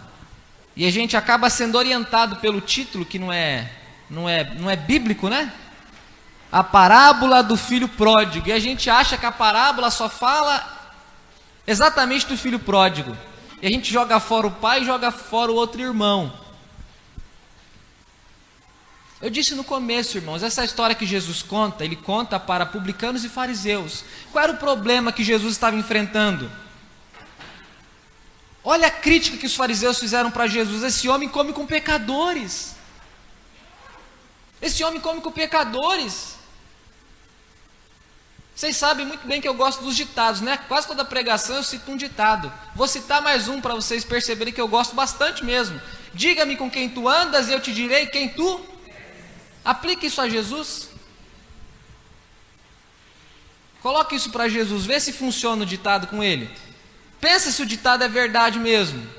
e 0.76 0.88
a 0.88 0.92
gente 0.92 1.16
acaba 1.16 1.48
sendo 1.52 1.78
orientado 1.78 2.38
pelo 2.38 2.60
título 2.60 3.06
que 3.06 3.20
não 3.20 3.32
é, 3.32 3.72
não 4.10 4.28
é, 4.28 4.56
não 4.56 4.68
é 4.68 4.76
bíblico, 4.76 5.30
né? 5.30 5.54
A 6.52 6.64
parábola 6.64 7.44
do 7.44 7.56
filho 7.56 7.88
pródigo. 7.88 8.48
E 8.48 8.52
a 8.52 8.60
gente 8.60 8.90
acha 8.90 9.18
que 9.18 9.26
a 9.26 9.32
parábola 9.32 9.92
só 9.92 10.10
fala 10.10 10.78
exatamente 11.68 12.26
do 12.26 12.38
filho 12.38 12.60
pródigo. 12.60 13.16
E 13.62 13.68
a 13.68 13.70
gente 13.70 13.92
joga 13.92 14.20
fora 14.20 14.48
o 14.48 14.52
pai 14.52 14.82
e 14.82 14.86
joga 14.86 15.12
fora 15.12 15.52
o 15.52 15.56
outro 15.56 15.82
irmão. 15.82 16.32
Eu 19.22 19.30
disse 19.30 19.54
no 19.54 19.66
começo, 19.66 20.18
irmãos, 20.18 20.42
essa 20.44 20.64
história 20.64 20.96
que 20.96 21.06
Jesus 21.06 21.44
conta, 21.44 21.84
ele 21.84 21.98
conta 21.98 22.40
para 22.40 22.66
publicanos 22.66 23.26
e 23.26 23.30
fariseus. 23.30 24.06
Qual 24.32 24.42
era 24.42 24.54
o 24.54 24.58
problema 24.58 25.12
que 25.12 25.26
Jesus 25.26 25.54
estava 25.54 25.76
enfrentando? 25.76 26.50
Olha 28.64 28.88
a 28.88 28.92
crítica 28.92 29.38
que 29.38 29.46
os 29.46 29.56
fariseus 29.56 30.00
fizeram 30.00 30.32
para 30.32 30.48
Jesus: 30.48 30.84
esse 30.84 31.10
homem 31.10 31.28
come 31.28 31.52
com 31.52 31.66
pecadores. 31.66 32.76
Esse 34.62 34.84
homem 34.86 35.02
come 35.02 35.20
com 35.20 35.32
pecadores. 35.32 36.39
Vocês 38.60 38.76
sabem 38.76 39.06
muito 39.06 39.26
bem 39.26 39.40
que 39.40 39.48
eu 39.48 39.54
gosto 39.54 39.82
dos 39.86 39.96
ditados, 39.96 40.42
né? 40.42 40.58
Quase 40.68 40.86
toda 40.86 41.06
pregação 41.06 41.56
eu 41.56 41.64
cito 41.64 41.90
um 41.90 41.96
ditado. 41.96 42.52
Vou 42.76 42.90
citar 42.90 43.22
mais 43.22 43.48
um 43.48 43.62
para 43.62 43.74
vocês 43.74 44.04
perceberem 44.04 44.54
que 44.54 44.60
eu 44.60 44.68
gosto 44.68 44.94
bastante 44.94 45.46
mesmo. 45.46 45.80
Diga-me 46.14 46.58
com 46.58 46.70
quem 46.70 46.90
tu 46.90 47.08
andas 47.08 47.48
e 47.48 47.54
eu 47.54 47.62
te 47.62 47.74
direi 47.74 48.08
quem 48.08 48.28
tu. 48.28 48.60
Aplique 49.64 50.08
isso 50.08 50.20
a 50.20 50.28
Jesus. 50.28 50.90
Coloque 53.82 54.18
isso 54.18 54.30
para 54.30 54.50
Jesus, 54.50 54.86
vê 54.86 55.00
se 55.00 55.14
funciona 55.14 55.64
o 55.64 55.66
ditado 55.66 56.08
com 56.08 56.22
ele. 56.22 56.54
Pensa 57.22 57.52
se 57.52 57.62
o 57.62 57.66
ditado 57.66 58.04
é 58.04 58.10
verdade 58.10 58.60
mesmo. 58.60 59.10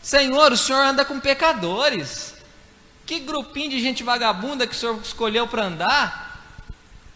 Senhor, 0.00 0.52
o 0.52 0.56
senhor 0.56 0.78
anda 0.78 1.04
com 1.04 1.18
pecadores. 1.18 2.32
Que 3.04 3.18
grupinho 3.18 3.70
de 3.70 3.80
gente 3.80 4.04
vagabunda 4.04 4.68
que 4.68 4.72
o 4.76 4.78
senhor 4.78 5.00
escolheu 5.02 5.48
para 5.48 5.64
andar? 5.64 6.31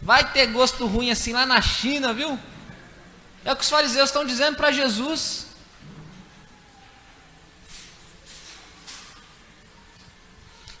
Vai 0.07 0.31
ter 0.31 0.45
gosto 0.47 0.87
ruim 0.87 1.11
assim 1.11 1.33
lá 1.33 1.45
na 1.45 1.61
China, 1.61 2.13
viu? 2.13 2.39
É 3.43 3.51
o 3.51 3.57
que 3.57 3.63
os 3.63 3.69
fariseus 3.69 4.07
estão 4.07 4.23
dizendo 4.23 4.55
para 4.55 4.71
Jesus. 4.71 5.47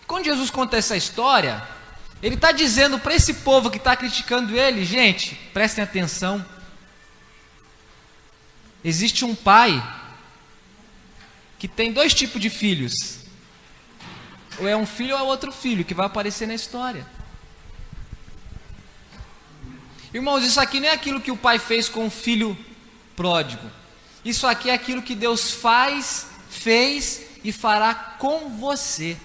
Quando 0.07 0.23
Jesus 0.23 0.49
conta 0.49 0.77
essa 0.77 0.95
história, 0.95 1.61
ele 2.23 2.35
está 2.35 2.53
dizendo 2.53 2.97
para 2.97 3.13
esse 3.13 3.33
povo 3.33 3.69
que 3.69 3.75
está 3.75 3.97
criticando 3.97 4.57
ele, 4.57 4.85
gente, 4.85 5.35
prestem 5.53 5.83
atenção. 5.83 6.45
Existe 8.81 9.25
um 9.25 9.35
pai 9.35 9.83
que 11.59 11.67
tem 11.67 11.91
dois 11.91 12.13
tipos 12.13 12.39
de 12.39 12.49
filhos. 12.49 12.93
Ou 14.57 14.69
é 14.69 14.77
um 14.77 14.85
filho 14.85 15.15
ou 15.15 15.19
é 15.19 15.23
outro 15.23 15.51
filho 15.51 15.83
que 15.83 15.93
vai 15.93 16.05
aparecer 16.05 16.47
na 16.47 16.55
história. 16.55 17.16
Irmãos, 20.17 20.43
isso 20.43 20.59
aqui 20.59 20.79
não 20.79 20.87
é 20.87 20.93
aquilo 20.93 21.21
que 21.21 21.29
o 21.29 21.37
pai 21.37 21.59
fez 21.59 21.87
com 21.87 22.07
o 22.07 22.09
filho 22.09 22.57
pródigo. 23.15 23.69
Isso 24.25 24.47
aqui 24.47 24.67
é 24.67 24.73
aquilo 24.73 25.03
que 25.03 25.13
Deus 25.13 25.51
faz, 25.51 26.25
fez 26.49 27.21
e 27.43 27.51
fará 27.51 27.93
com 27.93 28.49
você. 28.57 29.15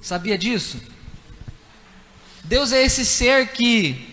Sabia 0.00 0.38
disso? 0.38 0.80
Deus 2.44 2.70
é 2.70 2.80
esse 2.80 3.04
ser 3.04 3.48
que, 3.48 4.08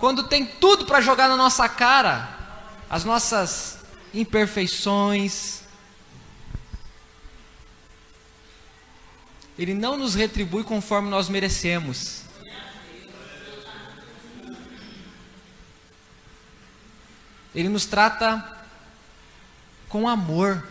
quando 0.00 0.22
tem 0.22 0.46
tudo 0.46 0.86
para 0.86 1.02
jogar 1.02 1.28
na 1.28 1.36
nossa 1.36 1.68
cara, 1.68 2.38
as 2.88 3.04
nossas 3.04 3.80
imperfeições, 4.14 5.60
Ele 9.58 9.74
não 9.74 9.98
nos 9.98 10.14
retribui 10.14 10.64
conforme 10.64 11.10
nós 11.10 11.28
merecemos. 11.28 12.25
Ele 17.56 17.70
nos 17.70 17.86
trata 17.86 18.44
com 19.88 20.06
amor. 20.06 20.62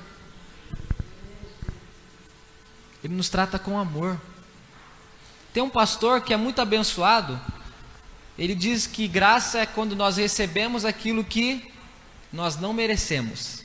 Ele 3.03 3.15
nos 3.15 3.27
trata 3.27 3.57
com 3.57 3.79
amor. 3.79 4.21
Tem 5.51 5.63
um 5.63 5.69
pastor 5.69 6.21
que 6.21 6.31
é 6.31 6.37
muito 6.37 6.61
abençoado. 6.61 7.41
Ele 8.37 8.53
diz 8.53 8.85
que 8.85 9.07
graça 9.07 9.59
é 9.59 9.65
quando 9.65 9.95
nós 9.95 10.17
recebemos 10.17 10.85
aquilo 10.85 11.23
que 11.23 11.73
nós 12.31 12.57
não 12.57 12.71
merecemos. 12.71 13.63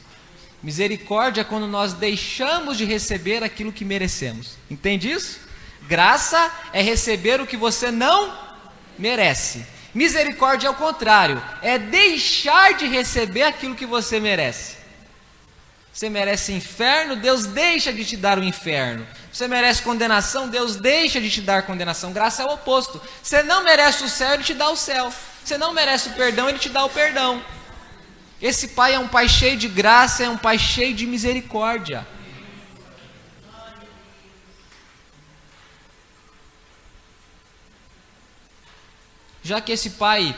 Misericórdia 0.63 1.43
é 1.43 1.45
quando 1.45 1.67
nós 1.67 1.93
deixamos 1.93 2.79
de 2.79 2.87
receber 2.87 3.43
aquilo 3.43 3.73
que 3.73 3.85
merecemos. 3.85 4.57
Entende 4.71 5.11
isso? 5.11 5.41
Graça 5.83 6.51
é 6.73 6.81
receber 6.81 7.41
o 7.41 7.47
que 7.47 7.57
você 7.57 7.91
não 7.91 8.35
merece. 8.99 9.67
Misericórdia 9.95 10.69
é 10.69 10.71
o 10.71 10.75
contrário, 10.75 11.43
é 11.63 11.79
deixar 11.79 12.75
de 12.75 12.87
receber 12.87 13.43
aquilo 13.43 13.75
que 13.75 13.87
você 13.87 14.21
merece. 14.21 14.79
Você 15.93 16.09
merece 16.09 16.53
inferno, 16.53 17.17
Deus 17.17 17.47
deixa 17.47 17.93
de 17.93 18.05
te 18.05 18.17
dar 18.17 18.39
o 18.39 18.45
inferno. 18.45 19.07
Você 19.33 19.49
merece 19.49 19.83
condenação, 19.83 20.49
Deus 20.49 20.77
deixa 20.77 21.21
de 21.21 21.29
te 21.29 21.41
dar 21.41 21.65
condenação. 21.65 22.13
Graça 22.13 22.43
é 22.43 22.47
o 22.47 22.55
oposto. 22.55 23.01
Você 23.23 23.43
não 23.43 23.65
merece 23.65 24.05
o 24.05 24.09
céu, 24.09 24.35
Ele 24.35 24.45
te 24.45 24.55
dá 24.55 24.71
o 24.71 24.77
céu. 24.77 25.13
Você 25.45 25.59
não 25.59 25.73
merece 25.73 26.09
o 26.09 26.13
perdão, 26.13 26.49
Ele 26.49 26.59
te 26.59 26.69
dá 26.69 26.85
o 26.85 26.91
perdão. 26.91 27.45
Esse 28.41 28.69
Pai 28.69 28.95
é 28.95 28.99
um 28.99 29.09
Pai 29.09 29.29
cheio 29.29 29.57
de 29.57 29.69
graça, 29.69 30.23
é 30.25 30.29
um 30.29 30.37
Pai 30.37 30.59
cheio 30.59 30.95
de 30.95 31.07
misericórdia. 31.07 32.07
Já 39.43 39.61
que 39.61 39.73
esse 39.73 39.91
pai, 39.91 40.37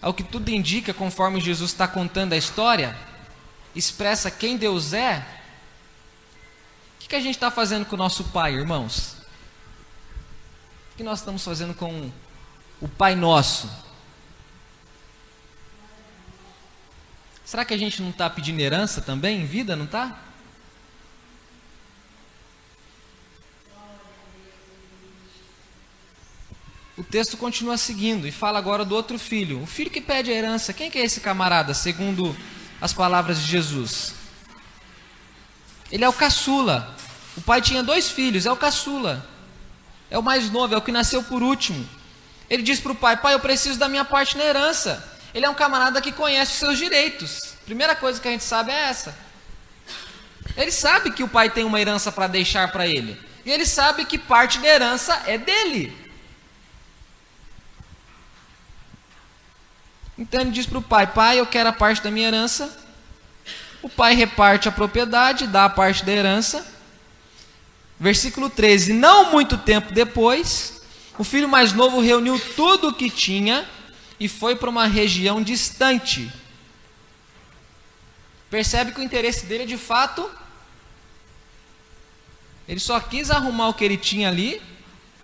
ao 0.00 0.12
que 0.12 0.22
tudo 0.22 0.48
indica, 0.50 0.92
conforme 0.92 1.40
Jesus 1.40 1.70
está 1.70 1.86
contando 1.86 2.32
a 2.32 2.36
história, 2.36 2.96
expressa 3.74 4.30
quem 4.30 4.56
Deus 4.56 4.92
é, 4.92 5.24
o 6.96 7.00
que, 7.00 7.08
que 7.08 7.16
a 7.16 7.20
gente 7.20 7.34
está 7.34 7.50
fazendo 7.50 7.86
com 7.86 7.94
o 7.94 7.98
nosso 7.98 8.24
pai, 8.24 8.54
irmãos? 8.54 9.16
O 10.92 10.96
que 10.96 11.02
nós 11.02 11.20
estamos 11.20 11.44
fazendo 11.44 11.74
com 11.74 12.10
o 12.80 12.88
Pai 12.88 13.14
Nosso? 13.14 13.70
Será 17.44 17.64
que 17.64 17.74
a 17.74 17.78
gente 17.78 18.00
não 18.02 18.10
está 18.10 18.28
pedindo 18.30 18.60
herança 18.60 19.00
também 19.00 19.40
em 19.40 19.46
vida, 19.46 19.74
não 19.74 19.86
está? 19.86 20.16
O 27.00 27.02
texto 27.02 27.38
continua 27.38 27.78
seguindo 27.78 28.28
e 28.28 28.30
fala 28.30 28.58
agora 28.58 28.84
do 28.84 28.94
outro 28.94 29.18
filho. 29.18 29.62
O 29.62 29.66
filho 29.66 29.90
que 29.90 30.02
pede 30.02 30.30
a 30.30 30.34
herança, 30.34 30.70
quem 30.74 30.90
que 30.90 30.98
é 30.98 31.02
esse 31.02 31.18
camarada, 31.18 31.72
segundo 31.72 32.36
as 32.78 32.92
palavras 32.92 33.40
de 33.40 33.46
Jesus? 33.46 34.12
Ele 35.90 36.04
é 36.04 36.08
o 36.10 36.12
caçula. 36.12 36.94
O 37.38 37.40
pai 37.40 37.62
tinha 37.62 37.82
dois 37.82 38.10
filhos, 38.10 38.44
é 38.44 38.52
o 38.52 38.56
caçula. 38.56 39.26
É 40.10 40.18
o 40.18 40.22
mais 40.22 40.50
novo, 40.50 40.74
é 40.74 40.76
o 40.76 40.82
que 40.82 40.92
nasceu 40.92 41.22
por 41.22 41.42
último. 41.42 41.88
Ele 42.50 42.62
diz 42.62 42.78
para 42.78 42.92
o 42.92 42.94
pai: 42.94 43.16
Pai, 43.16 43.32
eu 43.32 43.40
preciso 43.40 43.78
da 43.78 43.88
minha 43.88 44.04
parte 44.04 44.36
na 44.36 44.44
herança. 44.44 45.02
Ele 45.32 45.46
é 45.46 45.48
um 45.48 45.54
camarada 45.54 46.02
que 46.02 46.12
conhece 46.12 46.52
os 46.52 46.58
seus 46.58 46.76
direitos. 46.76 47.54
Primeira 47.64 47.96
coisa 47.96 48.20
que 48.20 48.28
a 48.28 48.30
gente 48.30 48.44
sabe 48.44 48.72
é 48.72 48.90
essa. 48.90 49.16
Ele 50.54 50.70
sabe 50.70 51.12
que 51.12 51.22
o 51.22 51.28
pai 51.28 51.48
tem 51.48 51.64
uma 51.64 51.80
herança 51.80 52.12
para 52.12 52.26
deixar 52.26 52.70
para 52.70 52.86
ele. 52.86 53.18
E 53.46 53.50
ele 53.50 53.64
sabe 53.64 54.04
que 54.04 54.18
parte 54.18 54.58
da 54.58 54.68
herança 54.68 55.22
é 55.24 55.38
dele. 55.38 55.99
Então 60.20 60.42
ele 60.42 60.50
diz 60.50 60.66
para 60.66 60.78
o 60.78 60.82
pai: 60.82 61.06
Pai, 61.06 61.40
eu 61.40 61.46
quero 61.46 61.70
a 61.70 61.72
parte 61.72 62.02
da 62.02 62.10
minha 62.10 62.28
herança. 62.28 62.78
O 63.80 63.88
pai 63.88 64.14
reparte 64.14 64.68
a 64.68 64.72
propriedade, 64.72 65.46
dá 65.46 65.64
a 65.64 65.70
parte 65.70 66.04
da 66.04 66.12
herança. 66.12 66.64
Versículo 67.98 68.50
13: 68.50 68.92
Não 68.92 69.32
muito 69.32 69.56
tempo 69.56 69.94
depois, 69.94 70.82
o 71.16 71.24
filho 71.24 71.48
mais 71.48 71.72
novo 71.72 72.00
reuniu 72.00 72.38
tudo 72.54 72.88
o 72.88 72.92
que 72.92 73.08
tinha 73.08 73.66
e 74.20 74.28
foi 74.28 74.54
para 74.54 74.68
uma 74.68 74.86
região 74.86 75.42
distante. 75.42 76.30
Percebe 78.50 78.92
que 78.92 79.00
o 79.00 79.02
interesse 79.02 79.46
dele 79.46 79.62
é 79.62 79.66
de 79.66 79.78
fato. 79.78 80.30
Ele 82.68 82.78
só 82.78 83.00
quis 83.00 83.30
arrumar 83.30 83.68
o 83.68 83.74
que 83.74 83.84
ele 83.84 83.96
tinha 83.96 84.28
ali. 84.28 84.60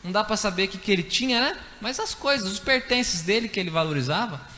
Não 0.02 0.11
dá 0.11 0.24
para 0.24 0.38
saber 0.38 0.64
o 0.64 0.68
que, 0.68 0.78
que 0.78 0.90
ele 0.90 1.02
tinha, 1.02 1.38
né? 1.38 1.59
Mas 1.82 2.00
as 2.00 2.14
coisas, 2.14 2.50
os 2.50 2.59
pertences 2.59 3.20
dele 3.20 3.46
que 3.46 3.61
ele 3.61 3.70
valorizava 3.70 4.56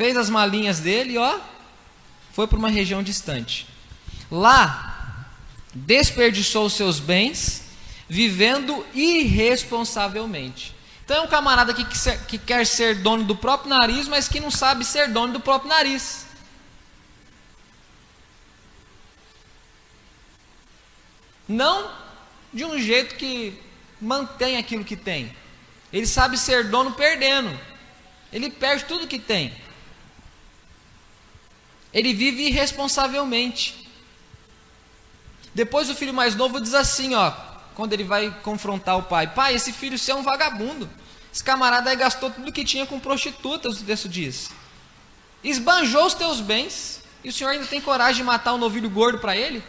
fez 0.00 0.16
as 0.16 0.30
malinhas 0.30 0.80
dele 0.80 1.18
ó, 1.18 1.38
foi 2.32 2.46
para 2.46 2.56
uma 2.56 2.70
região 2.70 3.02
distante. 3.02 3.66
Lá, 4.30 5.28
desperdiçou 5.74 6.70
seus 6.70 6.98
bens, 6.98 7.64
vivendo 8.08 8.82
irresponsavelmente. 8.94 10.74
Então 11.04 11.18
é 11.18 11.20
um 11.20 11.26
camarada 11.26 11.74
que, 11.74 11.84
que 12.26 12.38
quer 12.38 12.66
ser 12.66 13.02
dono 13.02 13.24
do 13.24 13.36
próprio 13.36 13.68
nariz, 13.68 14.08
mas 14.08 14.26
que 14.26 14.40
não 14.40 14.50
sabe 14.50 14.86
ser 14.86 15.08
dono 15.08 15.34
do 15.34 15.40
próprio 15.40 15.68
nariz. 15.68 16.24
Não 21.46 21.90
de 22.54 22.64
um 22.64 22.78
jeito 22.78 23.16
que 23.16 23.60
mantém 24.00 24.56
aquilo 24.56 24.82
que 24.82 24.96
tem. 24.96 25.36
Ele 25.92 26.06
sabe 26.06 26.38
ser 26.38 26.70
dono 26.70 26.92
perdendo. 26.92 27.54
Ele 28.32 28.50
perde 28.50 28.86
tudo 28.86 29.06
que 29.06 29.18
tem. 29.18 29.52
Ele 31.92 32.14
vive 32.14 32.46
irresponsavelmente. 32.46 33.88
Depois 35.54 35.90
o 35.90 35.94
filho 35.94 36.14
mais 36.14 36.34
novo 36.34 36.60
diz 36.60 36.74
assim, 36.74 37.14
ó, 37.14 37.32
quando 37.74 37.92
ele 37.92 38.04
vai 38.04 38.30
confrontar 38.42 38.98
o 38.98 39.02
pai: 39.02 39.26
Pai, 39.28 39.54
esse 39.54 39.72
filho 39.72 39.98
seu 39.98 40.16
é 40.16 40.20
um 40.20 40.22
vagabundo. 40.22 40.88
Esse 41.32 41.42
camarada 41.42 41.90
aí 41.90 41.96
gastou 41.96 42.30
tudo 42.30 42.52
que 42.52 42.64
tinha 42.64 42.86
com 42.86 42.98
prostitutas, 42.98 43.80
o 43.80 43.84
texto 43.84 44.08
diz. 44.08 44.50
Esbanjou 45.42 46.06
os 46.06 46.14
teus 46.14 46.40
bens. 46.40 47.00
E 47.22 47.28
o 47.28 47.32
senhor 47.32 47.50
ainda 47.50 47.66
tem 47.66 47.80
coragem 47.80 48.16
de 48.16 48.22
matar 48.24 48.54
um 48.54 48.58
novilho 48.58 48.88
gordo 48.88 49.18
para 49.18 49.36
ele? 49.36 49.62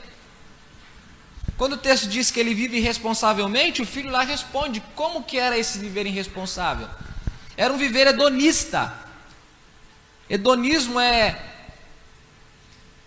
Quando 1.57 1.73
o 1.73 1.77
texto 1.77 2.07
diz 2.07 2.31
que 2.31 2.39
ele 2.39 2.53
vive 2.53 2.77
irresponsavelmente, 2.77 3.81
o 3.81 3.85
filho 3.85 4.09
lá 4.09 4.23
responde: 4.23 4.81
como 4.95 5.23
que 5.23 5.37
era 5.37 5.57
esse 5.57 5.77
viver 5.77 6.05
irresponsável? 6.05 6.87
Era 7.57 7.73
um 7.73 7.77
viver 7.77 8.07
hedonista. 8.07 8.93
Hedonismo 10.29 10.99
é 10.99 11.50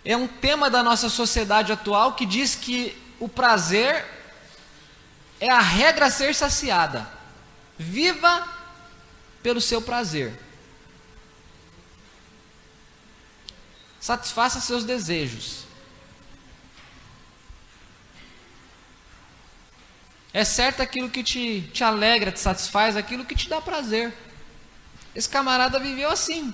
é 0.05 0.15
um 0.15 0.27
tema 0.27 0.69
da 0.69 0.83
nossa 0.83 1.09
sociedade 1.09 1.71
atual 1.71 2.13
que 2.13 2.27
diz 2.27 2.53
que 2.53 2.95
o 3.19 3.27
prazer 3.27 4.05
é 5.39 5.49
a 5.49 5.59
regra 5.59 6.05
a 6.05 6.11
ser 6.11 6.35
saciada. 6.35 7.09
Viva 7.77 8.47
pelo 9.41 9.59
seu 9.59 9.81
prazer. 9.81 10.39
Satisfaça 13.99 14.61
seus 14.61 14.83
desejos. 14.83 15.65
É 20.31 20.43
certo 20.43 20.81
aquilo 20.81 21.09
que 21.09 21.23
te, 21.23 21.61
te 21.73 21.83
alegra, 21.83 22.31
te 22.31 22.39
satisfaz, 22.39 22.95
aquilo 22.95 23.25
que 23.25 23.33
te 23.33 23.49
dá 23.49 23.59
prazer. 23.59 24.13
Esse 25.15 25.29
camarada 25.29 25.79
viveu 25.79 26.11
assim. 26.11 26.53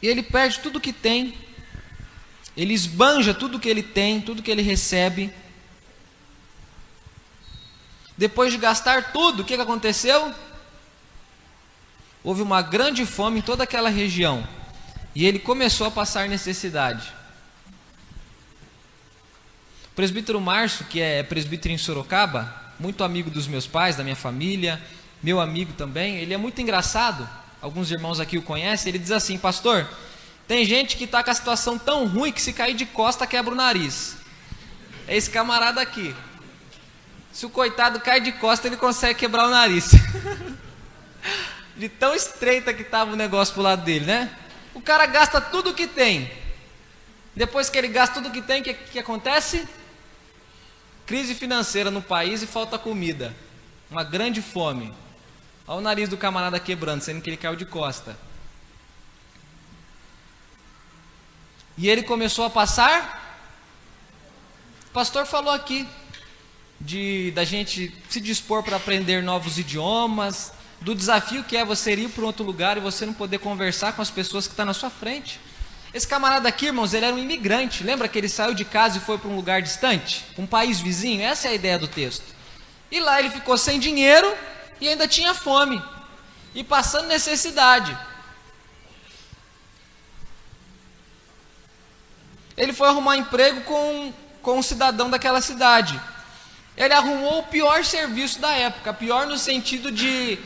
E 0.00 0.06
ele 0.06 0.22
perde 0.22 0.60
tudo 0.60 0.80
que 0.80 0.92
tem, 0.92 1.34
ele 2.56 2.74
esbanja 2.74 3.34
tudo 3.34 3.58
que 3.58 3.68
ele 3.68 3.82
tem, 3.82 4.20
tudo 4.20 4.42
que 4.42 4.50
ele 4.50 4.62
recebe. 4.62 5.32
Depois 8.16 8.52
de 8.52 8.58
gastar 8.58 9.12
tudo, 9.12 9.42
o 9.42 9.44
que, 9.44 9.56
que 9.56 9.62
aconteceu? 9.62 10.34
Houve 12.22 12.42
uma 12.42 12.62
grande 12.62 13.06
fome 13.06 13.38
em 13.38 13.42
toda 13.42 13.64
aquela 13.64 13.88
região. 13.88 14.46
E 15.14 15.24
ele 15.24 15.38
começou 15.38 15.86
a 15.86 15.90
passar 15.90 16.28
necessidade 16.28 17.18
presbítero 19.98 20.40
Márcio, 20.40 20.84
que 20.84 21.00
é 21.00 21.24
presbítero 21.24 21.74
em 21.74 21.76
Sorocaba, 21.76 22.54
muito 22.78 23.02
amigo 23.02 23.28
dos 23.30 23.48
meus 23.48 23.66
pais, 23.66 23.96
da 23.96 24.04
minha 24.04 24.14
família, 24.14 24.80
meu 25.20 25.40
amigo 25.40 25.72
também, 25.72 26.18
ele 26.18 26.32
é 26.32 26.36
muito 26.36 26.60
engraçado. 26.60 27.28
Alguns 27.60 27.90
irmãos 27.90 28.20
aqui 28.20 28.38
o 28.38 28.42
conhecem. 28.42 28.90
Ele 28.90 28.98
diz 28.98 29.10
assim: 29.10 29.36
Pastor, 29.36 29.88
tem 30.46 30.64
gente 30.64 30.96
que 30.96 31.04
está 31.04 31.22
com 31.22 31.30
a 31.30 31.34
situação 31.34 31.78
tão 31.78 32.06
ruim 32.06 32.32
que 32.32 32.40
se 32.40 32.52
cair 32.52 32.74
de 32.74 32.86
costa 32.86 33.26
quebra 33.26 33.52
o 33.52 33.56
nariz. 33.56 34.16
É 35.06 35.16
esse 35.16 35.30
camarada 35.30 35.80
aqui. 35.80 36.14
Se 37.32 37.46
o 37.46 37.50
coitado 37.50 38.00
cai 38.00 38.20
de 38.20 38.32
costa, 38.32 38.66
ele 38.66 38.76
consegue 38.76 39.18
quebrar 39.18 39.46
o 39.46 39.50
nariz. 39.50 39.90
de 41.76 41.88
tão 41.88 42.14
estreita 42.14 42.74
que 42.74 42.82
estava 42.82 43.12
o 43.12 43.16
negócio 43.16 43.54
pro 43.54 43.62
lado 43.62 43.84
dele, 43.84 44.06
né? 44.06 44.34
O 44.74 44.80
cara 44.80 45.06
gasta 45.06 45.40
tudo 45.40 45.74
que 45.74 45.86
tem. 45.86 46.30
Depois 47.34 47.70
que 47.70 47.78
ele 47.78 47.88
gasta 47.88 48.14
tudo 48.16 48.32
que 48.32 48.42
tem, 48.42 48.60
o 48.60 48.64
que, 48.64 48.74
que 48.74 48.98
acontece? 48.98 49.66
Crise 51.06 51.34
financeira 51.34 51.90
no 51.90 52.02
país 52.02 52.42
e 52.42 52.46
falta 52.46 52.78
comida. 52.78 53.34
Uma 53.90 54.02
grande 54.02 54.42
fome. 54.42 54.92
Olha 55.68 55.78
o 55.78 55.80
nariz 55.82 56.08
do 56.08 56.16
camarada 56.16 56.58
quebrando, 56.58 57.02
sendo 57.02 57.20
que 57.20 57.28
ele 57.28 57.36
caiu 57.36 57.54
de 57.54 57.66
costa. 57.66 58.16
E 61.76 61.90
ele 61.90 62.02
começou 62.02 62.46
a 62.46 62.48
passar. 62.48 63.38
O 64.88 64.90
pastor 64.94 65.26
falou 65.26 65.52
aqui 65.52 65.86
de 66.80 67.32
da 67.32 67.44
gente 67.44 67.94
se 68.08 68.18
dispor 68.18 68.62
para 68.62 68.76
aprender 68.76 69.22
novos 69.22 69.58
idiomas, 69.58 70.54
do 70.80 70.94
desafio 70.94 71.44
que 71.44 71.54
é 71.54 71.66
você 71.66 71.92
ir 71.92 72.08
para 72.08 72.24
outro 72.24 72.46
lugar 72.46 72.78
e 72.78 72.80
você 72.80 73.04
não 73.04 73.12
poder 73.12 73.38
conversar 73.38 73.92
com 73.92 74.00
as 74.00 74.10
pessoas 74.10 74.46
que 74.46 74.54
estão 74.54 74.64
tá 74.64 74.68
na 74.68 74.74
sua 74.74 74.88
frente. 74.88 75.38
Esse 75.92 76.08
camarada 76.08 76.48
aqui, 76.48 76.66
irmãos, 76.66 76.94
ele 76.94 77.04
era 77.04 77.14
um 77.14 77.18
imigrante. 77.18 77.84
Lembra 77.84 78.08
que 78.08 78.16
ele 78.16 78.28
saiu 78.30 78.54
de 78.54 78.64
casa 78.64 78.96
e 78.96 79.00
foi 79.02 79.18
para 79.18 79.28
um 79.28 79.36
lugar 79.36 79.60
distante? 79.60 80.24
Um 80.38 80.46
país 80.46 80.80
vizinho? 80.80 81.20
Essa 81.20 81.48
é 81.48 81.50
a 81.50 81.54
ideia 81.54 81.78
do 81.78 81.88
texto. 81.88 82.24
E 82.90 83.00
lá 83.00 83.20
ele 83.20 83.28
ficou 83.28 83.58
sem 83.58 83.78
dinheiro 83.78 84.34
e 84.80 84.88
ainda 84.88 85.08
tinha 85.08 85.34
fome. 85.34 85.82
E 86.54 86.64
passando 86.64 87.06
necessidade. 87.06 87.96
Ele 92.56 92.72
foi 92.72 92.88
arrumar 92.88 93.16
emprego 93.16 93.60
com, 93.62 94.12
com 94.42 94.58
um 94.58 94.62
cidadão 94.62 95.08
daquela 95.08 95.40
cidade. 95.40 96.00
Ele 96.76 96.94
arrumou 96.94 97.40
o 97.40 97.44
pior 97.44 97.84
serviço 97.84 98.40
da 98.40 98.52
época. 98.52 98.92
Pior 98.92 99.26
no 99.26 99.38
sentido 99.38 99.92
de, 99.92 100.38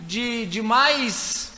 de, 0.00 0.46
de 0.46 0.62
mais 0.62 1.52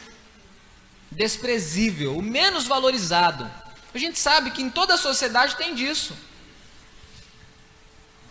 desprezível, 1.10 2.16
o 2.16 2.22
menos 2.22 2.66
valorizado. 2.66 3.50
A 3.92 3.98
gente 3.98 4.18
sabe 4.18 4.50
que 4.52 4.62
em 4.62 4.70
toda 4.70 4.94
a 4.94 4.98
sociedade 4.98 5.56
tem 5.56 5.74
disso. 5.74 6.16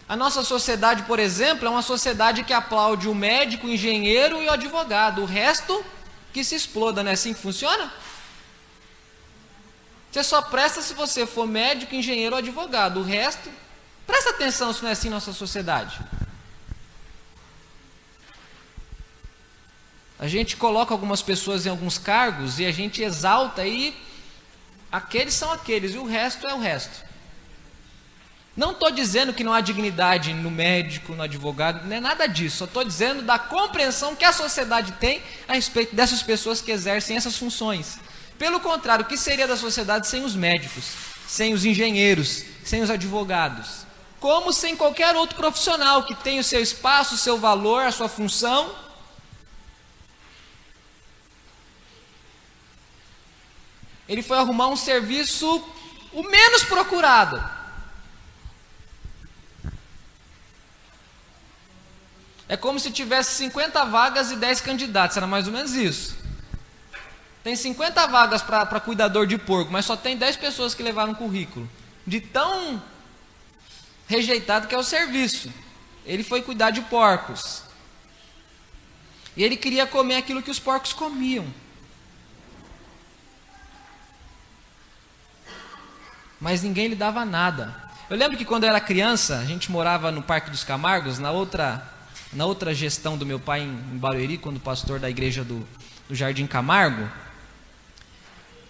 A 0.09 0.15
nossa 0.15 0.43
sociedade, 0.43 1.03
por 1.03 1.19
exemplo, 1.19 1.67
é 1.67 1.69
uma 1.69 1.83
sociedade 1.83 2.43
que 2.43 2.51
aplaude 2.51 3.07
o 3.07 3.13
médico, 3.13 3.67
o 3.67 3.69
engenheiro 3.69 4.41
e 4.41 4.47
o 4.47 4.51
advogado. 4.51 5.21
O 5.21 5.25
resto 5.25 5.85
que 6.33 6.43
se 6.43 6.55
exploda, 6.55 7.03
não 7.03 7.11
é 7.11 7.13
assim 7.13 7.31
que 7.31 7.39
funciona? 7.39 7.93
Você 10.11 10.23
só 10.23 10.41
presta 10.41 10.81
se 10.81 10.95
você 10.95 11.27
for 11.27 11.45
médico, 11.45 11.93
engenheiro 11.93 12.33
ou 12.33 12.39
advogado. 12.39 13.01
O 13.01 13.03
resto, 13.03 13.51
presta 14.07 14.31
atenção 14.31 14.73
se 14.73 14.81
não 14.81 14.89
é 14.89 14.93
assim 14.93 15.11
nossa 15.11 15.31
sociedade. 15.31 15.99
A 20.17 20.27
gente 20.27 20.57
coloca 20.57 20.91
algumas 20.91 21.21
pessoas 21.21 21.67
em 21.67 21.69
alguns 21.69 21.99
cargos 21.99 22.57
e 22.57 22.65
a 22.65 22.71
gente 22.71 23.03
exalta 23.03 23.63
e 23.63 23.95
aqueles 24.91 25.35
são 25.35 25.51
aqueles 25.51 25.93
e 25.93 25.99
o 25.99 26.03
resto 26.03 26.47
é 26.47 26.53
o 26.55 26.59
resto. 26.59 27.08
Não 28.55 28.71
estou 28.71 28.91
dizendo 28.91 29.33
que 29.33 29.43
não 29.43 29.53
há 29.53 29.61
dignidade 29.61 30.33
no 30.33 30.51
médico, 30.51 31.13
no 31.13 31.23
advogado, 31.23 31.87
não 31.87 31.95
é 31.95 31.99
nada 31.99 32.27
disso. 32.27 32.57
Só 32.57 32.65
estou 32.65 32.83
dizendo 32.83 33.21
da 33.21 33.39
compreensão 33.39 34.15
que 34.15 34.25
a 34.25 34.33
sociedade 34.33 34.91
tem 34.93 35.21
a 35.47 35.53
respeito 35.53 35.95
dessas 35.95 36.21
pessoas 36.21 36.61
que 36.61 36.71
exercem 36.71 37.15
essas 37.15 37.37
funções. 37.37 37.97
Pelo 38.37 38.59
contrário, 38.59 39.05
o 39.05 39.07
que 39.07 39.17
seria 39.17 39.47
da 39.47 39.55
sociedade 39.55 40.07
sem 40.07 40.23
os 40.23 40.35
médicos, 40.35 40.85
sem 41.27 41.53
os 41.53 41.63
engenheiros, 41.63 42.43
sem 42.63 42.81
os 42.81 42.89
advogados? 42.89 43.85
Como 44.19 44.51
sem 44.51 44.75
qualquer 44.75 45.15
outro 45.15 45.37
profissional 45.37 46.03
que 46.03 46.15
tem 46.15 46.39
o 46.39 46.43
seu 46.43 46.61
espaço, 46.61 47.15
o 47.15 47.17
seu 47.17 47.37
valor, 47.37 47.85
a 47.85 47.91
sua 47.91 48.09
função 48.09 48.75
ele 54.09 54.23
foi 54.23 54.37
arrumar 54.37 54.67
um 54.67 54.75
serviço 54.75 55.63
o 56.11 56.23
menos 56.23 56.63
procurado. 56.63 57.58
É 62.49 62.57
como 62.57 62.77
se 62.77 62.91
tivesse 62.91 63.35
50 63.35 63.85
vagas 63.85 64.31
e 64.31 64.35
10 64.35 64.59
candidatos, 64.59 65.15
era 65.15 65.25
mais 65.25 65.47
ou 65.47 65.53
menos 65.53 65.73
isso. 65.73 66.17
Tem 67.41 67.55
50 67.55 68.07
vagas 68.07 68.41
para 68.41 68.79
cuidador 68.81 69.25
de 69.25 69.37
porco, 69.37 69.71
mas 69.71 69.85
só 69.85 69.95
tem 69.95 70.17
10 70.17 70.35
pessoas 70.35 70.75
que 70.75 70.83
levaram 70.83 71.15
currículo. 71.15 71.69
De 72.05 72.19
tão 72.19 72.83
rejeitado 74.07 74.67
que 74.67 74.75
é 74.75 74.77
o 74.77 74.83
serviço. 74.83 75.49
Ele 76.05 76.23
foi 76.23 76.41
cuidar 76.41 76.71
de 76.71 76.81
porcos. 76.81 77.63
E 79.37 79.43
ele 79.43 79.55
queria 79.55 79.87
comer 79.87 80.17
aquilo 80.17 80.41
que 80.41 80.51
os 80.51 80.59
porcos 80.59 80.91
comiam. 80.91 81.47
mas 86.39 86.61
ninguém 86.61 86.87
lhe 86.87 86.95
dava 86.95 87.25
nada. 87.25 87.75
Eu 88.09 88.17
lembro 88.17 88.37
que 88.37 88.45
quando 88.45 88.63
eu 88.63 88.69
era 88.69 88.79
criança, 88.79 89.37
a 89.39 89.45
gente 89.45 89.71
morava 89.71 90.11
no 90.11 90.21
Parque 90.21 90.49
dos 90.49 90.63
Camargos, 90.63 91.19
na 91.19 91.31
outra, 91.31 91.83
na 92.31 92.45
outra 92.45 92.73
gestão 92.73 93.17
do 93.17 93.25
meu 93.25 93.39
pai 93.39 93.61
em, 93.61 93.97
Barueri, 93.97 94.37
quando 94.37 94.59
pastor 94.59 94.99
da 94.99 95.09
igreja 95.09 95.43
do, 95.43 95.67
do 96.07 96.15
Jardim 96.15 96.45
Camargo. 96.45 97.09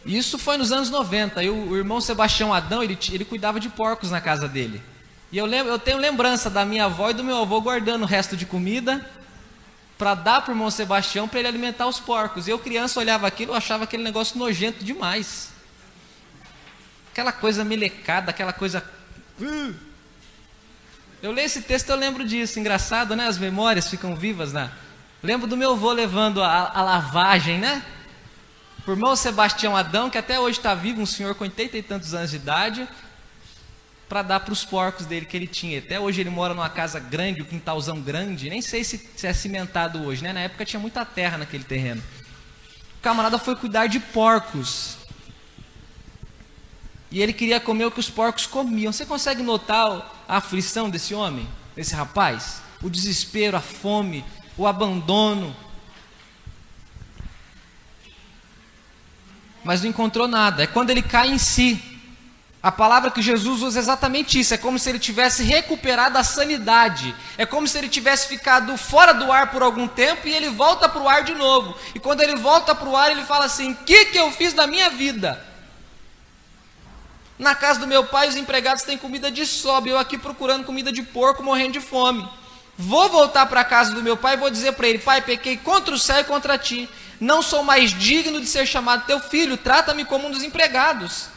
Isso 0.05 0.37
foi 0.37 0.57
nos 0.57 0.71
anos 0.71 0.89
90. 0.89 1.43
E 1.43 1.49
o, 1.49 1.69
o 1.71 1.77
irmão 1.77 1.99
Sebastião 1.99 2.53
Adão, 2.53 2.81
ele, 2.81 2.97
ele 3.11 3.25
cuidava 3.25 3.59
de 3.59 3.69
porcos 3.69 4.09
na 4.09 4.21
casa 4.21 4.47
dele. 4.47 4.81
E 5.31 5.37
eu, 5.37 5.45
lembro, 5.45 5.71
eu 5.71 5.79
tenho 5.79 5.97
lembrança 5.97 6.49
da 6.49 6.65
minha 6.65 6.85
avó 6.85 7.09
e 7.09 7.13
do 7.13 7.23
meu 7.23 7.37
avô 7.37 7.61
guardando 7.61 8.03
o 8.03 8.05
resto 8.05 8.35
de 8.35 8.45
comida 8.45 9.07
para 9.97 10.15
dar 10.15 10.41
para 10.41 10.51
o 10.51 10.55
irmão 10.55 10.71
Sebastião 10.71 11.27
para 11.27 11.39
ele 11.39 11.49
alimentar 11.49 11.85
os 11.85 11.99
porcos. 11.99 12.47
E 12.47 12.51
eu, 12.51 12.57
criança, 12.57 12.99
olhava 12.99 13.27
aquilo 13.27 13.53
e 13.53 13.57
achava 13.57 13.83
aquele 13.83 14.01
negócio 14.01 14.39
nojento 14.39 14.83
demais. 14.83 15.49
Aquela 17.11 17.33
coisa 17.33 17.65
melecada, 17.65 18.31
aquela 18.31 18.53
coisa. 18.53 18.83
Uh! 19.39 19.88
Eu 21.21 21.33
leio 21.33 21.47
esse 21.47 21.61
texto 21.61 21.89
eu 21.89 21.97
lembro 21.97 22.25
disso. 22.25 22.59
Engraçado, 22.59 23.15
né? 23.15 23.27
As 23.27 23.37
memórias 23.37 23.89
ficam 23.89 24.15
vivas, 24.15 24.53
né? 24.53 24.71
Lembro 25.21 25.47
do 25.47 25.57
meu 25.57 25.73
avô 25.73 25.91
levando 25.91 26.41
a, 26.41 26.71
a 26.73 26.81
lavagem, 26.81 27.59
né? 27.59 27.83
Por 28.85 28.91
irmão 28.91 29.15
Sebastião 29.15 29.75
Adão, 29.75 30.09
que 30.09 30.17
até 30.17 30.39
hoje 30.39 30.57
está 30.59 30.73
vivo, 30.73 31.01
um 31.01 31.05
senhor 31.05 31.35
com 31.35 31.43
oitenta 31.43 31.77
e 31.77 31.83
tantos 31.83 32.13
anos 32.13 32.31
de 32.31 32.37
idade, 32.37 32.87
para 34.07 34.21
dar 34.21 34.39
para 34.39 34.53
os 34.53 34.63
porcos 34.63 35.05
dele 35.05 35.25
que 35.25 35.35
ele 35.35 35.45
tinha. 35.45 35.79
Até 35.79 35.99
hoje 35.99 36.21
ele 36.21 36.29
mora 36.29 36.53
numa 36.53 36.69
casa 36.69 36.99
grande, 36.99 37.41
um 37.41 37.45
quintalzão 37.45 37.99
grande, 37.99 38.49
nem 38.49 38.61
sei 38.61 38.85
se, 38.85 38.97
se 39.15 39.27
é 39.27 39.33
cimentado 39.33 40.01
hoje, 40.03 40.23
né? 40.23 40.31
Na 40.31 40.39
época 40.39 40.63
tinha 40.63 40.79
muita 40.79 41.03
terra 41.03 41.37
naquele 41.37 41.65
terreno. 41.65 42.01
O 42.97 43.01
camarada 43.01 43.37
foi 43.37 43.57
cuidar 43.57 43.87
de 43.87 43.99
porcos. 43.99 44.98
E 47.11 47.21
ele 47.21 47.33
queria 47.33 47.59
comer 47.59 47.85
o 47.85 47.91
que 47.91 47.99
os 47.99 48.09
porcos 48.09 48.45
comiam. 48.45 48.91
Você 48.91 49.05
consegue 49.05 49.41
notar 49.41 50.23
a 50.27 50.37
aflição 50.37 50.89
desse 50.89 51.13
homem, 51.15 51.47
desse 51.75 51.95
rapaz? 51.95 52.61
O 52.81 52.89
desespero, 52.89 53.57
a 53.57 53.61
fome, 53.61 54.23
o 54.55 54.67
abandono. 54.67 55.55
Mas 59.63 59.81
não 59.81 59.89
encontrou 59.89 60.27
nada. 60.27 60.63
É 60.63 60.67
quando 60.67 60.91
ele 60.91 61.01
cai 61.01 61.29
em 61.29 61.37
si. 61.37 61.83
A 62.61 62.71
palavra 62.71 63.09
que 63.09 63.21
Jesus 63.21 63.61
usa 63.63 63.79
é 63.79 63.81
exatamente 63.81 64.39
isso. 64.39 64.53
É 64.53 64.57
como 64.57 64.77
se 64.77 64.89
ele 64.89 64.99
tivesse 64.99 65.43
recuperado 65.43 66.17
a 66.17 66.23
sanidade. 66.23 67.15
É 67.37 67.45
como 67.45 67.67
se 67.67 67.77
ele 67.77 67.89
tivesse 67.89 68.27
ficado 68.27 68.77
fora 68.77 69.13
do 69.13 69.31
ar 69.31 69.49
por 69.49 69.63
algum 69.63 69.87
tempo 69.87 70.27
e 70.27 70.33
ele 70.33 70.49
volta 70.49 70.87
para 70.87 71.01
o 71.01 71.09
ar 71.09 71.23
de 71.23 71.33
novo. 71.33 71.75
E 71.95 71.99
quando 71.99 72.21
ele 72.21 72.35
volta 72.35 72.75
para 72.75 72.87
o 72.87 72.95
ar, 72.95 73.09
ele 73.09 73.23
fala 73.23 73.45
assim: 73.45 73.71
O 73.71 73.75
que, 73.77 74.05
que 74.05 74.19
eu 74.19 74.31
fiz 74.31 74.53
da 74.53 74.67
minha 74.67 74.89
vida? 74.89 75.48
Na 77.39 77.55
casa 77.55 77.79
do 77.79 77.87
meu 77.87 78.05
pai, 78.05 78.27
os 78.27 78.35
empregados 78.35 78.83
têm 78.83 78.97
comida 78.97 79.31
de 79.31 79.45
sobra. 79.45 79.89
Eu 79.89 79.97
aqui 79.97 80.17
procurando 80.17 80.65
comida 80.65 80.91
de 80.91 81.01
porco, 81.01 81.41
morrendo 81.41 81.71
de 81.71 81.79
fome. 81.79 82.27
Vou 82.77 83.07
voltar 83.07 83.45
para 83.45 83.61
a 83.61 83.65
casa 83.65 83.93
do 83.93 84.03
meu 84.03 84.17
pai 84.17 84.33
e 84.33 84.37
vou 84.37 84.49
dizer 84.49 84.73
para 84.73 84.89
ele: 84.89 84.99
Pai, 84.99 85.21
pequei 85.21 85.55
contra 85.55 85.95
o 85.95 85.97
céu 85.97 86.19
e 86.19 86.25
contra 86.25 86.57
ti. 86.57 86.89
Não 87.17 87.41
sou 87.41 87.63
mais 87.63 87.91
digno 87.91 88.41
de 88.41 88.45
ser 88.45 88.65
chamado 88.65 89.05
teu 89.05 89.21
filho. 89.21 89.55
Trata-me 89.55 90.03
como 90.03 90.27
um 90.27 90.31
dos 90.31 90.43
empregados. 90.43 91.29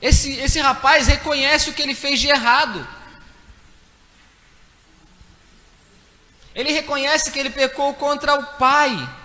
Esse, 0.00 0.32
esse 0.34 0.60
rapaz 0.60 1.08
reconhece 1.08 1.70
o 1.70 1.72
que 1.72 1.82
ele 1.82 1.96
fez 1.96 2.20
de 2.20 2.28
errado. 2.28 2.86
Ele 6.54 6.70
reconhece 6.70 7.32
que 7.32 7.38
ele 7.40 7.50
pecou 7.50 7.92
contra 7.94 8.34
o 8.34 8.44
Pai. 8.56 9.23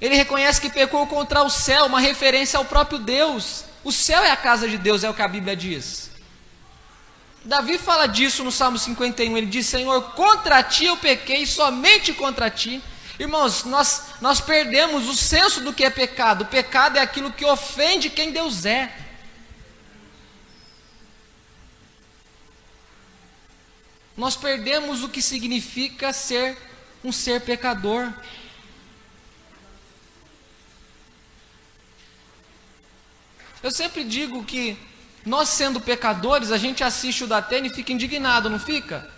Ele 0.00 0.14
reconhece 0.14 0.60
que 0.60 0.70
pecou 0.70 1.06
contra 1.06 1.42
o 1.42 1.50
céu, 1.50 1.86
uma 1.86 2.00
referência 2.00 2.58
ao 2.58 2.64
próprio 2.64 2.98
Deus. 2.98 3.64
O 3.82 3.92
céu 3.92 4.22
é 4.22 4.30
a 4.30 4.36
casa 4.36 4.68
de 4.68 4.78
Deus, 4.78 5.02
é 5.02 5.10
o 5.10 5.14
que 5.14 5.22
a 5.22 5.28
Bíblia 5.28 5.56
diz. 5.56 6.10
Davi 7.44 7.78
fala 7.78 8.06
disso 8.06 8.44
no 8.44 8.52
Salmo 8.52 8.78
51. 8.78 9.36
Ele 9.36 9.46
diz: 9.46 9.66
Senhor, 9.66 10.02
contra 10.12 10.62
ti 10.62 10.84
eu 10.84 10.96
pequei, 10.96 11.46
somente 11.46 12.12
contra 12.12 12.50
ti. 12.50 12.82
Irmãos, 13.18 13.64
nós, 13.64 14.04
nós 14.20 14.40
perdemos 14.40 15.08
o 15.08 15.14
senso 15.14 15.60
do 15.62 15.72
que 15.72 15.84
é 15.84 15.90
pecado. 15.90 16.42
O 16.42 16.46
pecado 16.46 16.98
é 16.98 17.00
aquilo 17.00 17.32
que 17.32 17.44
ofende 17.44 18.10
quem 18.10 18.30
Deus 18.30 18.64
é. 18.64 18.92
nós 24.18 24.34
perdemos 24.34 25.04
o 25.04 25.08
que 25.08 25.22
significa 25.22 26.12
ser 26.12 26.58
um 27.04 27.12
ser 27.12 27.40
pecador. 27.40 28.12
Eu 33.62 33.70
sempre 33.70 34.04
digo 34.04 34.44
que 34.44 34.78
nós 35.24 35.48
sendo 35.48 35.80
pecadores, 35.80 36.52
a 36.52 36.58
gente 36.58 36.84
assiste 36.84 37.24
o 37.24 37.26
Datena 37.26 37.66
e 37.66 37.70
fica 37.70 37.92
indignado, 37.92 38.48
não 38.48 38.58
fica? 38.58 39.08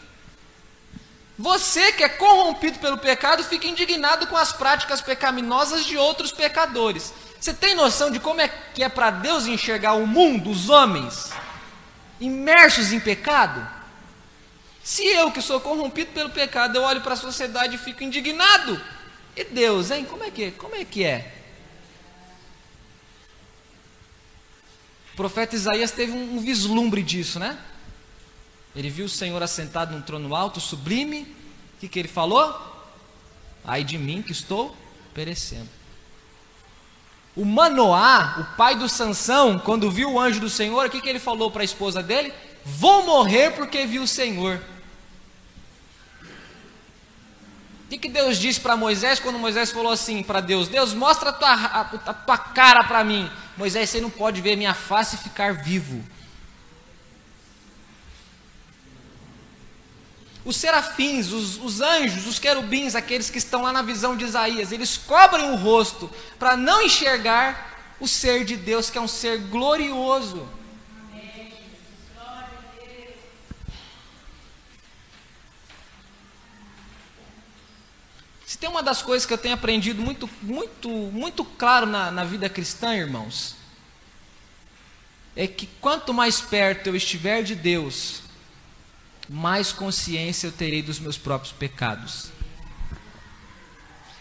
Você 1.39 1.93
que 1.93 2.05
é 2.05 2.09
corrompido 2.09 2.79
pelo 2.79 2.99
pecado 2.99 3.43
fica 3.45 3.67
indignado 3.67 4.27
com 4.27 4.37
as 4.37 4.53
práticas 4.53 5.01
pecaminosas 5.01 5.85
de 5.87 5.97
outros 5.97 6.33
pecadores. 6.33 7.15
Você 7.41 7.55
tem 7.55 7.75
noção 7.75 8.11
de 8.11 8.21
como 8.21 8.41
é 8.41 8.49
que 8.49 8.83
é 8.83 8.89
para 8.89 9.11
Deus 9.11 9.47
enxergar 9.47 9.95
o 9.95 10.07
mundo, 10.07 10.51
os 10.51 10.69
homens, 10.69 11.31
imersos 12.21 12.93
em 12.93 13.01
pecado? 13.01 13.67
Se 14.83 15.07
eu, 15.07 15.31
que 15.31 15.41
sou 15.41 15.61
corrompido 15.61 16.13
pelo 16.13 16.31
pecado, 16.31 16.77
eu 16.77 16.83
olho 16.83 17.01
para 17.01 17.15
a 17.15 17.17
sociedade 17.17 17.77
e 17.77 17.79
fico 17.79 18.05
indignado, 18.05 18.79
e 19.37 19.45
Deus, 19.45 19.91
hein? 19.91 20.05
Como 20.05 20.25
é 20.25 20.31
que, 20.31 20.51
como 20.51 20.75
é, 20.75 20.85
que 20.85 21.05
é? 21.05 21.40
Profeta 25.21 25.55
Isaías 25.55 25.91
teve 25.91 26.13
um, 26.13 26.37
um 26.37 26.41
vislumbre 26.41 27.03
disso, 27.03 27.39
né? 27.39 27.59
Ele 28.75 28.89
viu 28.89 29.05
o 29.05 29.09
Senhor 29.09 29.43
assentado 29.43 29.95
num 29.95 30.01
trono 30.01 30.35
alto, 30.35 30.59
sublime. 30.63 31.25
O 31.77 31.81
que, 31.81 31.89
que 31.89 31.99
ele 31.99 32.09
falou? 32.09 32.59
Ai 33.63 33.85
de 33.85 33.99
mim 33.99 34.23
que 34.23 34.33
estou 34.33 34.75
perecendo. 35.13 35.69
O 37.37 37.45
Manoá, 37.45 38.37
o 38.39 38.57
pai 38.57 38.77
do 38.77 38.89
Sansão, 38.89 39.59
quando 39.59 39.91
viu 39.91 40.11
o 40.11 40.19
anjo 40.19 40.41
do 40.41 40.49
Senhor, 40.49 40.87
o 40.87 40.91
que, 40.91 41.03
que 41.03 41.09
ele 41.11 41.19
falou 41.19 41.51
para 41.51 41.61
a 41.61 41.67
esposa 41.67 42.03
dele? 42.03 42.33
Vou 42.65 43.05
morrer 43.05 43.51
porque 43.51 43.85
vi 43.85 43.99
o 43.99 44.09
Senhor. 44.09 44.59
O 47.85 47.89
que, 47.91 47.99
que 47.99 48.09
Deus 48.09 48.39
disse 48.39 48.59
para 48.59 48.75
Moisés 48.75 49.21
quando 49.21 49.39
Moisés 49.39 49.71
falou 49.71 49.93
assim 49.93 50.23
para 50.23 50.41
Deus: 50.41 50.67
Deus, 50.67 50.95
mostra 50.95 51.29
a 51.29 51.33
tua, 51.35 51.51
a, 51.51 51.81
a 51.81 52.15
tua 52.15 52.39
cara 52.39 52.85
para 52.85 53.05
mim. 53.05 53.31
Moisés, 53.61 53.91
você 53.91 54.01
não 54.01 54.09
pode 54.09 54.41
ver 54.41 54.57
minha 54.57 54.73
face 54.73 55.17
e 55.17 55.19
ficar 55.19 55.53
vivo. 55.53 56.03
Os 60.43 60.57
serafins, 60.57 61.31
os, 61.31 61.59
os, 61.59 61.83
anjos, 61.83 62.27
os 62.27 62.39
querubins, 62.39 62.95
aqueles 62.95 63.29
que 63.29 63.37
estão 63.37 63.61
lá 63.61 63.71
na 63.71 63.83
visão 63.83 64.17
de 64.17 64.25
Isaías, 64.25 64.73
eles 64.73 64.97
cobrem 64.97 65.51
o 65.51 65.57
rosto 65.57 66.11
para 66.39 66.57
não 66.57 66.81
enxergar 66.81 67.95
o 68.01 68.09
ser 68.09 68.47
de 68.47 68.57
Deus, 68.57 68.89
que 68.89 68.97
é 68.97 69.01
um 69.01 69.07
ser 69.07 69.37
glorioso. 69.37 70.49
Se 78.47 78.50
tem 78.61 78.69
uma 78.69 78.83
das 78.83 79.01
coisas 79.01 79.25
que 79.25 79.33
eu 79.33 79.39
tenho 79.39 79.55
aprendido 79.55 80.03
muito, 80.03 80.29
muito, 80.43 80.89
muito 80.91 81.43
claro 81.43 81.87
na, 81.87 82.11
na 82.11 82.25
vida 82.25 82.47
cristã, 82.47 82.95
irmãos, 82.95 83.57
é 85.35 85.47
que 85.47 85.67
quanto 85.81 86.13
mais 86.13 86.43
perto 86.43 86.89
eu 86.89 86.95
estiver 86.95 87.43
de 87.43 87.55
Deus, 87.55 88.21
mais 89.27 89.73
consciência 89.73 90.49
eu 90.49 90.53
terei 90.53 90.83
dos 90.83 91.01
meus 91.01 91.17
próprios 91.17 91.53
pecados. 91.53 92.31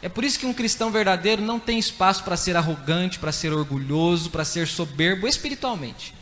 É 0.02 0.08
por 0.08 0.24
isso 0.24 0.40
que 0.40 0.46
um 0.46 0.54
cristão 0.54 0.90
verdadeiro 0.90 1.42
não 1.42 1.60
tem 1.60 1.78
espaço 1.78 2.24
para 2.24 2.38
ser 2.38 2.56
arrogante, 2.56 3.20
para 3.20 3.34
ser 3.34 3.52
orgulhoso, 3.52 4.30
para 4.30 4.46
ser 4.46 4.66
soberbo 4.68 5.28
espiritualmente. 5.28 6.16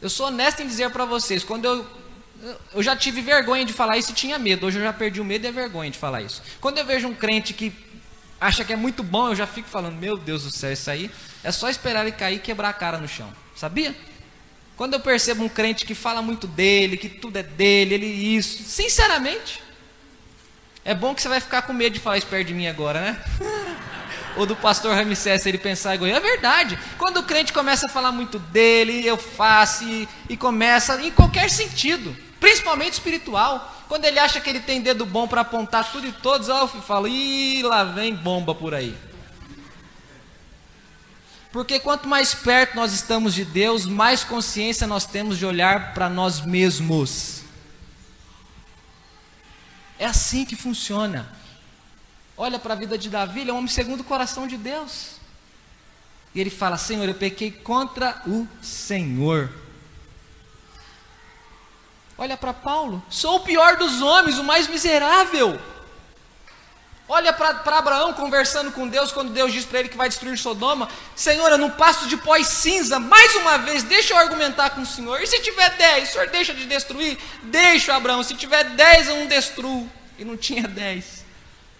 Eu 0.00 0.08
sou 0.08 0.26
honesto 0.26 0.62
em 0.62 0.68
dizer 0.68 0.90
para 0.90 1.04
vocês, 1.04 1.42
quando 1.42 1.64
eu 1.64 1.84
eu 2.74 2.82
já 2.82 2.96
tive 2.96 3.20
vergonha 3.20 3.64
de 3.64 3.72
falar 3.72 3.98
isso 3.98 4.12
e 4.12 4.14
tinha 4.14 4.38
medo. 4.38 4.66
Hoje 4.66 4.78
eu 4.78 4.82
já 4.82 4.92
perdi 4.92 5.20
o 5.20 5.24
medo 5.24 5.44
e 5.44 5.48
a 5.48 5.52
vergonha 5.52 5.90
de 5.90 5.98
falar 5.98 6.22
isso. 6.22 6.42
Quando 6.60 6.78
eu 6.78 6.86
vejo 6.86 7.06
um 7.06 7.14
crente 7.14 7.52
que 7.52 7.72
acha 8.40 8.64
que 8.64 8.72
é 8.72 8.76
muito 8.76 9.02
bom, 9.02 9.28
eu 9.28 9.36
já 9.36 9.46
fico 9.46 9.68
falando: 9.68 9.96
Meu 9.96 10.16
Deus 10.16 10.44
do 10.44 10.50
céu, 10.50 10.72
isso 10.72 10.90
aí 10.90 11.10
é 11.44 11.52
só 11.52 11.68
esperar 11.68 12.02
ele 12.02 12.12
cair 12.12 12.36
e 12.36 12.38
quebrar 12.38 12.70
a 12.70 12.72
cara 12.72 12.98
no 12.98 13.06
chão. 13.06 13.30
Sabia? 13.54 13.94
Quando 14.76 14.94
eu 14.94 15.00
percebo 15.00 15.44
um 15.44 15.48
crente 15.48 15.84
que 15.84 15.94
fala 15.94 16.22
muito 16.22 16.46
dele, 16.46 16.96
que 16.96 17.08
tudo 17.08 17.36
é 17.36 17.42
dele, 17.42 17.94
ele 17.96 18.06
isso, 18.06 18.62
sinceramente, 18.62 19.62
é 20.82 20.94
bom 20.94 21.14
que 21.14 21.20
você 21.20 21.28
vai 21.28 21.40
ficar 21.40 21.62
com 21.62 21.74
medo 21.74 21.92
de 21.92 22.00
falar 22.00 22.16
isso 22.16 22.26
perto 22.26 22.46
de 22.46 22.54
mim 22.54 22.66
agora, 22.66 23.00
né? 23.02 23.20
Ou 24.36 24.46
do 24.46 24.56
pastor 24.56 24.94
Ramsés, 24.94 25.44
ele 25.44 25.58
pensar 25.58 25.96
igual. 25.96 26.10
É 26.10 26.20
verdade. 26.20 26.78
Quando 26.96 27.18
o 27.18 27.22
crente 27.24 27.52
começa 27.52 27.86
a 27.86 27.88
falar 27.88 28.12
muito 28.12 28.38
dele, 28.38 29.06
eu 29.06 29.18
faço, 29.18 29.84
e, 29.84 30.08
e 30.30 30.36
começa, 30.36 30.98
em 31.02 31.10
qualquer 31.10 31.50
sentido 31.50 32.16
principalmente 32.40 32.94
espiritual. 32.94 33.76
Quando 33.86 34.06
ele 34.06 34.18
acha 34.18 34.40
que 34.40 34.48
ele 34.48 34.60
tem 34.60 34.80
dedo 34.80 35.04
bom 35.04 35.28
para 35.28 35.42
apontar 35.42 35.92
tudo 35.92 36.06
e 36.06 36.12
todos, 36.12 36.48
eu 36.48 36.66
falo, 36.66 37.06
ih, 37.06 37.62
lá 37.62 37.84
vem 37.84 38.14
bomba 38.14 38.54
por 38.54 38.74
aí. 38.74 38.96
Porque 41.52 41.80
quanto 41.80 42.08
mais 42.08 42.34
perto 42.34 42.76
nós 42.76 42.92
estamos 42.92 43.34
de 43.34 43.44
Deus, 43.44 43.84
mais 43.84 44.24
consciência 44.24 44.86
nós 44.86 45.04
temos 45.04 45.36
de 45.36 45.44
olhar 45.44 45.92
para 45.92 46.08
nós 46.08 46.40
mesmos. 46.40 47.42
É 49.98 50.06
assim 50.06 50.44
que 50.44 50.56
funciona. 50.56 51.30
Olha 52.36 52.58
para 52.58 52.72
a 52.72 52.76
vida 52.76 52.96
de 52.96 53.10
Davi, 53.10 53.40
ele 53.40 53.50
é 53.50 53.52
um 53.52 53.58
homem 53.58 53.68
segundo 53.68 54.00
o 54.00 54.04
coração 54.04 54.46
de 54.46 54.56
Deus. 54.56 55.16
E 56.34 56.40
ele 56.40 56.50
fala: 56.50 56.78
Senhor, 56.78 57.06
eu 57.06 57.14
pequei 57.14 57.50
contra 57.50 58.22
o 58.26 58.46
Senhor. 58.62 59.50
Olha 62.20 62.36
para 62.36 62.52
Paulo, 62.52 63.02
sou 63.08 63.36
o 63.36 63.40
pior 63.40 63.78
dos 63.78 64.02
homens, 64.02 64.38
o 64.38 64.44
mais 64.44 64.68
miserável. 64.68 65.58
Olha 67.08 67.32
para 67.32 67.78
Abraão 67.78 68.12
conversando 68.12 68.70
com 68.72 68.86
Deus, 68.86 69.10
quando 69.10 69.32
Deus 69.32 69.50
diz 69.50 69.64
para 69.64 69.80
ele 69.80 69.88
que 69.88 69.96
vai 69.96 70.06
destruir 70.06 70.36
Sodoma: 70.36 70.86
Senhor, 71.16 71.50
eu 71.50 71.56
não 71.56 71.70
passo 71.70 72.06
de 72.06 72.18
pó 72.18 72.36
e 72.36 72.44
cinza. 72.44 73.00
Mais 73.00 73.34
uma 73.36 73.56
vez, 73.56 73.84
deixa 73.84 74.12
eu 74.12 74.18
argumentar 74.18 74.68
com 74.68 74.82
o 74.82 74.86
Senhor. 74.86 75.18
E 75.22 75.26
se 75.26 75.40
tiver 75.40 75.70
dez, 75.78 76.10
o 76.10 76.12
Senhor 76.12 76.28
deixa 76.28 76.52
de 76.52 76.66
destruir? 76.66 77.18
Deixa, 77.44 77.96
Abraão. 77.96 78.22
Se 78.22 78.34
tiver 78.34 78.64
dez, 78.64 79.08
eu 79.08 79.16
não 79.16 79.26
destruo. 79.26 79.90
E 80.18 80.24
não 80.24 80.36
tinha 80.36 80.68
dez. 80.68 81.24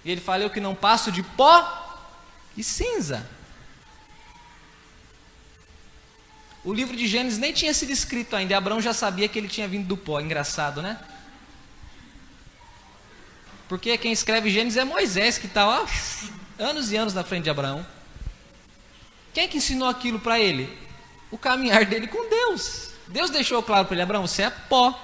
E 0.02 0.10
ele 0.10 0.22
falou 0.22 0.48
que 0.48 0.58
não 0.58 0.74
passo 0.74 1.12
de 1.12 1.22
pó 1.22 2.08
e 2.56 2.64
cinza. 2.64 3.28
O 6.62 6.72
livro 6.74 6.96
de 6.96 7.06
Gênesis 7.06 7.38
nem 7.38 7.52
tinha 7.52 7.72
sido 7.72 7.90
escrito 7.90 8.36
ainda. 8.36 8.52
E 8.52 8.56
Abraão 8.56 8.80
já 8.80 8.92
sabia 8.92 9.28
que 9.28 9.38
ele 9.38 9.48
tinha 9.48 9.66
vindo 9.66 9.86
do 9.86 9.96
pó. 9.96 10.20
Engraçado, 10.20 10.82
né? 10.82 10.98
Porque 13.68 13.96
quem 13.96 14.12
escreve 14.12 14.50
Gênesis 14.50 14.76
é 14.76 14.84
Moisés, 14.84 15.38
que 15.38 15.46
está 15.46 15.64
anos 16.58 16.92
e 16.92 16.96
anos 16.96 17.14
na 17.14 17.24
frente 17.24 17.44
de 17.44 17.50
Abraão. 17.50 17.86
Quem 19.32 19.48
que 19.48 19.58
ensinou 19.58 19.88
aquilo 19.88 20.18
para 20.18 20.38
ele? 20.38 20.76
O 21.30 21.38
caminhar 21.38 21.84
dele 21.84 22.08
com 22.08 22.28
Deus. 22.28 22.90
Deus 23.08 23.30
deixou 23.30 23.62
claro 23.62 23.86
para 23.86 23.94
ele: 23.94 24.02
Abraão, 24.02 24.26
você 24.26 24.42
é 24.42 24.50
pó. 24.50 24.98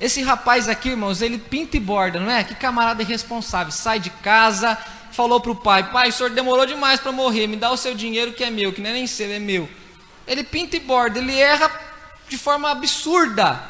Esse 0.00 0.22
rapaz 0.22 0.68
aqui, 0.68 0.90
irmãos, 0.90 1.20
ele 1.20 1.36
pinta 1.36 1.76
e 1.76 1.80
borda, 1.80 2.18
não 2.18 2.30
é? 2.30 2.42
Que 2.42 2.54
camarada 2.54 3.02
irresponsável. 3.02 3.70
Sai 3.70 4.00
de 4.00 4.08
casa, 4.08 4.78
falou 5.20 5.38
para 5.38 5.52
o 5.52 5.56
pai: 5.56 5.90
Pai, 5.90 6.08
o 6.08 6.12
senhor 6.12 6.30
demorou 6.30 6.64
demais 6.64 6.98
para 6.98 7.12
morrer, 7.12 7.46
me 7.46 7.56
dá 7.56 7.70
o 7.70 7.76
seu 7.76 7.94
dinheiro 7.94 8.32
que 8.32 8.42
é 8.42 8.48
meu, 8.48 8.72
que 8.72 8.80
não 8.80 8.88
é 8.88 8.94
nem 8.94 9.06
seu, 9.06 9.30
é 9.30 9.38
meu. 9.38 9.68
Ele 10.26 10.42
pinta 10.42 10.76
e 10.76 10.80
borda, 10.80 11.18
ele 11.18 11.38
erra 11.38 11.70
de 12.26 12.38
forma 12.38 12.70
absurda. 12.70 13.60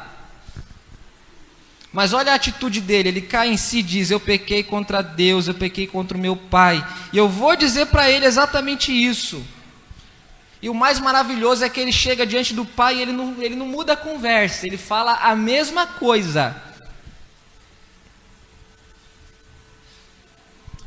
Mas 1.91 2.13
olha 2.13 2.31
a 2.31 2.35
atitude 2.35 2.79
dele, 2.79 3.09
ele 3.09 3.21
cai 3.21 3.49
em 3.49 3.57
si 3.57 3.79
e 3.79 3.83
diz: 3.83 4.11
Eu 4.11 4.19
pequei 4.19 4.63
contra 4.63 5.01
Deus, 5.01 5.49
eu 5.49 5.53
pequei 5.53 5.87
contra 5.87 6.17
o 6.17 6.21
meu 6.21 6.37
pai. 6.37 6.85
E 7.11 7.17
eu 7.17 7.27
vou 7.27 7.53
dizer 7.57 7.87
para 7.87 8.09
ele 8.09 8.25
exatamente 8.25 8.93
isso. 8.93 9.43
E 10.61 10.69
o 10.69 10.73
mais 10.73 11.01
maravilhoso 11.01 11.65
é 11.65 11.69
que 11.69 11.81
ele 11.81 11.91
chega 11.91 12.25
diante 12.25 12.53
do 12.53 12.63
pai 12.63 12.97
e 12.97 13.01
ele 13.01 13.11
não, 13.11 13.41
ele 13.41 13.55
não 13.55 13.65
muda 13.65 13.93
a 13.93 13.97
conversa, 13.97 14.65
ele 14.65 14.77
fala 14.77 15.15
a 15.15 15.35
mesma 15.35 15.85
coisa. 15.85 16.70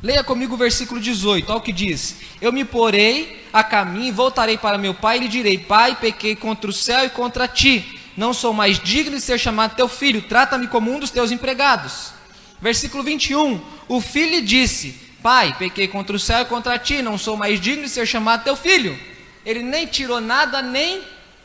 Leia 0.05 0.23
comigo 0.23 0.53
o 0.53 0.57
versículo 0.57 1.01
18, 1.01 1.49
olha 1.49 1.57
o 1.57 1.61
que 1.61 1.73
diz: 1.73 2.17
Eu 2.39 2.53
me 2.53 2.63
porei 2.63 3.43
a 3.51 3.63
caminho 3.63 4.05
e 4.05 4.11
voltarei 4.11 4.55
para 4.55 4.77
meu 4.77 4.93
pai 4.93 5.17
e 5.17 5.21
lhe 5.21 5.27
direi: 5.27 5.57
Pai, 5.57 5.97
pequei 5.99 6.35
contra 6.35 6.69
o 6.69 6.73
céu 6.73 7.05
e 7.05 7.09
contra 7.09 7.47
ti 7.47 7.99
não 8.15 8.31
sou 8.31 8.53
mais 8.53 8.79
digno 8.79 9.15
de 9.15 9.21
ser 9.21 9.39
chamado 9.39 9.75
teu 9.75 9.87
filho, 9.87 10.21
trata-me 10.21 10.67
como 10.67 10.93
um 10.93 10.99
dos 10.99 11.09
teus 11.09 11.31
empregados. 11.31 12.13
Versículo 12.61 13.01
21, 13.03 13.59
o 13.87 13.99
filho 13.99 14.35
lhe 14.35 14.41
disse, 14.41 14.91
pai, 15.23 15.55
pequei 15.57 15.87
contra 15.87 16.15
o 16.15 16.19
céu 16.19 16.41
e 16.43 16.45
contra 16.45 16.77
ti, 16.77 17.01
não 17.01 17.17
sou 17.17 17.35
mais 17.35 17.59
digno 17.59 17.83
de 17.83 17.89
ser 17.89 18.05
chamado 18.05 18.43
teu 18.43 18.55
filho. 18.55 18.95
Ele 19.43 19.63
nem 19.63 19.87
tirou 19.87 20.21
nada, 20.21 20.61
nem 20.61 21.01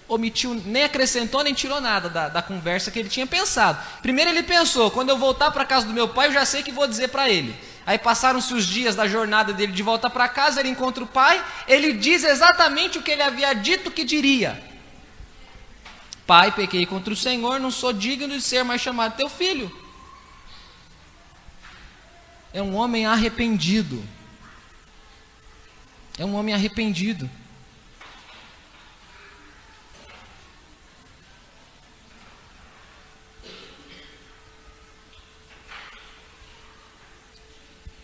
omitiu, 0.07 0.61
nem 0.67 0.85
acrescentou, 0.85 1.43
nem 1.43 1.55
tirou 1.55 1.81
nada 1.81 2.11
da, 2.11 2.29
da 2.29 2.43
conversa 2.43 2.91
que 2.91 2.99
ele 2.99 3.09
tinha 3.09 3.27
pensado. 3.27 3.79
Primeiro 4.03 4.31
ele 4.31 4.43
pensou, 4.43 4.91
quando 4.91 5.09
eu 5.09 5.17
voltar 5.17 5.51
para 5.51 5.63
a 5.63 5.67
casa 5.67 5.87
do 5.87 5.95
meu 5.95 6.09
pai, 6.09 6.29
eu 6.29 6.33
já 6.33 6.45
sei 6.45 6.63
que 6.63 6.71
vou 6.73 6.87
dizer 6.87 7.09
para 7.09 7.29
ele. 7.29 7.55
Aí 7.87 7.99
passaram-se 7.99 8.53
os 8.53 8.67
dias 8.67 8.95
da 8.95 9.09
jornada 9.09 9.53
dele 9.53 9.73
de 9.73 9.83
volta 9.83 10.09
para 10.09 10.29
casa, 10.29 10.61
ele 10.61 10.69
encontra 10.69 11.03
o 11.03 11.07
pai, 11.07 11.45
ele 11.67 11.93
diz 11.95 12.25
exatamente 12.25 12.99
o 12.99 13.03
que 13.03 13.11
ele 13.11 13.23
havia 13.23 13.53
dito 13.55 13.91
que 13.91 14.05
diria. 14.05 14.63
Pai, 16.27 16.53
pequei 16.53 16.87
contra 16.87 17.13
o 17.13 17.17
Senhor, 17.17 17.59
não 17.59 17.71
sou 17.71 17.93
digno 17.93 18.29
de 18.29 18.41
ser 18.41 18.63
mais 18.63 18.81
chamado 18.81 19.17
teu 19.17 19.29
filho. 19.29 19.75
É 22.53 22.63
um 22.63 22.75
homem 22.77 23.07
arrependido. 23.07 24.05
É 26.19 26.25
um 26.25 26.35
homem 26.35 26.55
arrependido. 26.55 27.29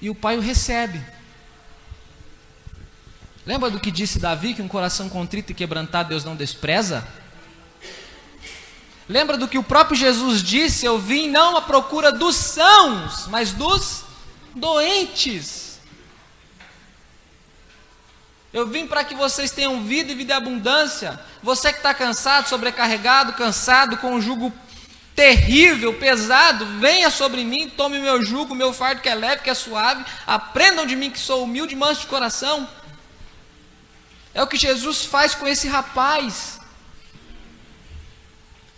E 0.07 0.11
o 0.11 0.15
pai 0.15 0.39
o 0.39 0.41
recebe. 0.41 1.05
Lembra 3.45 3.69
do 3.71 3.81
que 3.81 3.91
disse 3.91 4.21
Davi, 4.21 4.55
que 4.55 4.63
um 4.63 4.69
coração 4.69 5.09
contrito 5.09 5.51
e 5.51 5.55
quebrantado 5.55 6.11
Deus 6.11 6.23
não 6.23 6.37
despreza? 6.37 7.05
Lembra 9.09 9.37
do 9.37 9.49
que 9.49 9.59
o 9.59 9.65
próprio 9.65 9.97
Jesus 9.97 10.45
disse? 10.45 10.87
Eu 10.87 10.97
vim 10.97 11.29
não 11.29 11.57
à 11.57 11.61
procura 11.61 12.13
dos 12.13 12.37
sãos, 12.37 13.27
mas 13.27 13.51
dos 13.53 14.05
doentes. 14.55 15.81
Eu 18.53 18.69
vim 18.69 18.87
para 18.87 19.03
que 19.03 19.17
vocês 19.17 19.51
tenham 19.51 19.83
vida 19.83 20.13
e 20.13 20.15
vida 20.15 20.35
em 20.35 20.37
abundância. 20.37 21.19
Você 21.43 21.73
que 21.73 21.81
está 21.81 21.93
cansado, 21.93 22.49
sobrecarregado, 22.49 23.33
cansado, 23.33 23.97
com 23.97 24.15
um 24.15 24.21
jugo 24.21 24.53
terrível, 25.17 25.95
pesado, 25.95 26.67
venha 26.79 27.11
sobre 27.11 27.43
mim, 27.43 27.71
tome 27.71 27.99
meu 27.99 28.23
jugo, 28.23 28.55
meu 28.55 28.75
fardo 28.75 29.01
que 29.01 29.09
é 29.09 29.15
leve, 29.15 29.43
que 29.43 29.49
é 29.49 29.55
suave. 29.55 30.05
Aprendam 30.27 30.85
de 30.85 30.95
mim 30.95 31.11
que 31.11 31.19
sou 31.19 31.43
humilde 31.43 31.75
manso 31.75 32.03
de 32.03 32.07
coração. 32.07 32.69
É 34.35 34.43
o 34.43 34.47
que 34.47 34.59
Jesus 34.59 35.07
faz 35.07 35.35
com 35.35 35.49
esse 35.49 35.67
rapaz. 35.67 36.61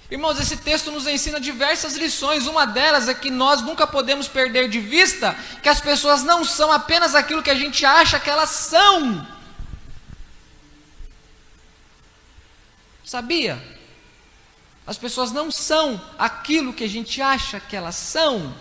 Irmãos, 0.09 0.41
esse 0.41 0.57
texto 0.57 0.93
nos 0.93 1.09
ensina 1.09 1.41
diversas 1.41 1.97
lições. 1.97 2.47
Uma 2.47 2.65
delas 2.65 3.09
é 3.09 3.15
que 3.15 3.31
nós 3.31 3.61
nunca 3.61 3.85
podemos 3.85 4.29
perder 4.29 4.69
de 4.69 4.79
vista 4.79 5.37
que 5.61 5.69
as 5.69 5.81
pessoas 5.81 6.23
não 6.23 6.45
são 6.45 6.71
apenas 6.71 7.17
aquilo 7.17 7.43
que 7.43 7.51
a 7.51 7.55
gente 7.55 7.85
acha 7.85 8.21
que 8.21 8.31
elas 8.31 8.51
são. 8.51 9.27
Sabia? 13.05 13.78
As 14.89 14.97
pessoas 14.97 15.31
não 15.33 15.51
são 15.51 16.01
aquilo 16.19 16.73
que 16.73 16.83
a 16.83 16.89
gente 16.89 17.21
acha 17.21 17.61
que 17.61 17.77
elas 17.77 17.95
são. 17.95 18.55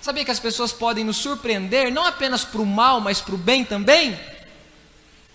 Sabia 0.00 0.24
que 0.24 0.30
as 0.32 0.40
pessoas 0.40 0.72
podem 0.72 1.04
nos 1.04 1.18
surpreender, 1.18 1.92
não 1.92 2.04
apenas 2.04 2.44
para 2.44 2.60
o 2.60 2.66
mal, 2.66 3.00
mas 3.00 3.20
para 3.20 3.36
o 3.36 3.38
bem 3.38 3.64
também? 3.64 4.18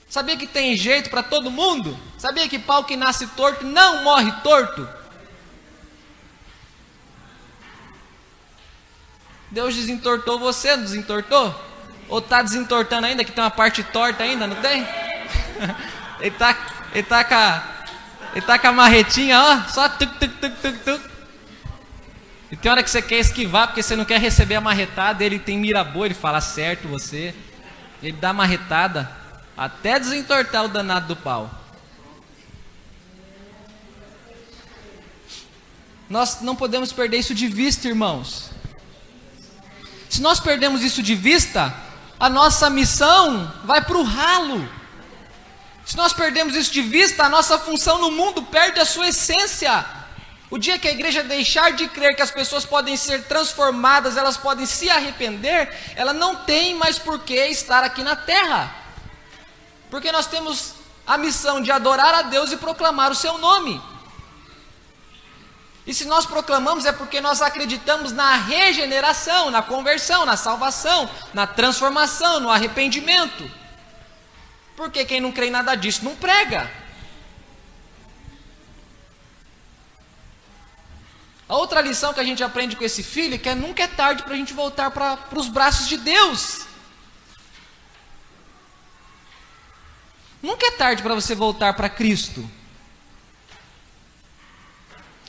Sabia 0.10 0.36
que 0.36 0.46
tem 0.46 0.76
jeito 0.76 1.10
para 1.10 1.24
todo 1.24 1.50
mundo? 1.50 1.98
Sabia 2.18 2.46
que 2.50 2.60
pau 2.60 2.84
que 2.84 2.98
nasce 2.98 3.26
torto 3.28 3.66
não 3.66 4.04
morre 4.04 4.34
torto? 4.44 4.86
Deus 9.50 9.76
desentortou 9.76 10.38
você, 10.38 10.76
não 10.76 10.84
desentortou? 10.84 11.56
Ou 12.10 12.20
está 12.20 12.42
desentortando 12.42 13.08
ainda, 13.08 13.24
que 13.24 13.32
tem 13.32 13.42
uma 13.42 13.50
parte 13.50 13.82
torta 13.82 14.24
ainda, 14.24 14.46
não 14.46 14.58
tem? 14.58 14.86
ele 16.20 16.28
está 16.28 16.76
ele 16.94 17.04
tá 17.04 17.24
com 17.24 17.34
a, 17.34 17.75
ele 18.36 18.46
tá 18.46 18.60
com 18.60 18.68
a 18.68 18.74
marretinha, 18.74 19.40
ó, 19.42 19.62
só 19.70 19.88
tuc, 19.88 20.12
tuc, 20.20 20.32
tuc, 20.42 20.54
tuc, 20.62 20.78
tuc. 20.84 21.02
E 22.52 22.58
tem 22.58 22.70
hora 22.70 22.84
que 22.84 22.90
você 22.90 23.02
quer 23.02 23.20
esquivar 23.20 23.68
porque 23.68 23.82
você 23.82 23.96
não 23.96 24.04
quer 24.04 24.20
receber 24.20 24.56
a 24.56 24.62
marretada, 24.62 25.24
ele 25.24 25.40
tem 25.40 25.58
mira 25.58 25.84
boa, 25.86 26.06
ele 26.06 26.14
fala 26.14 26.42
certo 26.42 26.88
você. 26.88 27.34
Ele 28.04 28.18
dá 28.18 28.34
marretada 28.34 29.10
até 29.58 29.98
desentortar 29.98 30.66
o 30.66 30.68
danado 30.68 31.08
do 31.08 31.16
pau. 31.16 31.50
Nós 36.10 36.42
não 36.42 36.56
podemos 36.56 36.92
perder 36.92 37.18
isso 37.18 37.34
de 37.34 37.48
vista, 37.48 37.88
irmãos. 37.88 38.52
Se 40.10 40.22
nós 40.22 40.40
perdemos 40.40 40.84
isso 40.84 41.02
de 41.02 41.16
vista, 41.16 41.74
a 42.20 42.30
nossa 42.30 42.70
missão 42.70 43.52
vai 43.64 43.82
para 43.82 43.98
o 43.98 44.04
ralo. 44.04 44.70
Se 45.86 45.96
nós 45.96 46.14
perdemos 46.14 46.56
isso 46.56 46.72
de 46.72 46.82
vista, 46.82 47.24
a 47.24 47.30
nossa 47.30 47.60
função 47.60 48.00
no 48.00 48.10
mundo 48.10 48.42
perde 48.42 48.80
a 48.80 48.86
sua 48.86 49.10
essência. 49.10 49.86
O 50.50 50.58
dia 50.58 50.80
que 50.80 50.88
a 50.88 50.92
igreja 50.92 51.24
deixar 51.24 51.74
de 51.74 51.88
crer 51.88 52.16
que 52.16 52.22
as 52.24 52.32
pessoas 52.32 52.66
podem 52.66 52.98
ser 52.98 53.26
transformadas, 53.26 54.18
elas 54.18 54.36
podem 54.36 54.66
se 54.66 54.90
arrepender, 54.90 55.72
ela 55.96 56.12
não 56.14 56.38
tem 56.38 56.74
mais 56.74 56.98
por 56.98 57.20
que 57.20 57.36
estar 57.36 57.84
aqui 57.84 58.04
na 58.04 58.16
terra. 58.16 58.74
Porque 59.92 60.12
nós 60.12 60.26
temos 60.26 60.74
a 61.06 61.18
missão 61.18 61.62
de 61.62 61.72
adorar 61.72 62.16
a 62.16 62.22
Deus 62.24 62.52
e 62.52 62.58
proclamar 62.58 63.12
o 63.12 63.16
seu 63.16 63.38
nome. 63.38 63.80
E 65.86 65.94
se 65.94 66.06
nós 66.06 66.26
proclamamos 66.26 66.86
é 66.86 66.92
porque 66.92 67.22
nós 67.22 67.44
acreditamos 67.44 68.12
na 68.12 68.38
regeneração, 68.38 69.52
na 69.52 69.62
conversão, 69.62 70.26
na 70.26 70.36
salvação, 70.36 71.08
na 71.32 71.46
transformação, 71.46 72.40
no 72.40 72.50
arrependimento. 72.50 73.65
Porque 74.76 75.06
quem 75.06 75.22
não 75.22 75.32
crê 75.32 75.48
em 75.48 75.52
nada 75.52 75.76
disso 75.76 76.04
não 76.04 76.16
prega. 76.16 76.70
A 81.48 81.56
outra 81.56 81.80
lição 81.80 82.14
que 82.14 82.20
a 82.20 82.24
gente 82.24 82.44
aprende 82.44 82.76
com 82.76 82.84
esse 82.84 83.04
filho 83.04 83.36
é 83.36 83.38
que 83.38 83.54
nunca 83.54 83.84
é 83.84 83.88
tarde 83.88 84.24
para 84.24 84.34
a 84.34 84.38
gente 84.38 84.54
voltar 84.54 84.90
para 84.90 85.20
os 85.34 85.48
braços 85.48 85.88
de 85.88 85.98
Deus. 85.98 86.66
Nunca 90.42 90.66
é 90.68 90.72
tarde 90.72 91.04
para 91.04 91.14
você 91.14 91.36
voltar 91.36 91.74
para 91.74 91.88
Cristo. 91.88 92.50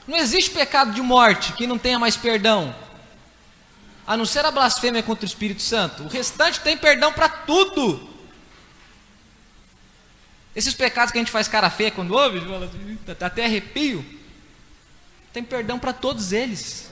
Não 0.07 0.17
existe 0.17 0.51
pecado 0.51 0.93
de 0.93 1.03
morte 1.03 1.53
que 1.53 1.67
não 1.67 1.79
tenha 1.79 1.99
mais 1.99 2.17
perdão, 2.17 2.75
a 4.07 4.17
não 4.17 4.25
ser 4.25 4.45
a 4.45 4.51
blasfêmia 4.51 5.03
contra 5.03 5.25
o 5.25 5.29
Espírito 5.29 5.63
Santo. 5.63 6.05
O 6.05 6.09
restante 6.09 6.61
tem 6.61 6.77
perdão 6.77 7.13
para 7.13 7.29
tudo. 7.29 8.16
Esses 10.57 10.73
pecados 10.73 11.13
que 11.13 11.19
a 11.19 11.21
gente 11.21 11.31
faz 11.31 11.47
cara 11.47 11.69
feia 11.69 11.91
quando 11.91 12.15
ouve, 12.15 12.41
até 13.21 13.45
arrepio, 13.45 14.03
tem 15.31 15.45
perdão 15.45 15.79
para 15.79 15.93
todos 15.93 16.33
eles. 16.33 16.91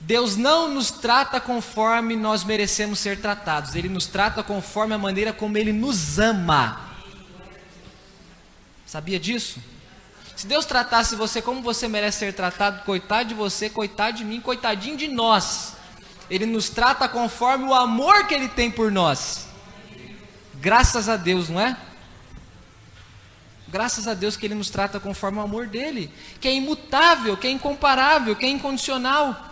Deus 0.00 0.36
não 0.36 0.66
nos 0.66 0.90
trata 0.90 1.40
conforme 1.40 2.16
nós 2.16 2.42
merecemos 2.42 2.98
ser 2.98 3.20
tratados, 3.20 3.76
Ele 3.76 3.88
nos 3.88 4.08
trata 4.08 4.42
conforme 4.42 4.94
a 4.94 4.98
maneira 4.98 5.32
como 5.32 5.56
Ele 5.56 5.72
nos 5.72 6.18
ama. 6.18 6.90
Sabia 8.84 9.20
disso? 9.20 9.62
Se 10.34 10.48
Deus 10.48 10.66
tratasse 10.66 11.14
você 11.14 11.40
como 11.40 11.62
você 11.62 11.86
merece 11.86 12.18
ser 12.18 12.32
tratado, 12.32 12.82
coitado 12.82 13.28
de 13.28 13.34
você, 13.34 13.70
coitado 13.70 14.16
de 14.16 14.24
mim, 14.24 14.40
coitadinho 14.40 14.96
de 14.96 15.06
nós. 15.06 15.74
Ele 16.30 16.46
nos 16.46 16.70
trata 16.70 17.08
conforme 17.08 17.64
o 17.64 17.74
amor 17.74 18.26
que 18.26 18.34
Ele 18.34 18.48
tem 18.48 18.70
por 18.70 18.92
nós. 18.92 19.48
Graças 20.54 21.08
a 21.08 21.16
Deus, 21.16 21.48
não 21.48 21.60
é? 21.60 21.76
Graças 23.66 24.06
a 24.06 24.14
Deus 24.14 24.36
que 24.36 24.46
Ele 24.46 24.54
nos 24.54 24.70
trata 24.70 25.00
conforme 25.00 25.38
o 25.38 25.42
amor 25.42 25.66
dele, 25.66 26.12
que 26.40 26.46
é 26.46 26.54
imutável, 26.54 27.36
que 27.36 27.46
é 27.46 27.50
incomparável, 27.50 28.36
que 28.36 28.46
é 28.46 28.48
incondicional. 28.48 29.48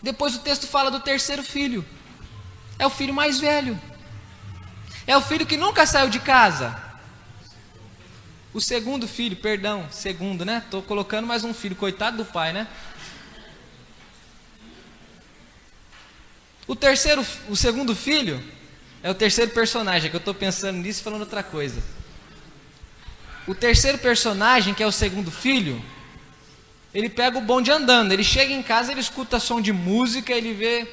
Depois 0.00 0.36
o 0.36 0.40
texto 0.40 0.68
fala 0.68 0.90
do 0.90 1.00
terceiro 1.00 1.42
filho. 1.42 1.84
É 2.78 2.86
o 2.86 2.90
filho 2.90 3.14
mais 3.14 3.40
velho. 3.40 3.80
É 5.06 5.16
o 5.16 5.22
filho 5.22 5.46
que 5.46 5.56
nunca 5.56 5.86
saiu 5.86 6.08
de 6.08 6.20
casa. 6.20 6.80
O 8.52 8.60
segundo 8.60 9.08
filho, 9.08 9.36
perdão, 9.36 9.86
segundo, 9.90 10.44
né? 10.44 10.62
Estou 10.64 10.82
colocando 10.82 11.26
mais 11.26 11.44
um 11.44 11.52
filho, 11.52 11.74
coitado 11.74 12.18
do 12.18 12.24
pai, 12.24 12.52
né? 12.52 12.66
O 16.66 16.74
terceiro, 16.74 17.24
o 17.48 17.56
segundo 17.56 17.94
filho 17.94 18.42
é 19.02 19.10
o 19.10 19.14
terceiro 19.14 19.52
personagem, 19.52 20.10
que 20.10 20.16
eu 20.16 20.18
estou 20.18 20.34
pensando 20.34 20.78
nisso 20.78 21.00
e 21.00 21.04
falando 21.04 21.20
outra 21.20 21.42
coisa. 21.42 21.80
O 23.46 23.54
terceiro 23.54 23.98
personagem, 23.98 24.74
que 24.74 24.82
é 24.82 24.86
o 24.86 24.90
segundo 24.90 25.30
filho, 25.30 25.80
ele 26.92 27.08
pega 27.08 27.38
o 27.38 27.40
bonde 27.40 27.70
andando. 27.70 28.10
Ele 28.10 28.24
chega 28.24 28.52
em 28.52 28.62
casa, 28.62 28.90
ele 28.90 29.00
escuta 29.00 29.38
som 29.38 29.60
de 29.60 29.72
música, 29.72 30.32
ele 30.32 30.52
vê, 30.52 30.88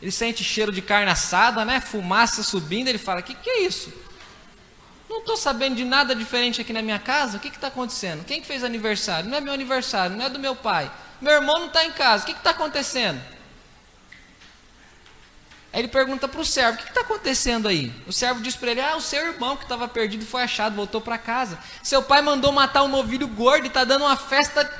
ele 0.00 0.12
sente 0.12 0.44
cheiro 0.44 0.70
de 0.70 0.80
carne 0.80 1.10
assada, 1.10 1.64
né? 1.64 1.80
Fumaça 1.80 2.44
subindo, 2.44 2.86
ele 2.86 2.98
fala: 2.98 3.20
"Que 3.20 3.34
que 3.34 3.50
é 3.50 3.62
isso?" 3.62 3.92
Não 5.08 5.18
estou 5.18 5.36
sabendo 5.36 5.74
de 5.74 5.84
nada 5.84 6.14
diferente 6.14 6.60
aqui 6.60 6.72
na 6.72 6.82
minha 6.82 6.98
casa. 6.98 7.36
O 7.36 7.40
que 7.40 7.48
está 7.48 7.66
acontecendo? 7.66 8.24
Quem 8.24 8.40
que 8.40 8.46
fez 8.46 8.62
aniversário? 8.62 9.28
Não 9.28 9.38
é 9.38 9.40
meu 9.40 9.52
aniversário, 9.52 10.16
não 10.16 10.24
é 10.24 10.30
do 10.30 10.38
meu 10.38 10.54
pai. 10.54 10.90
Meu 11.20 11.32
irmão 11.32 11.58
não 11.58 11.66
está 11.66 11.84
em 11.84 11.92
casa. 11.92 12.22
O 12.22 12.26
que 12.26 12.32
está 12.32 12.50
acontecendo? 12.50 13.20
Aí 15.74 15.80
ele 15.80 15.88
pergunta 15.88 16.28
para 16.28 16.40
o 16.40 16.44
servo: 16.44 16.78
O 16.78 16.82
que 16.82 16.88
está 16.88 17.00
acontecendo 17.00 17.66
aí? 17.66 17.92
O 18.06 18.12
servo 18.12 18.40
diz 18.40 18.54
para 18.54 18.70
ele: 18.70 18.80
Ah, 18.80 18.96
o 18.96 19.00
seu 19.00 19.26
irmão 19.26 19.56
que 19.56 19.64
estava 19.64 19.88
perdido 19.88 20.24
foi 20.24 20.44
achado, 20.44 20.76
voltou 20.76 21.00
para 21.00 21.18
casa. 21.18 21.58
Seu 21.82 22.00
pai 22.00 22.22
mandou 22.22 22.52
matar 22.52 22.84
um 22.84 22.88
novilho 22.88 23.26
gordo 23.26 23.64
e 23.64 23.66
está 23.66 23.82
dando 23.82 24.04
uma 24.04 24.16
festa 24.16 24.70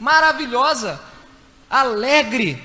maravilhosa, 0.00 1.00
alegre. 1.70 2.60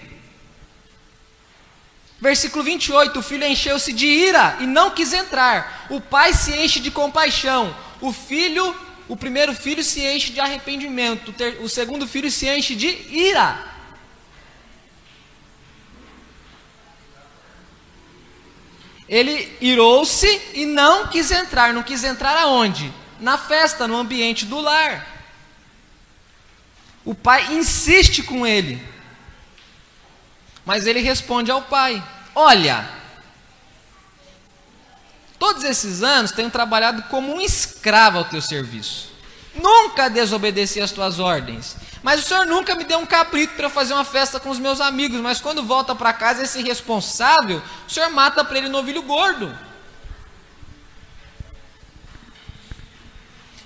Versículo 2.19 2.63
28: 2.63 3.19
O 3.19 3.21
filho 3.21 3.45
encheu-se 3.45 3.93
de 3.93 4.07
ira 4.07 4.57
e 4.59 4.65
não 4.65 4.89
quis 4.89 5.13
entrar. 5.13 5.85
O 5.91 6.01
pai 6.01 6.33
se 6.33 6.57
enche 6.57 6.79
de 6.79 6.89
compaixão. 6.89 7.75
O 8.01 8.11
filho, 8.11 8.75
o 9.07 9.15
primeiro 9.15 9.53
filho, 9.53 9.83
se 9.83 10.03
enche 10.03 10.33
de 10.33 10.39
arrependimento. 10.39 11.31
O 11.61 11.69
segundo 11.69 12.07
filho 12.07 12.31
se 12.31 12.49
enche 12.49 12.73
de 12.73 12.87
ira. 12.87 13.76
Ele 19.07 19.55
irou-se 19.61 20.27
e 20.53 20.65
não 20.65 21.07
quis 21.07 21.31
entrar. 21.31 21.73
Não 21.73 21.83
quis 21.83 22.03
entrar 22.03 22.37
aonde? 22.37 22.93
Na 23.19 23.37
festa, 23.37 23.87
no 23.87 23.97
ambiente 23.97 24.45
do 24.45 24.59
lar. 24.59 25.07
O 27.05 27.15
pai 27.15 27.53
insiste 27.53 28.21
com 28.21 28.45
ele. 28.45 28.81
Mas 30.65 30.85
ele 30.85 30.99
responde 30.99 31.49
ao 31.49 31.61
pai: 31.61 32.03
Olha, 32.35 32.87
todos 35.39 35.63
esses 35.63 36.03
anos 36.03 36.31
tenho 36.31 36.51
trabalhado 36.51 37.03
como 37.03 37.33
um 37.33 37.39
escravo 37.39 38.17
ao 38.17 38.25
teu 38.25 38.41
serviço. 38.41 39.09
Nunca 39.55 40.09
desobedeci 40.09 40.81
às 40.81 40.91
tuas 40.91 41.17
ordens. 41.17 41.77
Mas 42.03 42.21
o 42.21 42.23
senhor 42.27 42.45
nunca 42.45 42.75
me 42.75 42.83
deu 42.83 42.99
um 42.99 43.05
cabrito 43.05 43.55
para 43.55 43.69
fazer 43.69 43.93
uma 43.93 44.05
festa 44.05 44.39
com 44.39 44.49
os 44.49 44.59
meus 44.59 44.79
amigos. 44.79 45.19
Mas 45.19 45.41
quando 45.41 45.63
volta 45.63 45.95
para 45.95 46.13
casa, 46.13 46.43
esse 46.43 46.61
responsável, 46.61 47.61
o 47.87 47.91
senhor 47.91 48.09
mata 48.09 48.43
para 48.43 48.57
ele 48.57 48.69
novilho 48.69 49.01
gordo. 49.01 49.57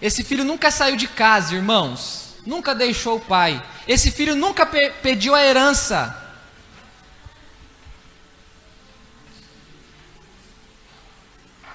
Esse 0.02 0.24
filho 0.24 0.44
nunca 0.44 0.72
saiu 0.72 0.96
de 0.96 1.08
casa, 1.08 1.54
irmãos. 1.54 2.36
Nunca 2.46 2.74
deixou 2.74 3.18
o 3.18 3.20
pai. 3.20 3.64
Esse 3.88 4.10
filho 4.10 4.36
nunca 4.36 4.66
pe 4.66 4.90
pediu 5.02 5.36
a 5.36 5.44
herança. 5.44 6.18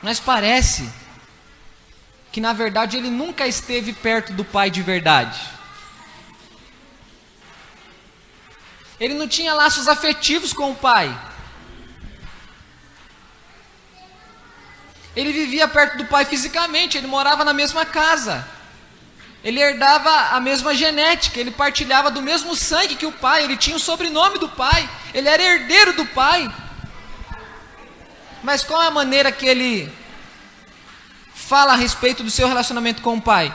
Mas 0.03 0.19
parece 0.19 0.91
que 2.33 2.41
na 2.41 2.53
verdade 2.53 2.97
ele 2.97 3.11
nunca 3.11 3.47
esteve 3.47 3.93
perto 3.93 4.33
do 4.33 4.45
pai 4.45 4.71
de 4.71 4.83
verdade. 4.83 5.56
Ele 8.99 9.14
não 9.14 9.28
tinha 9.28 9.55
laços 9.55 9.88
afetivos 9.88 10.53
com 10.53 10.70
o 10.70 10.74
pai. 10.74 11.14
Ele 15.14 15.32
vivia 15.32 15.66
perto 15.66 15.97
do 15.97 16.05
pai 16.05 16.24
fisicamente, 16.24 16.99
ele 16.99 17.07
morava 17.07 17.44
na 17.44 17.53
mesma 17.53 17.86
casa. 17.86 18.47
Ele 19.42 19.61
herdava 19.61 20.11
a 20.36 20.40
mesma 20.40 20.74
genética, 20.74 21.38
ele 21.38 21.51
partilhava 21.51 22.11
do 22.11 22.20
mesmo 22.20 22.57
sangue 22.57 22.97
que 22.97 23.07
o 23.07 23.12
pai, 23.12 23.44
ele 23.44 23.57
tinha 23.57 23.76
o 23.76 23.80
sobrenome 23.80 24.38
do 24.38 24.49
pai, 24.49 24.88
ele 25.14 25.28
era 25.28 25.42
herdeiro 25.42 25.92
do 25.92 26.05
pai. 26.05 26.53
Mas 28.42 28.62
qual 28.62 28.82
é 28.82 28.86
a 28.86 28.90
maneira 28.90 29.32
que 29.32 29.47
ele 29.47 29.92
fala 31.34 31.72
a 31.72 31.76
respeito 31.76 32.22
do 32.22 32.30
seu 32.30 32.49
relacionamento 32.49 33.03
com 33.03 33.16
o 33.16 33.22
pai? 33.22 33.55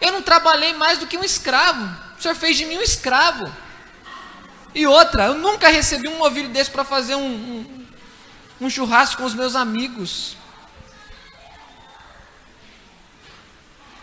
Eu 0.00 0.12
não 0.12 0.22
trabalhei 0.22 0.72
mais 0.74 0.98
do 0.98 1.06
que 1.06 1.18
um 1.18 1.24
escravo. 1.24 1.84
O 2.18 2.22
senhor 2.22 2.34
fez 2.34 2.56
de 2.56 2.64
mim 2.64 2.78
um 2.78 2.82
escravo. 2.82 3.52
E 4.74 4.86
outra, 4.86 5.26
eu 5.26 5.34
nunca 5.34 5.68
recebi 5.68 6.08
um 6.08 6.18
novilho 6.18 6.48
desse 6.48 6.70
para 6.70 6.84
fazer 6.84 7.14
um, 7.14 7.20
um, 7.20 7.86
um 8.62 8.70
churrasco 8.70 9.18
com 9.18 9.24
os 9.24 9.34
meus 9.34 9.54
amigos. 9.54 10.36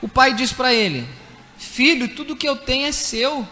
O 0.01 0.07
pai 0.07 0.34
diz 0.34 0.53
para 0.53 0.74
ele: 0.74 1.07
Filho, 1.57 2.07
tudo 2.15 2.36
que 2.36 2.47
eu 2.47 2.55
tenho 2.55 2.88
é 2.88 2.91
seu. 2.91 3.47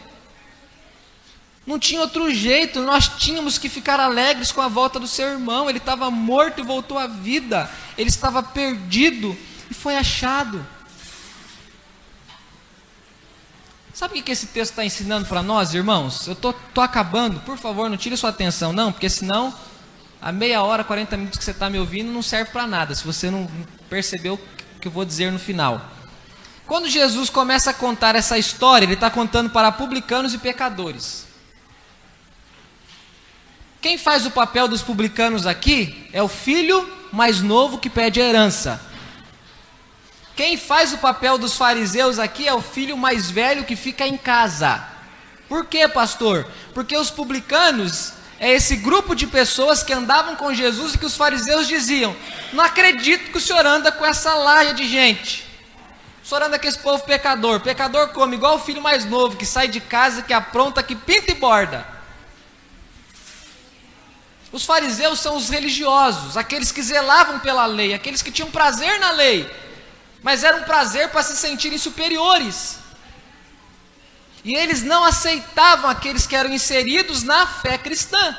Não 1.66 1.78
tinha 1.78 2.00
outro 2.00 2.34
jeito, 2.34 2.80
nós 2.82 3.10
tínhamos 3.10 3.58
que 3.58 3.68
ficar 3.68 4.00
alegres 4.00 4.54
com 4.54 4.62
a 4.62 4.70
volta 4.70 5.00
do 5.00 5.08
seu 5.08 5.28
irmão. 5.28 5.70
Ele 5.70 5.80
estava 5.80 6.10
morto 6.10 6.62
e 6.62 6.64
voltou 6.64 6.98
à 6.98 7.08
vida. 7.08 7.70
Ele 7.98 8.10
estava 8.10 8.42
perdido 8.42 9.38
e 9.70 9.74
foi 9.74 9.98
achado. 9.98 10.66
Sabe 13.98 14.20
o 14.20 14.24
que 14.24 14.32
esse 14.32 14.46
texto 14.46 14.74
está 14.74 14.86
ensinando 14.86 15.26
para 15.26 15.42
nós, 15.42 15.74
irmãos? 15.74 16.28
Eu 16.28 16.36
tô, 16.36 16.54
tô 16.54 16.82
acabando, 16.82 17.40
por 17.40 17.58
favor, 17.58 17.90
não 17.90 17.98
tire 17.98 18.16
sua 18.16 18.30
atenção, 18.30 18.72
não, 18.72 18.92
porque 18.92 19.10
senão 19.10 19.52
a 20.22 20.32
meia 20.32 20.62
hora, 20.62 20.84
40 20.84 21.18
minutos 21.18 21.40
que 21.40 21.44
você 21.44 21.50
está 21.50 21.68
me 21.68 21.80
ouvindo 21.80 22.12
não 22.12 22.22
serve 22.22 22.52
para 22.52 22.68
nada, 22.68 22.94
se 22.94 23.04
você 23.04 23.32
não 23.32 23.50
percebeu 23.90 24.36
o 24.36 24.80
que 24.80 24.88
eu 24.88 24.92
vou 24.92 25.04
dizer 25.04 25.32
no 25.32 25.40
final. 25.40 25.82
Quando 26.68 26.88
Jesus 26.88 27.32
começa 27.32 27.72
a 27.72 27.74
contar 27.74 28.16
essa 28.16 28.38
história, 28.38 28.86
ele 28.86 28.94
está 28.94 29.10
contando 29.10 29.50
para 29.50 29.72
publicanos 29.72 30.32
e 30.32 30.38
pecadores. 30.38 31.26
Quem 33.82 33.98
faz 33.98 34.28
o 34.28 34.30
papel 34.30 34.68
dos 34.68 34.84
publicanos 34.84 35.48
aqui 35.48 36.08
é 36.14 36.22
o 36.22 36.28
filho 36.28 36.88
mais 37.12 37.42
novo 37.42 37.80
que 37.80 37.90
pede 37.90 38.22
a 38.22 38.26
herança. 38.26 38.80
Quem 40.38 40.56
faz 40.56 40.94
o 40.94 41.00
papel 41.00 41.40
dos 41.40 41.58
fariseus 41.58 42.20
aqui 42.20 42.48
é 42.48 42.54
o 42.54 42.62
filho 42.62 42.96
mais 42.96 43.32
velho 43.32 43.66
que 43.66 43.76
fica 43.76 44.06
em 44.06 44.16
casa. 44.16 44.88
Por 45.50 45.66
quê, 45.66 45.88
pastor? 45.88 46.48
Porque 46.76 46.96
os 46.96 47.10
publicanos, 47.10 48.14
é 48.40 48.52
esse 48.52 48.76
grupo 48.76 49.16
de 49.16 49.26
pessoas 49.26 49.82
que 49.82 49.92
andavam 49.92 50.36
com 50.36 50.54
Jesus 50.54 50.94
e 50.94 50.98
que 51.00 51.08
os 51.08 51.18
fariseus 51.18 51.68
diziam: 51.68 52.16
Não 52.54 52.64
acredito 52.64 53.32
que 53.32 53.38
o 53.40 53.42
senhor 53.42 53.66
anda 53.66 53.92
com 53.92 54.06
essa 54.06 54.36
laia 54.36 54.76
de 54.76 54.88
gente. 54.88 55.44
O 56.24 56.28
senhor 56.28 56.44
anda 56.44 56.60
com 56.60 56.68
esse 56.68 56.78
povo 56.78 57.04
pecador. 57.04 57.60
Pecador 57.62 58.10
come 58.10 58.36
igual 58.36 58.58
o 58.58 58.60
filho 58.60 58.82
mais 58.82 59.06
novo 59.06 59.38
que 59.38 59.46
sai 59.46 59.68
de 59.68 59.80
casa, 59.80 60.22
que 60.22 60.34
apronta, 60.34 60.84
que 60.84 60.96
pinta 60.96 61.32
e 61.32 61.36
borda. 61.36 61.84
Os 64.52 64.66
fariseus 64.66 65.20
são 65.20 65.36
os 65.36 65.50
religiosos, 65.50 66.38
aqueles 66.38 66.72
que 66.72 66.84
zelavam 66.84 67.40
pela 67.40 67.66
lei, 67.66 67.96
aqueles 67.96 68.22
que 68.22 68.32
tinham 68.32 68.52
prazer 68.52 69.00
na 69.00 69.12
lei, 69.12 69.50
mas 70.28 70.44
era 70.44 70.58
um 70.58 70.64
prazer 70.64 71.08
para 71.08 71.24
se 71.24 71.38
sentirem 71.38 71.78
superiores. 71.78 72.80
E 74.44 74.54
eles 74.54 74.84
não 74.84 75.06
aceitavam 75.06 75.90
aqueles 75.90 76.28
que 76.28 76.36
eram 76.36 76.52
inseridos 76.52 77.24
na 77.24 77.48
fé 77.48 77.78
cristã. 77.78 78.38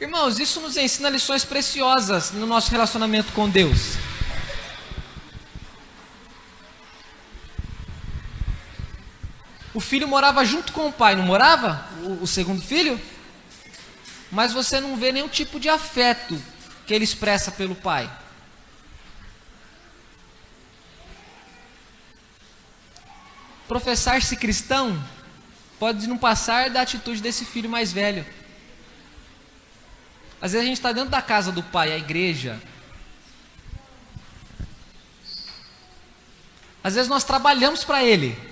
Irmãos, 0.00 0.38
isso 0.38 0.58
nos 0.62 0.78
ensina 0.78 1.10
lições 1.10 1.44
preciosas 1.44 2.30
no 2.30 2.46
nosso 2.46 2.70
relacionamento 2.70 3.30
com 3.34 3.46
Deus. 3.46 3.98
O 9.74 9.80
filho 9.80 10.08
morava 10.08 10.46
junto 10.46 10.72
com 10.72 10.88
o 10.88 10.92
pai, 10.92 11.14
não 11.14 11.24
morava? 11.24 11.86
O, 12.02 12.22
o 12.22 12.26
segundo 12.26 12.62
filho? 12.62 12.98
Mas 14.30 14.52
você 14.52 14.80
não 14.80 14.96
vê 14.96 15.10
nenhum 15.12 15.28
tipo 15.28 15.58
de 15.58 15.68
afeto 15.68 16.40
que 16.86 16.94
ele 16.94 17.04
expressa 17.04 17.50
pelo 17.50 17.74
pai. 17.74 18.10
Professar-se 23.66 24.36
cristão 24.36 25.02
pode 25.78 26.06
não 26.06 26.18
passar 26.18 26.70
da 26.70 26.82
atitude 26.82 27.22
desse 27.22 27.44
filho 27.44 27.70
mais 27.70 27.92
velho. 27.92 28.26
Às 30.40 30.52
vezes 30.52 30.64
a 30.64 30.68
gente 30.68 30.78
está 30.78 30.92
dentro 30.92 31.10
da 31.10 31.22
casa 31.22 31.52
do 31.52 31.62
pai, 31.62 31.92
a 31.92 31.96
igreja. 31.96 32.60
Às 36.82 36.94
vezes 36.94 37.08
nós 37.08 37.24
trabalhamos 37.24 37.84
para 37.84 38.02
ele. 38.02 38.49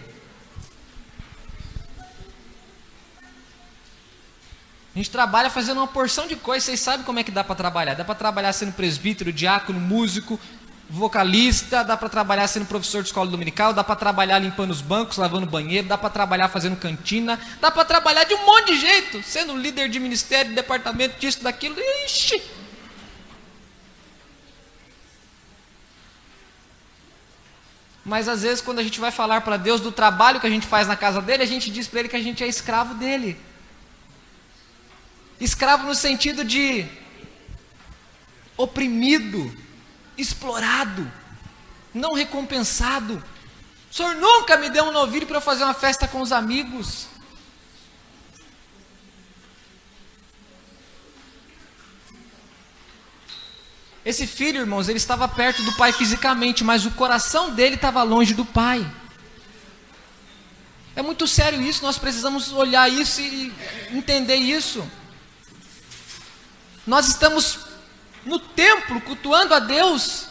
A 4.99 5.01
gente 5.01 5.12
trabalha 5.12 5.49
fazendo 5.49 5.76
uma 5.76 5.86
porção 5.86 6.26
de 6.26 6.34
coisas. 6.34 6.64
Vocês 6.64 6.80
sabem 6.80 7.07
como 7.07 7.20
é 7.20 7.22
que 7.22 7.30
dá 7.30 7.44
para 7.44 7.55
trabalhar? 7.55 7.94
Dá 7.94 8.05
para 8.05 8.16
trabalhar 8.16 8.53
sendo 8.53 8.72
presbítero, 8.72 9.32
diácono, 9.32 9.78
músico, 9.78 10.40
vocalista, 10.90 11.84
dá 11.84 11.96
para 11.96 12.09
trabalhar 12.09 12.49
sendo 12.49 12.66
professor 12.66 13.01
de 13.01 13.11
escola 13.11 13.30
dominical, 13.30 13.72
dá 13.72 13.84
para 13.84 13.94
trabalhar 13.94 14.40
limpando 14.40 14.72
os 14.72 14.80
bancos, 14.80 15.16
lavando 15.16 15.46
banheiro, 15.46 15.86
dá 15.86 15.96
para 15.96 16.11
trabalhar 16.11 16.49
fazendo 16.49 16.74
cantina, 16.74 17.38
dá 17.61 17.70
para 17.70 17.84
trabalhar 17.84 18.24
de 18.24 18.34
um 18.34 18.44
monte 18.44 18.72
de 18.72 18.80
jeito, 18.80 19.22
sendo 19.22 19.57
líder 19.57 19.88
de 19.88 20.01
ministério, 20.01 20.49
de 20.49 20.57
departamento, 20.57 21.16
disso, 21.20 21.44
daquilo. 21.44 21.76
Ixi! 22.05 22.42
Mas 28.05 28.28
às 28.28 28.42
vezes, 28.42 28.61
quando 28.61 28.80
a 28.80 28.82
gente 28.82 28.99
vai 28.99 29.12
falar 29.12 29.42
para 29.42 29.57
Deus 29.57 29.80
do 29.80 29.92
trabalho 29.92 30.40
que 30.40 30.46
a 30.49 30.51
gente 30.51 30.66
faz 30.66 30.88
na 30.88 30.96
casa 30.96 31.22
dele, 31.22 31.44
a 31.44 31.46
gente 31.46 31.70
diz 31.70 31.86
para 31.86 32.01
ele 32.01 32.09
que 32.09 32.16
a 32.16 32.20
gente 32.20 32.42
é 32.42 32.49
escravo 32.49 32.94
dele. 32.94 33.46
Escravo 35.41 35.86
no 35.86 35.95
sentido 35.95 36.45
de 36.45 36.86
oprimido, 38.57 39.57
explorado, 40.16 41.11
não 41.95 42.12
recompensado. 42.12 43.22
O 43.91 43.95
senhor 43.95 44.16
nunca 44.16 44.57
me 44.57 44.68
deu 44.68 44.84
um 44.84 44.93
novilho 44.93 45.26
para 45.26 45.41
fazer 45.41 45.64
uma 45.64 45.74
festa 45.74 46.09
com 46.09 46.20
os 46.20 46.32
amigos. 46.32 47.07
Esse 54.05 54.26
filho, 54.26 54.61
irmãos, 54.61 54.89
ele 54.89 54.97
estava 54.97 55.28
perto 55.28 55.62
do 55.62 55.76
pai 55.76 55.93
fisicamente, 55.93 56.64
mas 56.64 56.86
o 56.86 56.91
coração 56.93 57.51
dele 57.55 57.74
estava 57.74 58.03
longe 58.03 58.32
do 58.34 58.45
pai. 58.45 58.84
É 60.97 61.03
muito 61.03 61.28
sério 61.28 61.61
isso, 61.62 61.84
nós 61.84 61.99
precisamos 61.99 62.51
olhar 62.51 62.91
isso 62.91 63.20
e 63.20 63.53
entender 63.93 64.36
isso. 64.36 64.84
Nós 66.89 67.07
estamos 67.07 67.59
no 68.24 68.39
templo 68.39 68.99
cultuando 69.03 69.53
a 69.53 69.59
Deus, 69.59 70.28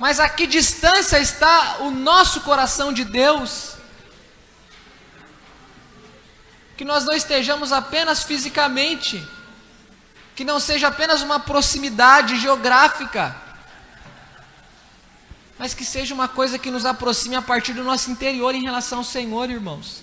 mas 0.00 0.18
a 0.18 0.28
que 0.28 0.48
distância 0.48 1.20
está 1.20 1.76
o 1.78 1.92
nosso 1.92 2.40
coração 2.40 2.92
de 2.92 3.04
Deus? 3.04 3.74
Que 6.76 6.84
nós 6.84 7.04
não 7.04 7.14
estejamos 7.14 7.70
apenas 7.70 8.24
fisicamente, 8.24 9.24
que 10.34 10.44
não 10.44 10.58
seja 10.58 10.88
apenas 10.88 11.22
uma 11.22 11.38
proximidade 11.38 12.36
geográfica, 12.40 13.36
mas 15.56 15.72
que 15.72 15.84
seja 15.84 16.12
uma 16.12 16.26
coisa 16.26 16.58
que 16.58 16.72
nos 16.72 16.84
aproxime 16.84 17.36
a 17.36 17.42
partir 17.42 17.74
do 17.74 17.84
nosso 17.84 18.10
interior 18.10 18.56
em 18.56 18.64
relação 18.64 18.98
ao 18.98 19.04
Senhor, 19.04 19.48
irmãos. 19.48 20.02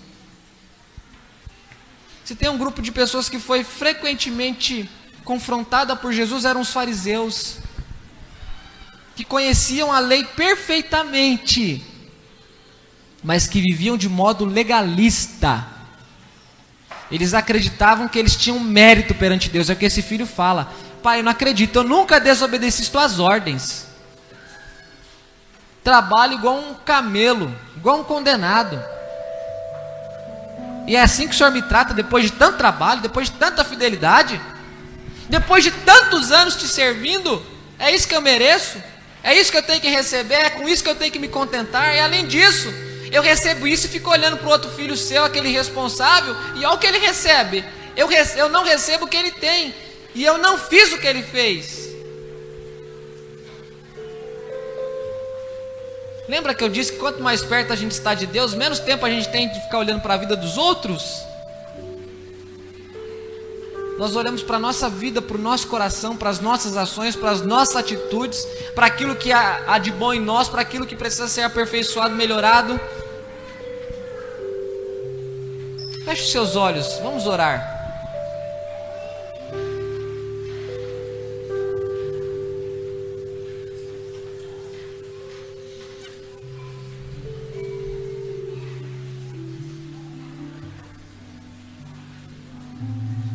Se 2.24 2.36
tem 2.36 2.48
um 2.48 2.58
grupo 2.58 2.82
de 2.82 2.90
pessoas 2.90 3.28
que 3.28 3.38
foi 3.38 3.66
frequentemente 3.66 4.90
confrontada 5.30 5.96
por 5.96 6.12
Jesus 6.12 6.44
eram 6.44 6.62
os 6.62 6.74
fariseus, 6.74 7.58
que 9.16 9.24
conheciam 9.24 9.94
a 9.94 10.00
lei 10.00 10.24
perfeitamente, 10.24 11.86
mas 13.24 13.46
que 13.46 13.62
viviam 13.62 13.96
de 13.96 14.10
modo 14.10 14.44
legalista. 14.44 15.68
Eles 17.12 17.36
acreditavam 17.36 18.08
que 18.08 18.18
eles 18.18 18.36
tinham 18.36 18.60
mérito 18.60 19.14
perante 19.14 19.50
Deus. 19.50 19.70
É 19.70 19.74
o 19.74 19.76
que 19.76 19.86
esse 19.86 20.02
filho 20.02 20.26
fala: 20.26 20.74
Pai, 21.04 21.20
eu 21.20 21.24
não 21.24 21.32
acredito, 21.32 21.76
eu 21.76 21.84
nunca 21.84 22.20
desobedeci 22.20 22.90
tuas 22.90 23.20
ordens. 23.20 23.86
Trabalho 25.84 26.34
igual 26.34 26.58
um 26.58 26.74
camelo, 26.74 27.56
igual 27.78 28.00
um 28.00 28.04
condenado. 28.04 28.84
E 30.88 30.96
é 30.96 31.02
assim 31.04 31.28
que 31.28 31.36
o 31.36 31.38
Senhor 31.38 31.52
me 31.52 31.62
trata 31.62 31.94
depois 31.94 32.24
de 32.24 32.32
tanto 32.32 32.58
trabalho, 32.58 33.02
depois 33.02 33.30
de 33.30 33.36
tanta 33.36 33.64
fidelidade. 33.64 34.42
Depois 35.30 35.64
de 35.64 35.72
tantos 35.72 36.32
anos 36.32 36.56
te 36.56 36.68
servindo, 36.68 37.46
é 37.78 37.94
isso 37.94 38.08
que 38.08 38.16
eu 38.16 38.22
mereço? 38.22 38.82
É 39.24 39.36
isso 39.36 39.52
que 39.52 39.58
eu 39.58 39.64
tenho 39.64 39.80
que 39.80 39.88
receber? 39.88 40.34
É 40.34 40.50
com 40.50 40.68
isso 40.68 40.84
que 40.84 40.90
eu 40.90 40.96
tenho 40.96 41.12
que 41.12 41.20
me 41.20 41.28
contentar? 41.28 41.96
E 41.96 42.00
além 42.00 42.26
disso, 42.26 42.74
eu 43.12 43.22
recebo 43.22 43.68
isso 43.68 43.86
e 43.86 43.90
fico 43.90 44.10
olhando 44.10 44.38
para 44.38 44.48
o 44.48 44.52
outro 44.52 44.72
filho 44.72 44.98
seu, 44.98 45.24
aquele 45.24 45.50
responsável, 45.50 46.36
e 46.56 46.66
olha 46.66 46.74
o 46.74 46.78
que 46.80 46.88
ele 46.88 46.98
recebe. 46.98 47.64
Eu, 47.96 48.10
eu 48.12 48.50
não 48.50 48.64
recebo 48.64 49.06
o 49.06 49.08
que 49.08 49.18
ele 49.18 49.32
tem, 49.32 49.76
e 50.16 50.26
eu 50.26 50.40
não 50.40 50.58
fiz 50.58 50.92
o 50.94 50.98
que 50.98 51.06
ele 51.06 51.22
fez. 51.22 51.90
Lembra 56.28 56.54
que 56.54 56.64
eu 56.64 56.70
disse 56.70 56.94
que 56.94 57.00
quanto 57.00 57.22
mais 57.22 57.44
perto 57.44 57.74
a 57.74 57.76
gente 57.76 57.92
está 57.92 58.14
de 58.14 58.26
Deus, 58.26 58.54
menos 58.56 58.80
tempo 58.80 59.06
a 59.06 59.10
gente 59.10 59.30
tem 59.30 59.48
de 59.50 59.60
ficar 59.62 59.80
olhando 59.80 60.02
para 60.02 60.16
a 60.16 60.18
vida 60.18 60.36
dos 60.36 60.58
outros? 60.58 61.29
Nós 64.00 64.16
olhamos 64.16 64.42
para 64.42 64.56
a 64.56 64.60
nossa 64.62 64.90
vida, 64.90 65.22
para 65.22 65.36
o 65.36 65.42
nosso 65.42 65.68
coração, 65.68 66.16
para 66.16 66.30
as 66.30 66.40
nossas 66.40 66.78
ações, 66.78 67.18
para 67.18 67.32
as 67.32 67.42
nossas 67.42 67.76
atitudes, 67.76 68.48
para 68.74 68.86
aquilo 68.86 69.14
que 69.14 69.30
há, 69.30 69.78
de 69.78 69.92
bom 69.92 70.14
em 70.14 70.22
nós, 70.22 70.48
para 70.48 70.62
aquilo 70.62 70.86
que 70.86 70.96
precisa 70.96 71.28
ser 71.28 71.42
aperfeiçoado, 71.42 72.16
melhorado. 72.16 72.80
Feche 76.06 76.24
os 76.24 76.32
seus 76.32 76.56
olhos, 76.56 76.98
vamos 77.04 77.28
orar. 77.28 77.78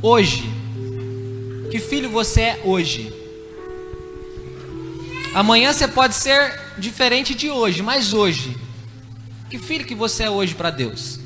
Hoje, 0.02 0.53
que 1.74 1.80
filho 1.80 2.08
você 2.08 2.40
é 2.40 2.60
hoje? 2.62 3.12
Amanhã 5.34 5.72
você 5.72 5.88
pode 5.88 6.14
ser 6.14 6.76
diferente 6.78 7.34
de 7.34 7.50
hoje, 7.50 7.82
mas 7.82 8.12
hoje, 8.12 8.56
que 9.50 9.58
filho 9.58 9.84
que 9.84 9.92
você 9.92 10.22
é 10.22 10.30
hoje 10.30 10.54
para 10.54 10.70
Deus? 10.70 11.18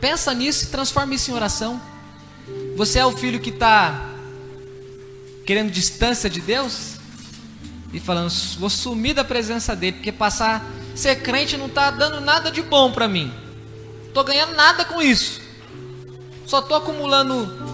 Pensa 0.00 0.34
nisso 0.34 0.64
e 0.64 0.66
transforma 0.70 1.14
isso 1.14 1.30
em 1.30 1.34
oração. 1.34 1.80
Você 2.74 2.98
é 2.98 3.06
o 3.06 3.16
filho 3.16 3.38
que 3.38 3.50
está 3.50 4.10
querendo 5.46 5.70
distância 5.70 6.28
de 6.28 6.40
Deus 6.40 6.96
e 7.92 8.00
falando, 8.00 8.32
vou 8.58 8.68
sumir 8.68 9.14
da 9.14 9.22
presença 9.22 9.76
dele, 9.76 9.98
porque 9.98 10.10
passar 10.10 10.68
ser 10.96 11.22
crente 11.22 11.56
não 11.56 11.66
está 11.66 11.92
dando 11.92 12.20
nada 12.20 12.50
de 12.50 12.60
bom 12.60 12.90
para 12.90 13.06
mim. 13.06 13.32
Estou 14.08 14.24
ganhando 14.24 14.56
nada 14.56 14.84
com 14.84 15.00
isso. 15.00 15.40
Só 16.44 16.58
estou 16.58 16.76
acumulando 16.76 17.71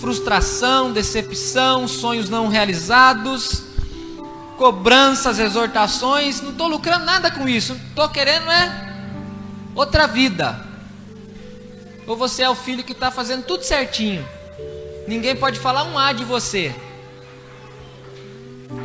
frustração, 0.00 0.92
decepção, 0.92 1.86
sonhos 1.86 2.28
não 2.28 2.48
realizados. 2.48 3.64
cobranças, 4.56 5.38
exortações, 5.38 6.40
não 6.40 6.50
estou 6.50 6.66
lucrando 6.66 7.04
nada 7.04 7.30
com 7.30 7.48
isso, 7.48 7.74
estou 7.90 8.08
querendo 8.08 8.50
é 8.50 8.92
outra 9.72 10.08
vida. 10.08 10.66
Ou 12.08 12.16
você 12.16 12.42
é 12.42 12.50
o 12.50 12.56
filho 12.56 12.82
que 12.82 12.90
está 12.90 13.08
fazendo 13.08 13.44
tudo 13.44 13.62
certinho, 13.62 14.26
ninguém 15.06 15.36
pode 15.36 15.60
falar 15.60 15.84
um 15.84 15.96
A 15.96 16.12
de 16.12 16.24
você, 16.24 16.74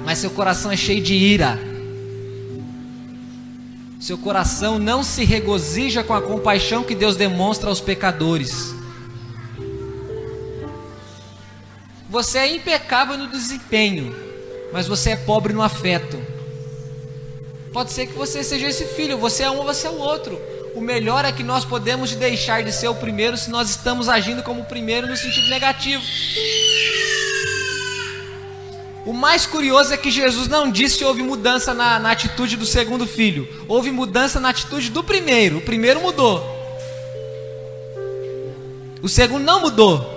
mas 0.05 0.20
seu 0.20 0.30
coração 0.30 0.72
é 0.72 0.78
cheio 0.78 1.01
de 1.01 1.16
ira. 1.16 1.57
Seu 3.99 4.18
coração 4.18 4.78
não 4.78 5.01
se 5.01 5.24
regozija 5.24 6.03
com 6.03 6.14
a 6.14 6.22
compaixão 6.22 6.84
que 6.84 6.93
Deus 6.93 7.16
demonstra 7.16 7.70
aos 7.70 7.80
pecadores. 7.80 8.76
Você 12.14 12.38
é 12.38 12.55
impecável 12.55 13.18
no 13.18 13.28
desempenho, 13.28 14.16
mas 14.72 14.86
você 14.86 15.09
é 15.09 15.16
pobre 15.16 15.51
no 15.51 15.64
afeto. 15.64 16.22
Pode 17.72 17.91
ser 17.91 18.05
que 18.05 18.14
você 18.14 18.43
seja 18.43 18.68
esse 18.68 18.86
filho, 18.86 19.18
você 19.18 19.41
é 19.41 19.49
um, 19.49 19.64
você 19.64 19.88
é 19.88 19.89
o 19.89 19.97
outro. 19.97 20.39
O 20.76 20.80
melhor 20.80 21.26
é 21.26 21.32
que 21.32 21.41
nós 21.41 21.66
podemos 21.66 22.14
deixar 22.14 22.61
de 22.61 22.72
ser 22.72 22.88
o 22.88 22.93
primeiro 22.93 23.36
se 23.36 23.49
nós 23.49 23.68
estamos 23.72 24.07
agindo 24.07 24.43
como 24.43 24.61
o 24.61 24.66
primeiro 24.66 25.07
no 25.07 25.18
sentido 25.18 25.49
negativo. 25.49 26.03
O 29.07 29.11
mais 29.11 29.47
curioso 29.47 29.91
é 29.91 29.97
que 29.97 30.11
Jesus 30.11 30.47
não 30.47 30.70
disse 30.70 30.99
que 30.99 31.05
houve 31.05 31.24
mudança 31.24 31.74
na, 31.74 31.97
na 31.97 32.11
atitude 32.11 32.55
do 32.55 32.66
segundo 32.68 33.07
filho, 33.07 33.49
houve 33.68 33.89
mudança 33.89 34.39
na 34.39 34.49
atitude 34.49 34.91
do 34.91 35.03
primeiro. 35.03 35.57
O 35.57 35.61
primeiro 35.61 35.99
mudou, 35.99 36.45
o 39.01 39.09
segundo 39.09 39.43
não 39.43 39.61
mudou. 39.61 40.12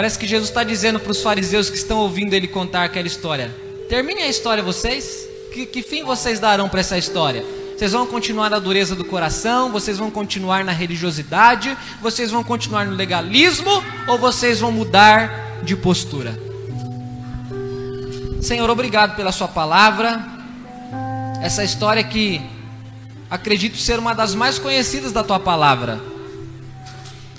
Parece 0.00 0.18
que 0.18 0.26
Jesus 0.26 0.48
está 0.48 0.64
dizendo 0.64 0.98
para 0.98 1.12
os 1.12 1.22
fariseus 1.22 1.68
que 1.68 1.76
estão 1.76 1.98
ouvindo 1.98 2.32
ele 2.32 2.48
contar 2.48 2.84
aquela 2.84 3.06
história: 3.06 3.54
terminem 3.86 4.24
a 4.24 4.28
história 4.28 4.62
vocês. 4.62 5.28
Que, 5.52 5.66
que 5.66 5.82
fim 5.82 6.02
vocês 6.02 6.40
darão 6.40 6.70
para 6.70 6.80
essa 6.80 6.96
história? 6.96 7.44
Vocês 7.76 7.92
vão 7.92 8.06
continuar 8.06 8.48
na 8.48 8.58
dureza 8.58 8.96
do 8.96 9.04
coração? 9.04 9.70
Vocês 9.70 9.98
vão 9.98 10.10
continuar 10.10 10.64
na 10.64 10.72
religiosidade? 10.72 11.76
Vocês 12.00 12.30
vão 12.30 12.42
continuar 12.42 12.86
no 12.86 12.96
legalismo? 12.96 13.70
Ou 14.08 14.16
vocês 14.16 14.58
vão 14.58 14.72
mudar 14.72 15.60
de 15.62 15.76
postura? 15.76 16.32
Senhor, 18.40 18.70
obrigado 18.70 19.16
pela 19.16 19.32
Sua 19.32 19.48
palavra. 19.48 20.26
Essa 21.42 21.62
história 21.62 22.02
que 22.02 22.40
acredito 23.30 23.76
ser 23.76 23.98
uma 23.98 24.14
das 24.14 24.34
mais 24.34 24.58
conhecidas 24.58 25.12
da 25.12 25.22
Tua 25.22 25.38
palavra, 25.38 26.00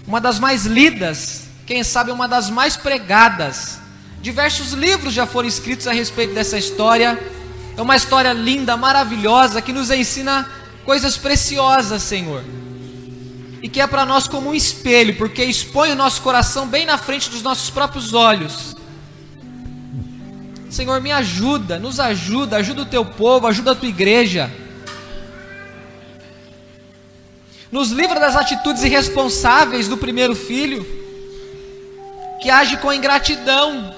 uma 0.05 0.21
das 0.21 0.37
mais 0.37 0.67
lidas 0.67 1.40
quem 1.65 1.83
sabe 1.83 2.11
uma 2.11 2.27
das 2.27 2.49
mais 2.49 2.75
pregadas. 2.75 3.79
Diversos 4.21 4.73
livros 4.73 5.13
já 5.13 5.25
foram 5.25 5.47
escritos 5.47 5.87
a 5.87 5.91
respeito 5.91 6.33
dessa 6.33 6.57
história. 6.57 7.19
É 7.75 7.81
uma 7.81 7.95
história 7.95 8.33
linda, 8.33 8.77
maravilhosa, 8.77 9.61
que 9.61 9.73
nos 9.73 9.89
ensina 9.89 10.47
coisas 10.85 11.17
preciosas, 11.17 12.03
Senhor. 12.03 12.43
E 13.61 13.69
que 13.69 13.81
é 13.81 13.87
para 13.87 14.05
nós 14.05 14.27
como 14.27 14.49
um 14.49 14.53
espelho, 14.53 15.15
porque 15.15 15.43
expõe 15.43 15.91
o 15.91 15.95
nosso 15.95 16.21
coração 16.21 16.67
bem 16.67 16.85
na 16.85 16.97
frente 16.97 17.29
dos 17.29 17.41
nossos 17.41 17.69
próprios 17.69 18.13
olhos. 18.13 18.75
Senhor, 20.69 21.01
me 21.01 21.11
ajuda, 21.11 21.79
nos 21.79 21.99
ajuda, 21.99 22.57
ajuda 22.57 22.83
o 22.83 22.85
teu 22.85 23.05
povo, 23.05 23.47
ajuda 23.47 23.71
a 23.71 23.75
tua 23.75 23.89
igreja. 23.89 24.51
Nos 27.71 27.91
livra 27.91 28.19
das 28.19 28.35
atitudes 28.35 28.83
irresponsáveis 28.83 29.87
do 29.87 29.97
primeiro 29.97 30.35
filho 30.35 31.00
que 32.41 32.49
age 32.49 32.75
com 32.77 32.91
ingratidão. 32.91 33.95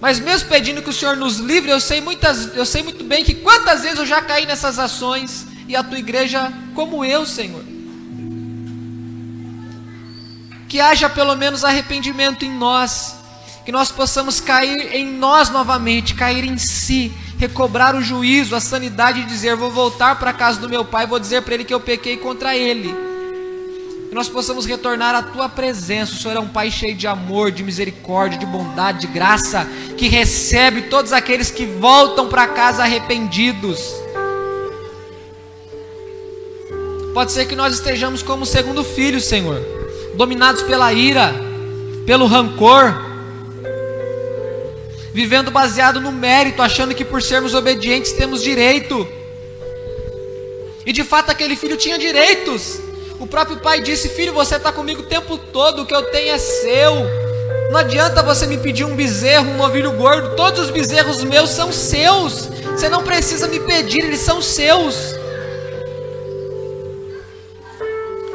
Mas 0.00 0.18
mesmo 0.18 0.48
pedindo 0.48 0.82
que 0.82 0.90
o 0.90 0.92
Senhor 0.92 1.16
nos 1.16 1.38
livre, 1.38 1.70
eu 1.70 1.80
sei 1.80 2.00
muitas, 2.00 2.54
eu 2.54 2.66
sei 2.66 2.82
muito 2.82 3.04
bem 3.04 3.24
que 3.24 3.34
quantas 3.34 3.82
vezes 3.82 3.98
eu 3.98 4.04
já 4.04 4.20
caí 4.20 4.44
nessas 4.44 4.78
ações 4.78 5.46
e 5.68 5.74
a 5.74 5.82
tua 5.82 5.98
igreja 5.98 6.52
como 6.74 7.04
eu, 7.04 7.24
Senhor. 7.24 7.64
Que 10.68 10.80
haja 10.80 11.08
pelo 11.08 11.36
menos 11.36 11.64
arrependimento 11.64 12.44
em 12.44 12.50
nós, 12.50 13.16
que 13.64 13.70
nós 13.70 13.90
possamos 13.90 14.40
cair 14.40 14.94
em 14.94 15.06
nós 15.06 15.48
novamente, 15.48 16.14
cair 16.14 16.44
em 16.44 16.58
si, 16.58 17.12
recobrar 17.38 17.94
o 17.94 18.02
juízo, 18.02 18.54
a 18.54 18.60
sanidade 18.60 19.20
e 19.20 19.24
dizer: 19.24 19.54
vou 19.54 19.70
voltar 19.70 20.18
para 20.18 20.30
a 20.30 20.34
casa 20.34 20.60
do 20.60 20.68
meu 20.68 20.84
pai, 20.84 21.06
vou 21.06 21.20
dizer 21.20 21.42
para 21.42 21.54
ele 21.54 21.64
que 21.64 21.72
eu 21.72 21.80
pequei 21.80 22.16
contra 22.16 22.54
ele 22.54 23.15
nós 24.16 24.30
possamos 24.30 24.64
retornar 24.64 25.14
à 25.14 25.22
tua 25.22 25.46
presença. 25.46 26.14
O 26.14 26.16
Senhor 26.16 26.38
é 26.38 26.40
um 26.40 26.48
Pai 26.48 26.70
cheio 26.70 26.96
de 26.96 27.06
amor, 27.06 27.52
de 27.52 27.62
misericórdia, 27.62 28.38
de 28.38 28.46
bondade, 28.46 29.00
de 29.00 29.06
graça, 29.08 29.68
que 29.94 30.08
recebe 30.08 30.82
todos 30.82 31.12
aqueles 31.12 31.50
que 31.50 31.66
voltam 31.66 32.26
para 32.26 32.46
casa 32.46 32.82
arrependidos. 32.82 33.78
Pode 37.12 37.30
ser 37.30 37.44
que 37.44 37.54
nós 37.54 37.74
estejamos 37.74 38.22
como 38.22 38.46
segundo 38.46 38.82
filho, 38.82 39.20
Senhor, 39.20 39.60
dominados 40.14 40.62
pela 40.62 40.90
ira, 40.94 41.34
pelo 42.06 42.26
rancor, 42.26 42.94
vivendo 45.12 45.50
baseado 45.50 46.00
no 46.00 46.10
mérito, 46.10 46.62
achando 46.62 46.94
que 46.94 47.04
por 47.04 47.20
sermos 47.20 47.52
obedientes 47.52 48.12
temos 48.12 48.42
direito. 48.42 49.06
E 50.86 50.92
de 50.92 51.04
fato 51.04 51.30
aquele 51.30 51.54
filho 51.54 51.76
tinha 51.76 51.98
direitos, 51.98 52.80
o 53.18 53.26
próprio 53.26 53.58
pai 53.58 53.80
disse: 53.80 54.08
Filho, 54.08 54.32
você 54.32 54.56
está 54.56 54.72
comigo 54.72 55.02
o 55.02 55.06
tempo 55.06 55.38
todo, 55.38 55.82
o 55.82 55.86
que 55.86 55.94
eu 55.94 56.02
tenho 56.10 56.34
é 56.34 56.38
seu. 56.38 56.94
Não 57.70 57.78
adianta 57.78 58.22
você 58.22 58.46
me 58.46 58.58
pedir 58.58 58.84
um 58.84 58.94
bezerro, 58.94 59.50
um 59.50 59.56
novilho 59.56 59.92
gordo, 59.92 60.36
todos 60.36 60.60
os 60.60 60.70
bezerros 60.70 61.24
meus 61.24 61.50
são 61.50 61.72
seus. 61.72 62.48
Você 62.72 62.88
não 62.88 63.02
precisa 63.02 63.48
me 63.48 63.60
pedir, 63.60 64.04
eles 64.04 64.20
são 64.20 64.40
seus. 64.40 65.14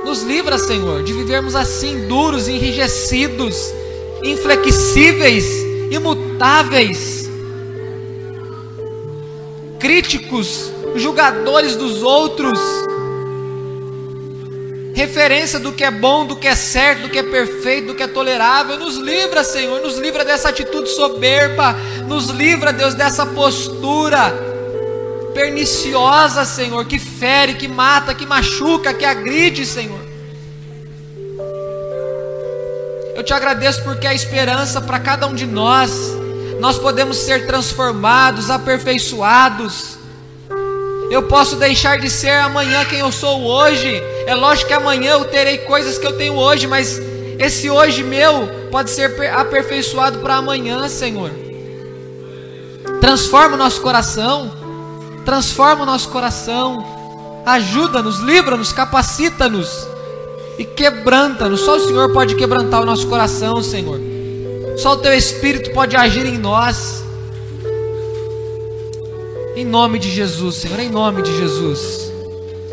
Nos 0.04 0.24
livra, 0.24 0.58
Senhor, 0.58 1.04
de 1.04 1.14
vivermos 1.14 1.56
assim, 1.56 2.08
duros, 2.08 2.48
enrijecidos, 2.48 3.56
inflexíveis, 4.24 5.46
imutáveis, 5.92 7.30
críticos, 9.80 10.72
julgadores 10.96 11.76
dos 11.76 12.04
outros 12.04 12.60
referência 14.94 15.60
do 15.60 15.72
que 15.72 15.84
é 15.84 15.92
bom, 15.92 16.26
do 16.26 16.36
que 16.36 16.48
é 16.48 16.56
certo, 16.56 17.04
do 17.04 17.10
que 17.10 17.20
é 17.20 17.24
perfeito, 17.24 17.88
do 17.88 17.96
que 17.96 18.04
é 18.04 18.08
tolerável. 18.08 18.78
Nos 18.78 18.98
livra, 18.98 19.44
Senhor, 19.44 19.82
nos 19.82 19.98
livra 19.98 20.26
dessa 20.26 20.50
atitude 20.50 20.90
soberba, 20.90 21.76
nos 22.08 22.28
livra, 22.28 22.74
Deus, 22.74 22.94
dessa 22.94 23.26
postura 23.26 24.34
perniciosa, 25.34 26.44
Senhor, 26.44 26.86
que 26.86 27.00
fere, 27.00 27.54
que 27.54 27.68
mata, 27.68 28.14
que 28.14 28.26
machuca, 28.26 28.94
que 28.94 29.06
agride, 29.06 29.66
Senhor. 29.66 30.00
Eu 33.16 33.24
te 33.24 33.34
agradeço 33.34 33.84
porque 33.84 34.08
a 34.08 34.14
esperança 34.14 34.82
para 34.82 35.00
cada 35.00 35.28
um 35.28 35.34
de 35.34 35.46
nós, 35.46 35.92
nós 36.60 36.78
podemos 36.78 37.18
ser 37.18 37.46
transformados, 37.46 38.50
aperfeiçoados 38.50 40.01
eu 41.12 41.24
posso 41.24 41.58
deixar 41.58 42.00
de 42.00 42.10
ser 42.10 42.30
amanhã 42.30 42.86
quem 42.86 43.00
eu 43.00 43.12
sou 43.12 43.44
hoje. 43.44 44.02
É 44.26 44.34
lógico 44.34 44.70
que 44.70 44.74
amanhã 44.74 45.12
eu 45.12 45.26
terei 45.26 45.58
coisas 45.58 45.98
que 45.98 46.08
eu 46.08 46.14
tenho 46.14 46.36
hoje, 46.36 46.68
mas 46.68 47.02
esse 47.38 47.70
hoje 47.70 48.02
meu 48.02 48.48
pode 48.72 48.90
ser 48.92 49.14
aperfeiçoado 49.30 50.20
para 50.20 50.36
amanhã, 50.36 50.88
Senhor. 50.88 51.30
Transforma 53.02 53.56
o 53.56 53.58
nosso 53.58 53.82
coração. 53.82 54.54
Transforma 55.26 55.84
o 55.84 55.86
nosso 55.86 56.08
coração. 56.08 57.44
Ajuda-nos, 57.46 58.20
livra-nos, 58.20 58.72
capacita-nos 58.72 59.86
e 60.58 60.64
quebranta-nos. 60.64 61.60
Só 61.60 61.76
o 61.76 61.80
Senhor 61.82 62.14
pode 62.14 62.36
quebrantar 62.36 62.82
o 62.82 62.86
nosso 62.86 63.06
coração, 63.08 63.62
Senhor. 63.62 64.00
Só 64.78 64.94
o 64.94 64.98
teu 64.98 65.14
espírito 65.14 65.72
pode 65.72 65.98
agir 65.98 66.26
em 66.26 66.38
nós. 66.38 67.04
Em 69.56 69.66
nome 69.66 70.00
de 70.00 70.10
Jesus, 70.10 70.56
Senhor, 70.56 70.80
em 70.80 70.90
nome 70.90 71.22
de 71.22 71.38
Jesus. 71.38 72.11